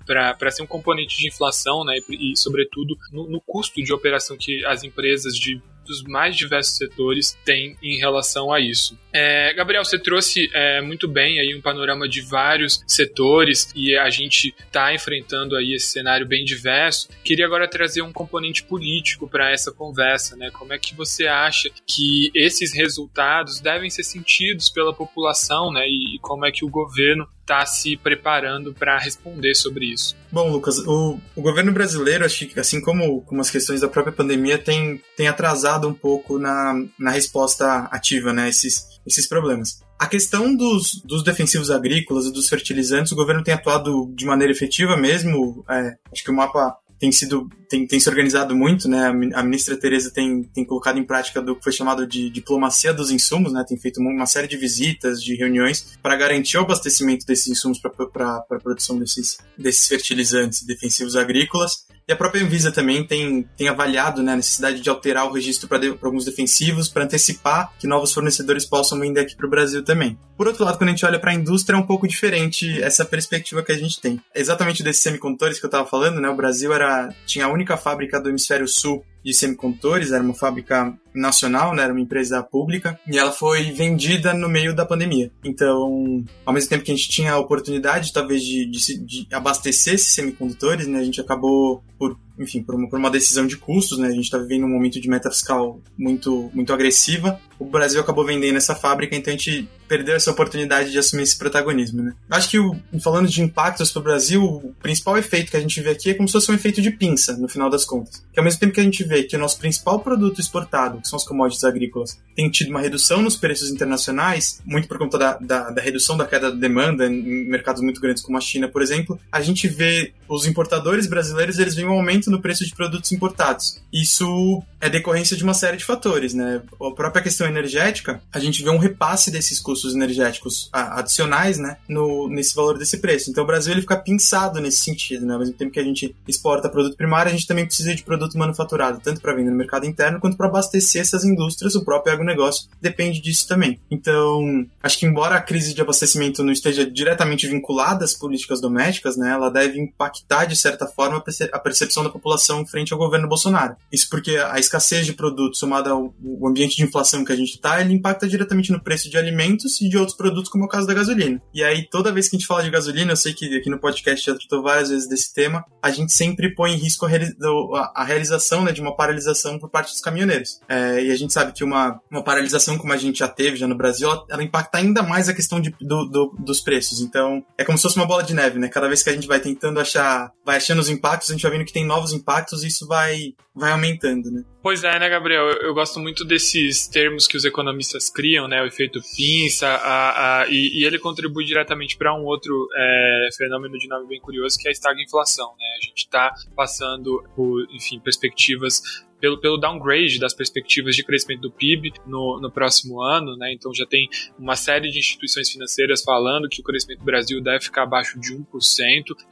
ser 0.50 0.62
um 0.62 0.66
componente 0.66 1.16
de 1.16 1.28
inflação, 1.28 1.84
né? 1.84 1.98
E, 2.08 2.32
e 2.32 2.36
sobretudo, 2.36 2.96
no, 3.12 3.28
no 3.28 3.40
custo 3.40 3.82
de 3.82 3.92
operação 3.92 4.36
que 4.36 4.64
as 4.66 4.82
empresas 4.82 5.34
de 5.34 5.62
dos 5.90 6.02
mais 6.04 6.36
diversos 6.36 6.76
setores 6.76 7.36
têm 7.44 7.76
em 7.82 7.98
relação 7.98 8.52
a 8.52 8.60
isso. 8.60 8.96
É, 9.12 9.52
Gabriel, 9.54 9.84
você 9.84 9.98
trouxe 9.98 10.50
é, 10.54 10.80
muito 10.80 11.08
bem 11.08 11.40
aí 11.40 11.54
um 11.54 11.60
panorama 11.60 12.08
de 12.08 12.20
vários 12.20 12.82
setores 12.86 13.70
e 13.74 13.96
a 13.96 14.08
gente 14.10 14.54
está 14.66 14.94
enfrentando 14.94 15.56
aí 15.56 15.74
esse 15.74 15.86
cenário 15.86 16.26
bem 16.26 16.44
diverso. 16.44 17.08
Queria 17.24 17.46
agora 17.46 17.68
trazer 17.68 18.02
um 18.02 18.12
componente 18.12 18.62
político 18.62 19.28
para 19.28 19.50
essa 19.50 19.72
conversa, 19.72 20.36
né? 20.36 20.50
Como 20.50 20.72
é 20.72 20.78
que 20.78 20.94
você 20.94 21.26
acha 21.26 21.70
que 21.86 22.30
esses 22.34 22.72
resultados 22.72 23.60
devem 23.60 23.90
ser 23.90 24.04
sentidos 24.04 24.70
pela 24.70 24.94
população, 24.94 25.72
né? 25.72 25.86
E, 25.88 26.16
e 26.16 26.18
como 26.20 26.46
é 26.46 26.52
que 26.52 26.64
o 26.64 26.68
governo 26.68 27.28
está 27.50 27.66
se 27.66 27.96
preparando 27.96 28.72
para 28.72 28.98
responder 28.98 29.54
sobre 29.54 29.86
isso? 29.86 30.16
Bom, 30.30 30.50
Lucas, 30.52 30.78
o, 30.78 31.18
o, 31.34 31.42
governo 31.42 31.72
brasileiro, 31.72 32.24
acho 32.24 32.46
que 32.46 32.60
assim 32.60 32.80
como, 32.80 33.22
como 33.22 33.40
as 33.40 33.50
questões 33.50 33.80
da 33.80 33.88
própria 33.88 34.12
pandemia, 34.12 34.56
tem, 34.56 35.02
tem 35.16 35.26
atrasado 35.26 35.88
um 35.88 35.94
pouco 35.94 36.38
na, 36.38 36.80
na 36.96 37.10
resposta 37.10 37.88
ativa, 37.90 38.32
né? 38.32 38.48
Esses, 38.48 38.99
esses 39.12 39.28
problemas. 39.28 39.80
A 39.98 40.06
questão 40.06 40.54
dos, 40.54 41.02
dos 41.04 41.22
defensivos 41.22 41.70
agrícolas 41.70 42.26
e 42.26 42.32
dos 42.32 42.48
fertilizantes, 42.48 43.12
o 43.12 43.16
governo 43.16 43.42
tem 43.42 43.54
atuado 43.54 44.10
de 44.14 44.24
maneira 44.24 44.52
efetiva 44.52 44.96
mesmo. 44.96 45.64
É, 45.68 45.94
acho 46.12 46.24
que 46.24 46.30
o 46.30 46.34
mapa 46.34 46.76
tem 47.00 47.10
sido 47.10 47.48
tem, 47.66 47.86
tem 47.86 47.98
se 47.98 48.08
organizado 48.10 48.54
muito, 48.54 48.86
né? 48.88 49.06
A 49.34 49.42
ministra 49.42 49.76
Tereza 49.76 50.10
tem, 50.10 50.42
tem 50.42 50.64
colocado 50.64 50.98
em 50.98 51.04
prática 51.04 51.40
do 51.40 51.56
que 51.56 51.64
foi 51.64 51.72
chamado 51.72 52.06
de 52.06 52.28
diplomacia 52.28 52.92
dos 52.92 53.10
insumos, 53.10 53.52
né? 53.52 53.64
Tem 53.66 53.78
feito 53.78 54.00
uma 54.00 54.26
série 54.26 54.46
de 54.46 54.58
visitas, 54.58 55.22
de 55.22 55.34
reuniões 55.34 55.96
para 56.02 56.14
garantir 56.14 56.58
o 56.58 56.60
abastecimento 56.60 57.24
desses 57.24 57.46
insumos 57.46 57.78
para 57.78 57.90
a 58.36 58.58
produção 58.60 58.98
desses, 58.98 59.38
desses 59.56 59.88
fertilizantes 59.88 60.62
defensivos 60.62 61.16
agrícolas. 61.16 61.86
E 62.10 62.12
a 62.12 62.16
própria 62.16 62.42
Anvisa 62.42 62.72
também 62.72 63.06
tem, 63.06 63.48
tem 63.56 63.68
avaliado 63.68 64.20
né, 64.20 64.32
a 64.32 64.36
necessidade 64.36 64.80
de 64.80 64.90
alterar 64.90 65.28
o 65.28 65.32
registro 65.32 65.68
para 65.68 65.78
de, 65.78 65.96
alguns 66.02 66.24
defensivos 66.24 66.88
para 66.88 67.04
antecipar 67.04 67.72
que 67.78 67.86
novos 67.86 68.12
fornecedores 68.12 68.64
possam 68.64 68.98
vender 68.98 69.20
aqui 69.20 69.36
para 69.36 69.46
o 69.46 69.48
Brasil 69.48 69.84
também. 69.84 70.18
Por 70.36 70.48
outro 70.48 70.64
lado, 70.64 70.76
quando 70.76 70.88
a 70.88 70.90
gente 70.90 71.06
olha 71.06 71.20
para 71.20 71.30
a 71.30 71.34
indústria, 71.34 71.76
é 71.76 71.78
um 71.78 71.86
pouco 71.86 72.08
diferente 72.08 72.82
essa 72.82 73.04
perspectiva 73.04 73.62
que 73.62 73.70
a 73.70 73.78
gente 73.78 74.00
tem. 74.00 74.20
Exatamente 74.34 74.82
desses 74.82 75.04
semicondutores 75.04 75.60
que 75.60 75.64
eu 75.64 75.68
estava 75.68 75.86
falando, 75.86 76.20
né, 76.20 76.28
o 76.28 76.34
Brasil 76.34 76.72
era, 76.72 77.14
tinha 77.26 77.44
a 77.44 77.52
única 77.52 77.76
fábrica 77.76 78.20
do 78.20 78.28
hemisfério 78.28 78.66
sul 78.66 79.04
de 79.24 79.34
semicondutores, 79.34 80.12
era 80.12 80.22
uma 80.22 80.34
fábrica 80.34 80.96
nacional, 81.14 81.74
né, 81.74 81.82
era 81.82 81.92
uma 81.92 82.00
empresa 82.00 82.42
pública, 82.42 82.98
e 83.06 83.18
ela 83.18 83.32
foi 83.32 83.70
vendida 83.72 84.32
no 84.32 84.48
meio 84.48 84.74
da 84.74 84.86
pandemia. 84.86 85.30
Então, 85.44 86.24
ao 86.44 86.54
mesmo 86.54 86.70
tempo 86.70 86.84
que 86.84 86.92
a 86.92 86.96
gente 86.96 87.08
tinha 87.08 87.32
a 87.32 87.38
oportunidade, 87.38 88.12
talvez, 88.12 88.42
de, 88.42 88.66
de, 88.66 88.98
de 88.98 89.26
abastecer 89.32 89.94
esses 89.94 90.12
semicondutores, 90.12 90.86
né, 90.86 91.00
a 91.00 91.04
gente 91.04 91.20
acabou, 91.20 91.82
por 91.98 92.16
enfim, 92.40 92.62
por 92.62 92.74
uma, 92.74 92.88
por 92.88 92.98
uma 92.98 93.10
decisão 93.10 93.46
de 93.46 93.56
custos, 93.56 93.98
né? 93.98 94.08
A 94.08 94.12
gente 94.12 94.24
está 94.24 94.38
vivendo 94.38 94.64
um 94.64 94.68
momento 94.68 94.98
de 94.98 95.08
meta 95.08 95.30
fiscal 95.30 95.78
muito, 95.96 96.50
muito 96.54 96.72
agressiva. 96.72 97.38
O 97.58 97.66
Brasil 97.66 98.00
acabou 98.00 98.24
vendendo 98.24 98.56
essa 98.56 98.74
fábrica, 98.74 99.14
então 99.14 99.32
a 99.32 99.36
gente 99.36 99.68
perdeu 99.86 100.14
essa 100.14 100.30
oportunidade 100.30 100.90
de 100.90 100.98
assumir 100.98 101.24
esse 101.24 101.36
protagonismo, 101.36 102.02
né? 102.02 102.14
Acho 102.30 102.48
que, 102.48 102.58
o, 102.58 102.76
falando 103.02 103.28
de 103.28 103.42
impactos 103.42 103.90
para 103.90 104.00
o 104.00 104.02
Brasil, 104.02 104.42
o 104.42 104.74
principal 104.80 105.18
efeito 105.18 105.50
que 105.50 105.56
a 105.56 105.60
gente 105.60 105.80
vê 105.80 105.90
aqui 105.90 106.10
é 106.10 106.14
como 106.14 106.28
se 106.28 106.32
fosse 106.32 106.50
um 106.50 106.54
efeito 106.54 106.80
de 106.80 106.90
pinça, 106.92 107.36
no 107.36 107.48
final 107.48 107.68
das 107.68 107.84
contas. 107.84 108.24
Que 108.32 108.38
ao 108.38 108.44
mesmo 108.44 108.60
tempo 108.60 108.72
que 108.72 108.80
a 108.80 108.84
gente 108.84 109.04
vê 109.04 109.24
que 109.24 109.36
o 109.36 109.38
nosso 109.38 109.58
principal 109.58 109.98
produto 109.98 110.40
exportado, 110.40 111.00
que 111.00 111.08
são 111.08 111.16
os 111.16 111.24
commodities 111.24 111.64
agrícolas, 111.64 112.18
tem 112.36 112.48
tido 112.48 112.70
uma 112.70 112.80
redução 112.80 113.20
nos 113.20 113.36
preços 113.36 113.68
internacionais, 113.68 114.62
muito 114.64 114.88
por 114.88 114.96
conta 114.96 115.18
da, 115.18 115.36
da, 115.36 115.70
da 115.70 115.82
redução 115.82 116.16
da 116.16 116.24
queda 116.24 116.50
da 116.52 116.56
demanda 116.56 117.06
em 117.06 117.48
mercados 117.48 117.82
muito 117.82 118.00
grandes 118.00 118.22
como 118.22 118.38
a 118.38 118.40
China, 118.40 118.68
por 118.68 118.82
exemplo, 118.82 119.18
a 119.30 119.40
gente 119.40 119.66
vê 119.66 120.12
os 120.28 120.46
importadores 120.46 121.08
brasileiros, 121.08 121.58
eles 121.58 121.74
veem 121.74 121.88
um 121.88 121.92
aumento 121.92 122.29
no 122.30 122.40
preço 122.40 122.64
de 122.64 122.74
produtos 122.74 123.12
importados. 123.12 123.80
Isso 123.92 124.62
é 124.80 124.88
decorrência 124.88 125.36
de 125.36 125.44
uma 125.44 125.54
série 125.54 125.76
de 125.76 125.84
fatores, 125.84 126.34
né? 126.34 126.62
A 126.80 126.94
própria 126.94 127.22
questão 127.22 127.46
energética, 127.46 128.20
a 128.32 128.38
gente 128.38 128.62
vê 128.62 128.70
um 128.70 128.78
repasse 128.78 129.30
desses 129.30 129.60
custos 129.60 129.94
energéticos 129.94 130.68
adicionais, 130.72 131.58
né, 131.58 131.76
no, 131.88 132.28
nesse 132.28 132.54
valor 132.54 132.78
desse 132.78 132.98
preço. 132.98 133.30
Então 133.30 133.44
o 133.44 133.46
Brasil 133.46 133.72
ele 133.72 133.82
fica 133.82 133.96
pinçado 133.96 134.60
nesse 134.60 134.78
sentido, 134.78 135.26
né? 135.26 135.34
Ao 135.34 135.40
mesmo 135.40 135.54
tempo 135.54 135.72
que 135.72 135.80
a 135.80 135.84
gente 135.84 136.14
exporta 136.26 136.68
produto 136.68 136.96
primário, 136.96 137.30
a 137.30 137.34
gente 137.34 137.46
também 137.46 137.66
precisa 137.66 137.94
de 137.94 138.02
produto 138.02 138.38
manufaturado, 138.38 139.00
tanto 139.02 139.20
para 139.20 139.34
vender 139.34 139.50
no 139.50 139.56
mercado 139.56 139.86
interno 139.86 140.20
quanto 140.20 140.36
para 140.36 140.46
abastecer 140.46 141.02
essas 141.02 141.24
indústrias. 141.24 141.74
O 141.74 141.84
próprio 141.84 142.12
agronegócio 142.12 142.68
depende 142.80 143.20
disso 143.20 143.46
também. 143.46 143.78
Então, 143.90 144.66
acho 144.82 144.98
que 144.98 145.06
embora 145.06 145.34
a 145.34 145.40
crise 145.40 145.74
de 145.74 145.80
abastecimento 145.80 146.42
não 146.42 146.52
esteja 146.52 146.88
diretamente 146.88 147.46
vinculada 147.46 148.04
às 148.04 148.14
políticas 148.14 148.60
domésticas, 148.60 149.16
né, 149.16 149.30
ela 149.30 149.50
deve 149.50 149.78
impactar 149.78 150.44
de 150.46 150.56
certa 150.56 150.86
forma 150.86 151.22
a 151.52 151.58
percepção 151.58 152.02
da 152.02 152.10
população 152.10 152.66
frente 152.66 152.92
ao 152.92 152.98
governo 152.98 153.28
Bolsonaro. 153.28 153.76
Isso 153.92 154.08
porque 154.08 154.36
a 154.36 154.58
escassez 154.70 155.04
de 155.04 155.12
produtos 155.12 155.58
somada 155.58 155.90
ao 155.90 156.14
ambiente 156.44 156.76
de 156.76 156.84
inflação 156.84 157.24
que 157.24 157.32
a 157.32 157.36
gente 157.36 157.54
está, 157.54 157.80
ele 157.80 157.92
impacta 157.92 158.28
diretamente 158.28 158.70
no 158.70 158.82
preço 158.82 159.10
de 159.10 159.18
alimentos 159.18 159.80
e 159.80 159.88
de 159.88 159.98
outros 159.98 160.16
produtos, 160.16 160.48
como 160.48 160.64
é 160.64 160.66
o 160.66 160.70
caso 160.70 160.86
da 160.86 160.94
gasolina. 160.94 161.42
E 161.52 161.62
aí, 161.62 161.88
toda 161.88 162.12
vez 162.12 162.28
que 162.28 162.36
a 162.36 162.38
gente 162.38 162.46
fala 162.46 162.62
de 162.62 162.70
gasolina, 162.70 163.12
eu 163.12 163.16
sei 163.16 163.34
que 163.34 163.56
aqui 163.56 163.68
no 163.68 163.80
podcast 163.80 164.24
já 164.24 164.34
tratou 164.34 164.62
várias 164.62 164.90
vezes 164.90 165.08
desse 165.08 165.34
tema, 165.34 165.64
a 165.82 165.90
gente 165.90 166.12
sempre 166.12 166.54
põe 166.54 166.72
em 166.72 166.76
risco 166.76 167.06
a, 167.06 167.92
a 167.94 168.04
realização 168.04 168.64
né, 168.64 168.72
de 168.72 168.80
uma 168.80 168.94
paralisação 168.94 169.58
por 169.58 169.68
parte 169.68 169.90
dos 169.90 170.00
caminhoneiros. 170.00 170.60
É, 170.68 171.02
e 171.04 171.10
a 171.10 171.16
gente 171.16 171.32
sabe 171.32 171.52
que 171.52 171.64
uma, 171.64 172.00
uma 172.10 172.22
paralisação 172.22 172.78
como 172.78 172.92
a 172.92 172.96
gente 172.96 173.18
já 173.18 173.28
teve 173.28 173.56
já 173.56 173.66
no 173.66 173.76
Brasil, 173.76 174.08
ela, 174.08 174.24
ela 174.30 174.42
impacta 174.42 174.78
ainda 174.78 175.02
mais 175.02 175.28
a 175.28 175.34
questão 175.34 175.60
de, 175.60 175.74
do, 175.80 176.04
do, 176.06 176.36
dos 176.38 176.60
preços. 176.60 177.00
Então, 177.00 177.44
é 177.58 177.64
como 177.64 177.76
se 177.76 177.82
fosse 177.82 177.96
uma 177.96 178.06
bola 178.06 178.22
de 178.22 178.34
neve, 178.34 178.58
né? 178.58 178.68
Cada 178.68 178.88
vez 178.88 179.02
que 179.02 179.10
a 179.10 179.12
gente 179.12 179.26
vai 179.26 179.40
tentando 179.40 179.80
achar, 179.80 180.32
vai 180.44 180.56
achando 180.56 180.80
os 180.80 180.88
impactos, 180.88 181.30
a 181.30 181.32
gente 181.32 181.42
vai 181.42 181.52
vendo 181.52 181.64
que 181.64 181.72
tem 181.72 181.84
novos 181.84 182.12
impactos 182.12 182.62
e 182.62 182.68
isso 182.68 182.86
vai, 182.86 183.34
vai 183.54 183.72
aumentando, 183.72 184.30
né? 184.30 184.42
Pois 184.62 184.84
é, 184.84 184.98
né, 184.98 185.08
Gabriel? 185.08 185.48
Eu, 185.48 185.68
eu 185.68 185.74
gosto 185.74 185.98
muito 185.98 186.22
desses 186.22 186.86
termos 186.86 187.26
que 187.26 187.34
os 187.34 187.46
economistas 187.46 188.10
criam, 188.10 188.46
né? 188.46 188.60
O 188.62 188.66
efeito 188.66 189.00
pinça, 189.16 189.66
a, 189.66 190.42
a, 190.42 190.48
e, 190.48 190.80
e, 190.80 190.84
ele 190.84 190.98
contribui 190.98 191.46
diretamente 191.46 191.96
para 191.96 192.14
um 192.14 192.24
outro 192.24 192.68
é, 192.76 193.28
fenômeno 193.38 193.78
de 193.78 193.88
nome 193.88 194.06
bem 194.06 194.20
curioso, 194.20 194.58
que 194.58 194.68
é 194.68 194.70
a 194.70 194.72
estagflação, 194.72 195.54
né? 195.58 195.64
A 195.78 195.86
gente 195.86 196.00
está 196.00 196.34
passando 196.54 197.24
por, 197.34 197.66
enfim, 197.70 197.98
perspectivas 198.00 198.82
pelo, 199.20 199.38
pelo 199.38 199.56
downgrade 199.56 200.18
das 200.18 200.34
perspectivas 200.34 200.96
de 200.96 201.04
crescimento 201.04 201.42
do 201.42 201.50
PIB 201.50 201.92
no, 202.06 202.40
no 202.40 202.50
próximo 202.50 203.00
ano, 203.00 203.36
né? 203.36 203.52
Então 203.52 203.72
já 203.74 203.86
tem 203.86 204.08
uma 204.38 204.56
série 204.56 204.90
de 204.90 204.98
instituições 204.98 205.50
financeiras 205.50 206.02
falando 206.02 206.48
que 206.48 206.60
o 206.60 206.64
crescimento 206.64 207.00
do 207.00 207.04
Brasil 207.04 207.40
deve 207.40 207.60
ficar 207.60 207.82
abaixo 207.82 208.18
de 208.18 208.34
1%. 208.34 208.44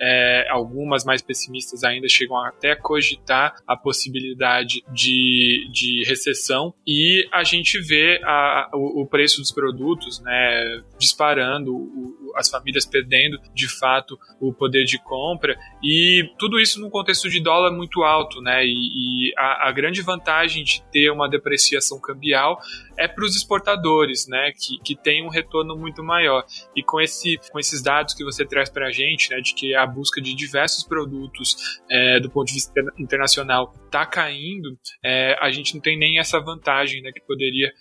É, 0.01 0.47
algumas 0.51 1.05
mais 1.05 1.23
pessimistas 1.23 1.85
ainda 1.85 2.09
chegam 2.09 2.37
até 2.45 2.73
a 2.73 2.77
cogitar 2.77 3.57
a 3.67 3.77
possibilidade 3.77 4.83
de, 4.93 5.69
de 5.73 6.05
recessão 6.07 6.75
e 6.87 7.27
a 7.33 7.43
gente 7.45 7.81
vê 7.81 8.21
a, 8.25 8.71
o, 8.75 9.03
o 9.03 9.07
preço 9.07 9.41
dos 9.41 9.53
produtos 9.53 10.21
né, 10.21 10.83
disparando, 10.99 11.75
o, 11.75 12.18
as 12.35 12.49
famílias 12.49 12.87
perdendo 12.87 13.39
de 13.55 13.69
fato 13.69 14.19
o 14.41 14.53
poder 14.53 14.85
de 14.85 14.99
compra 14.99 15.59
e 15.83 16.31
tudo 16.39 16.61
isso 16.61 16.81
num 16.81 16.91
contexto 16.91 17.29
de 17.29 17.41
dólar 17.41 17.71
muito 17.73 18.03
alto, 18.03 18.41
né? 18.41 18.65
E, 18.65 19.29
e 19.29 19.35
a, 19.37 19.69
a 19.69 19.73
grande 19.73 20.03
vantagem 20.03 20.65
de 20.65 20.83
ter 20.91 21.11
uma 21.11 21.29
depreciação 21.29 22.01
cambial 22.01 22.61
é 22.99 23.07
para 23.07 23.25
os 23.25 23.37
exportadores, 23.37 24.27
né, 24.27 24.53
que, 24.53 24.79
que 24.83 24.97
tem 24.97 25.25
um 25.25 25.29
retorno 25.29 25.77
muito 25.77 26.03
maior. 26.03 26.45
E 26.75 26.83
com, 26.83 27.01
esse, 27.01 27.39
com 27.51 27.59
esses 27.59 27.81
dados 27.81 28.13
que 28.13 28.25
você 28.25 28.45
traz 28.45 28.69
para 28.69 28.89
a 28.89 28.91
gente, 28.91 29.31
né, 29.31 29.41
de 29.41 29.55
que 29.55 29.75
a 29.75 29.87
busca 29.87 30.21
de 30.21 30.35
diversos 30.35 30.83
produtos 30.85 31.81
é, 31.89 32.19
do 32.19 32.29
ponto 32.29 32.49
de 32.49 32.55
vista 32.55 32.73
internacional 32.99 33.73
está 33.85 34.05
caindo, 34.05 34.77
é, 35.03 35.37
a 35.41 35.51
gente 35.51 35.75
não 35.75 35.81
tem 35.81 35.97
nem 35.97 36.19
essa 36.19 36.41
vantagem 36.41 37.01
né, 37.01 37.13
que 37.13 37.21
poderia 37.21 37.73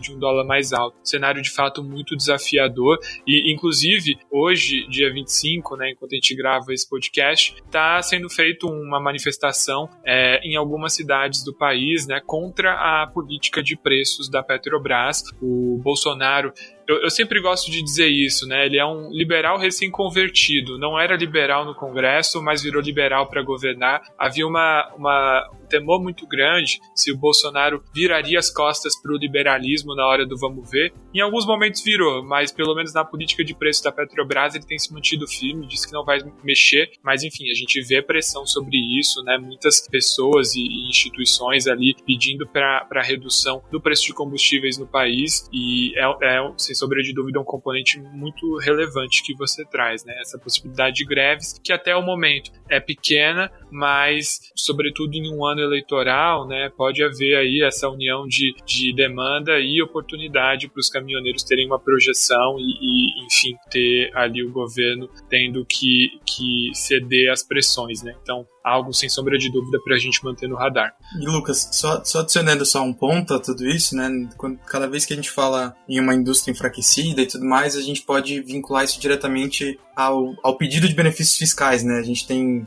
de 0.00 0.12
um 0.12 0.18
dólar 0.18 0.44
mais 0.44 0.72
alto. 0.72 0.96
Cenário 1.02 1.42
de 1.42 1.50
fato 1.50 1.82
muito 1.82 2.16
desafiador 2.16 2.98
e, 3.26 3.52
inclusive, 3.52 4.18
hoje, 4.30 4.86
dia 4.88 5.12
25, 5.12 5.76
né, 5.76 5.90
enquanto 5.90 6.12
a 6.12 6.16
gente 6.16 6.34
grava 6.34 6.72
esse 6.72 6.88
podcast, 6.88 7.54
está 7.64 8.02
sendo 8.02 8.28
feito 8.28 8.66
uma 8.66 9.00
manifestação 9.00 9.88
é, 10.04 10.40
em 10.42 10.56
algumas 10.56 10.94
cidades 10.94 11.44
do 11.44 11.54
país 11.54 12.06
né, 12.06 12.20
contra 12.24 12.72
a 12.72 13.06
política 13.06 13.62
de 13.62 13.76
preços 13.76 14.28
da 14.28 14.42
Petrobras. 14.42 15.22
O 15.40 15.80
Bolsonaro 15.82 16.52
eu, 16.86 17.02
eu, 17.02 17.10
sempre 17.10 17.40
gosto 17.40 17.70
de 17.70 17.82
dizer 17.82 18.08
isso, 18.08 18.46
né? 18.46 18.66
Ele 18.66 18.78
é 18.78 18.84
um 18.84 19.08
liberal 19.10 19.58
recém-convertido. 19.58 20.78
Não 20.78 20.98
era 20.98 21.16
liberal 21.16 21.64
no 21.64 21.74
Congresso, 21.74 22.42
mas 22.42 22.62
virou 22.62 22.82
liberal 22.82 23.28
para 23.28 23.42
governar. 23.42 24.02
Havia 24.18 24.46
uma, 24.46 24.92
uma, 24.96 25.50
um 25.62 25.66
temor 25.66 26.02
muito 26.02 26.26
grande 26.26 26.80
se 26.94 27.10
o 27.12 27.16
Bolsonaro 27.16 27.82
viraria 27.94 28.38
as 28.38 28.50
costas 28.50 29.00
para 29.00 29.12
o 29.12 29.16
liberalismo 29.16 29.94
na 29.94 30.06
hora 30.06 30.26
do 30.26 30.36
vamos 30.36 30.70
ver. 30.70 30.92
Em 31.14 31.20
alguns 31.20 31.46
momentos 31.46 31.82
virou, 31.82 32.24
mas 32.24 32.50
pelo 32.50 32.74
menos 32.74 32.92
na 32.92 33.04
política 33.04 33.44
de 33.44 33.54
preço 33.54 33.84
da 33.84 33.92
Petrobras 33.92 34.54
ele 34.54 34.64
tem 34.64 34.78
se 34.78 34.92
mantido 34.92 35.28
firme, 35.28 35.66
disse 35.66 35.86
que 35.86 35.92
não 35.92 36.04
vai 36.04 36.18
mexer. 36.42 36.90
Mas 37.02 37.22
enfim, 37.22 37.50
a 37.50 37.54
gente 37.54 37.80
vê 37.82 38.02
pressão 38.02 38.44
sobre 38.46 38.76
isso, 38.98 39.22
né? 39.22 39.38
Muitas 39.38 39.86
pessoas 39.88 40.54
e, 40.54 40.88
instituições 40.88 41.66
ali 41.66 41.94
pedindo 42.04 42.46
para 42.46 43.02
redução 43.02 43.62
do 43.70 43.80
preço 43.80 44.06
de 44.06 44.12
combustíveis 44.12 44.76
no 44.76 44.86
país. 44.86 45.48
E 45.52 45.92
é, 45.96 46.04
é 46.22 46.52
sem 46.56 46.74
sombra 46.74 47.02
de 47.02 47.12
dúvida, 47.12 47.40
um 47.40 47.44
componente 47.44 48.00
muito 48.00 48.56
relevante 48.58 49.22
que 49.22 49.34
você 49.34 49.64
traz, 49.64 50.04
né? 50.04 50.14
Essa 50.20 50.38
possibilidade 50.38 50.96
de 50.96 51.04
greves, 51.04 51.60
que 51.62 51.72
até 51.72 51.94
o 51.94 52.02
momento 52.02 52.50
é 52.68 52.80
pequena, 52.80 53.50
mas, 53.70 54.40
sobretudo 54.54 55.14
em 55.14 55.32
um 55.32 55.44
ano 55.44 55.60
eleitoral, 55.60 56.46
né, 56.46 56.70
pode 56.76 57.02
haver 57.02 57.36
aí 57.36 57.62
essa 57.62 57.88
união 57.88 58.26
de, 58.26 58.54
de 58.64 58.92
demanda 58.94 59.58
e 59.58 59.82
oportunidade 59.82 60.68
para 60.68 60.80
os 60.80 60.88
caminhoneiros 61.04 61.42
terem 61.42 61.66
uma 61.66 61.78
projeção 61.78 62.56
e, 62.58 62.78
e, 62.80 63.26
enfim, 63.26 63.54
ter 63.70 64.10
ali 64.14 64.42
o 64.42 64.50
governo 64.50 65.08
tendo 65.28 65.64
que, 65.64 66.18
que 66.26 66.70
ceder 66.74 67.30
às 67.30 67.42
pressões, 67.42 68.02
né? 68.02 68.14
Então, 68.22 68.46
algo 68.64 68.92
sem 68.92 69.08
sombra 69.08 69.36
de 69.38 69.52
dúvida 69.52 69.78
para 69.84 69.94
a 69.94 69.98
gente 69.98 70.24
manter 70.24 70.48
no 70.48 70.56
radar. 70.56 70.94
E 71.20 71.26
Lucas, 71.26 71.68
só, 71.72 72.02
só 72.02 72.20
adicionando 72.20 72.64
só 72.64 72.82
um 72.82 72.92
ponto 72.92 73.34
a 73.34 73.38
tudo 73.38 73.66
isso, 73.66 73.94
né? 73.94 74.08
Quando, 74.36 74.58
cada 74.60 74.88
vez 74.88 75.04
que 75.04 75.12
a 75.12 75.16
gente 75.16 75.30
fala 75.30 75.76
em 75.88 76.00
uma 76.00 76.14
indústria 76.14 76.52
enfraquecida 76.52 77.20
e 77.20 77.26
tudo 77.26 77.44
mais, 77.44 77.76
a 77.76 77.82
gente 77.82 78.02
pode 78.02 78.40
vincular 78.40 78.84
isso 78.84 78.98
diretamente 78.98 79.78
ao, 79.94 80.34
ao 80.42 80.56
pedido 80.56 80.88
de 80.88 80.94
benefícios 80.94 81.36
fiscais, 81.36 81.84
né? 81.84 81.98
A 81.98 82.02
gente 82.02 82.26
tem, 82.26 82.66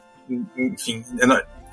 enfim, 0.57 1.03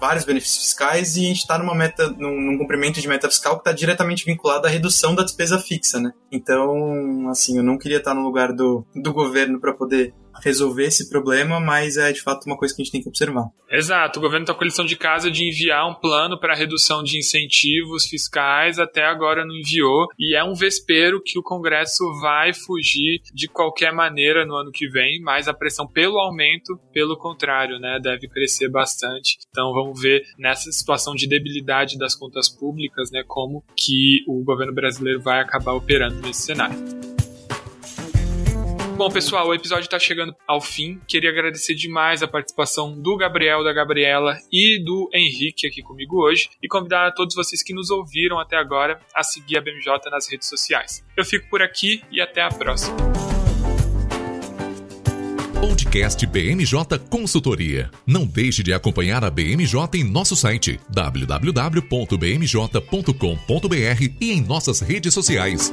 vários 0.04 0.26
benefícios 0.26 0.64
fiscais 0.64 1.16
e 1.16 1.24
a 1.24 1.28
gente 1.28 1.38
está 1.38 1.58
numa 1.58 1.74
meta, 1.74 2.10
num, 2.10 2.38
num, 2.38 2.58
cumprimento 2.58 3.00
de 3.00 3.08
meta 3.08 3.26
fiscal 3.26 3.54
que 3.54 3.60
está 3.60 3.72
diretamente 3.72 4.26
vinculado 4.26 4.66
à 4.66 4.70
redução 4.70 5.14
da 5.14 5.22
despesa 5.22 5.58
fixa, 5.58 5.98
né? 5.98 6.12
Então, 6.30 7.30
assim, 7.30 7.56
eu 7.56 7.62
não 7.62 7.78
queria 7.78 7.96
estar 7.96 8.12
no 8.12 8.20
lugar 8.22 8.52
do, 8.52 8.84
do 8.94 9.14
governo 9.14 9.58
para 9.58 9.72
poder 9.72 10.12
resolver 10.42 10.84
esse 10.84 11.08
problema, 11.08 11.60
mas 11.60 11.96
é 11.96 12.12
de 12.12 12.22
fato 12.22 12.44
uma 12.46 12.56
coisa 12.56 12.74
que 12.74 12.82
a 12.82 12.84
gente 12.84 12.92
tem 12.92 13.02
que 13.02 13.08
observar. 13.08 13.48
Exato, 13.70 14.18
o 14.18 14.22
governo 14.22 14.44
está 14.44 14.54
com 14.54 14.62
a 14.62 14.66
lição 14.66 14.84
de 14.84 14.96
casa 14.96 15.30
de 15.30 15.48
enviar 15.48 15.88
um 15.88 15.94
plano 15.94 16.38
para 16.38 16.54
redução 16.54 17.02
de 17.02 17.18
incentivos 17.18 18.06
fiscais, 18.06 18.78
até 18.78 19.04
agora 19.04 19.44
não 19.44 19.54
enviou, 19.54 20.06
e 20.18 20.36
é 20.36 20.44
um 20.44 20.54
vespeiro 20.54 21.20
que 21.22 21.38
o 21.38 21.42
Congresso 21.42 22.04
vai 22.20 22.52
fugir 22.52 23.20
de 23.32 23.48
qualquer 23.48 23.92
maneira 23.92 24.46
no 24.46 24.54
ano 24.54 24.70
que 24.70 24.88
vem, 24.88 25.20
mas 25.22 25.48
a 25.48 25.54
pressão 25.54 25.86
pelo 25.86 26.18
aumento, 26.18 26.78
pelo 26.92 27.16
contrário, 27.16 27.78
né, 27.78 27.98
deve 28.00 28.28
crescer 28.28 28.68
bastante. 28.68 29.38
Então 29.50 29.72
vamos 29.72 30.00
ver 30.00 30.22
nessa 30.38 30.70
situação 30.70 31.14
de 31.14 31.26
debilidade 31.26 31.98
das 31.98 32.14
contas 32.14 32.48
públicas, 32.48 33.10
né, 33.10 33.24
como 33.26 33.64
que 33.76 34.24
o 34.28 34.42
governo 34.44 34.74
brasileiro 34.74 35.20
vai 35.20 35.40
acabar 35.40 35.72
operando 35.72 36.20
nesse 36.20 36.42
cenário. 36.42 37.13
Bom, 38.96 39.10
pessoal, 39.10 39.48
o 39.48 39.54
episódio 39.54 39.82
está 39.84 39.98
chegando 39.98 40.34
ao 40.46 40.60
fim. 40.60 41.00
Queria 41.08 41.28
agradecer 41.28 41.74
demais 41.74 42.22
a 42.22 42.28
participação 42.28 42.96
do 42.96 43.16
Gabriel, 43.16 43.64
da 43.64 43.72
Gabriela 43.72 44.38
e 44.52 44.82
do 44.84 45.10
Henrique 45.12 45.66
aqui 45.66 45.82
comigo 45.82 46.22
hoje 46.22 46.48
e 46.62 46.68
convidar 46.68 47.08
a 47.08 47.10
todos 47.10 47.34
vocês 47.34 47.60
que 47.60 47.74
nos 47.74 47.90
ouviram 47.90 48.38
até 48.38 48.56
agora 48.56 49.00
a 49.12 49.24
seguir 49.24 49.58
a 49.58 49.60
BMJ 49.60 50.10
nas 50.12 50.30
redes 50.30 50.48
sociais. 50.48 51.04
Eu 51.16 51.24
fico 51.24 51.50
por 51.50 51.60
aqui 51.60 52.02
e 52.10 52.20
até 52.20 52.40
a 52.40 52.48
próxima. 52.50 52.96
Podcast 55.60 56.24
BMJ 56.26 56.98
Consultoria. 57.10 57.90
Não 58.06 58.24
deixe 58.24 58.62
de 58.62 58.72
acompanhar 58.72 59.24
a 59.24 59.30
BMJ 59.30 59.74
em 59.94 60.04
nosso 60.04 60.36
site 60.36 60.78
www.bmj.com.br 60.88 62.14
e 64.20 64.32
em 64.32 64.40
nossas 64.40 64.80
redes 64.80 65.12
sociais. 65.12 65.72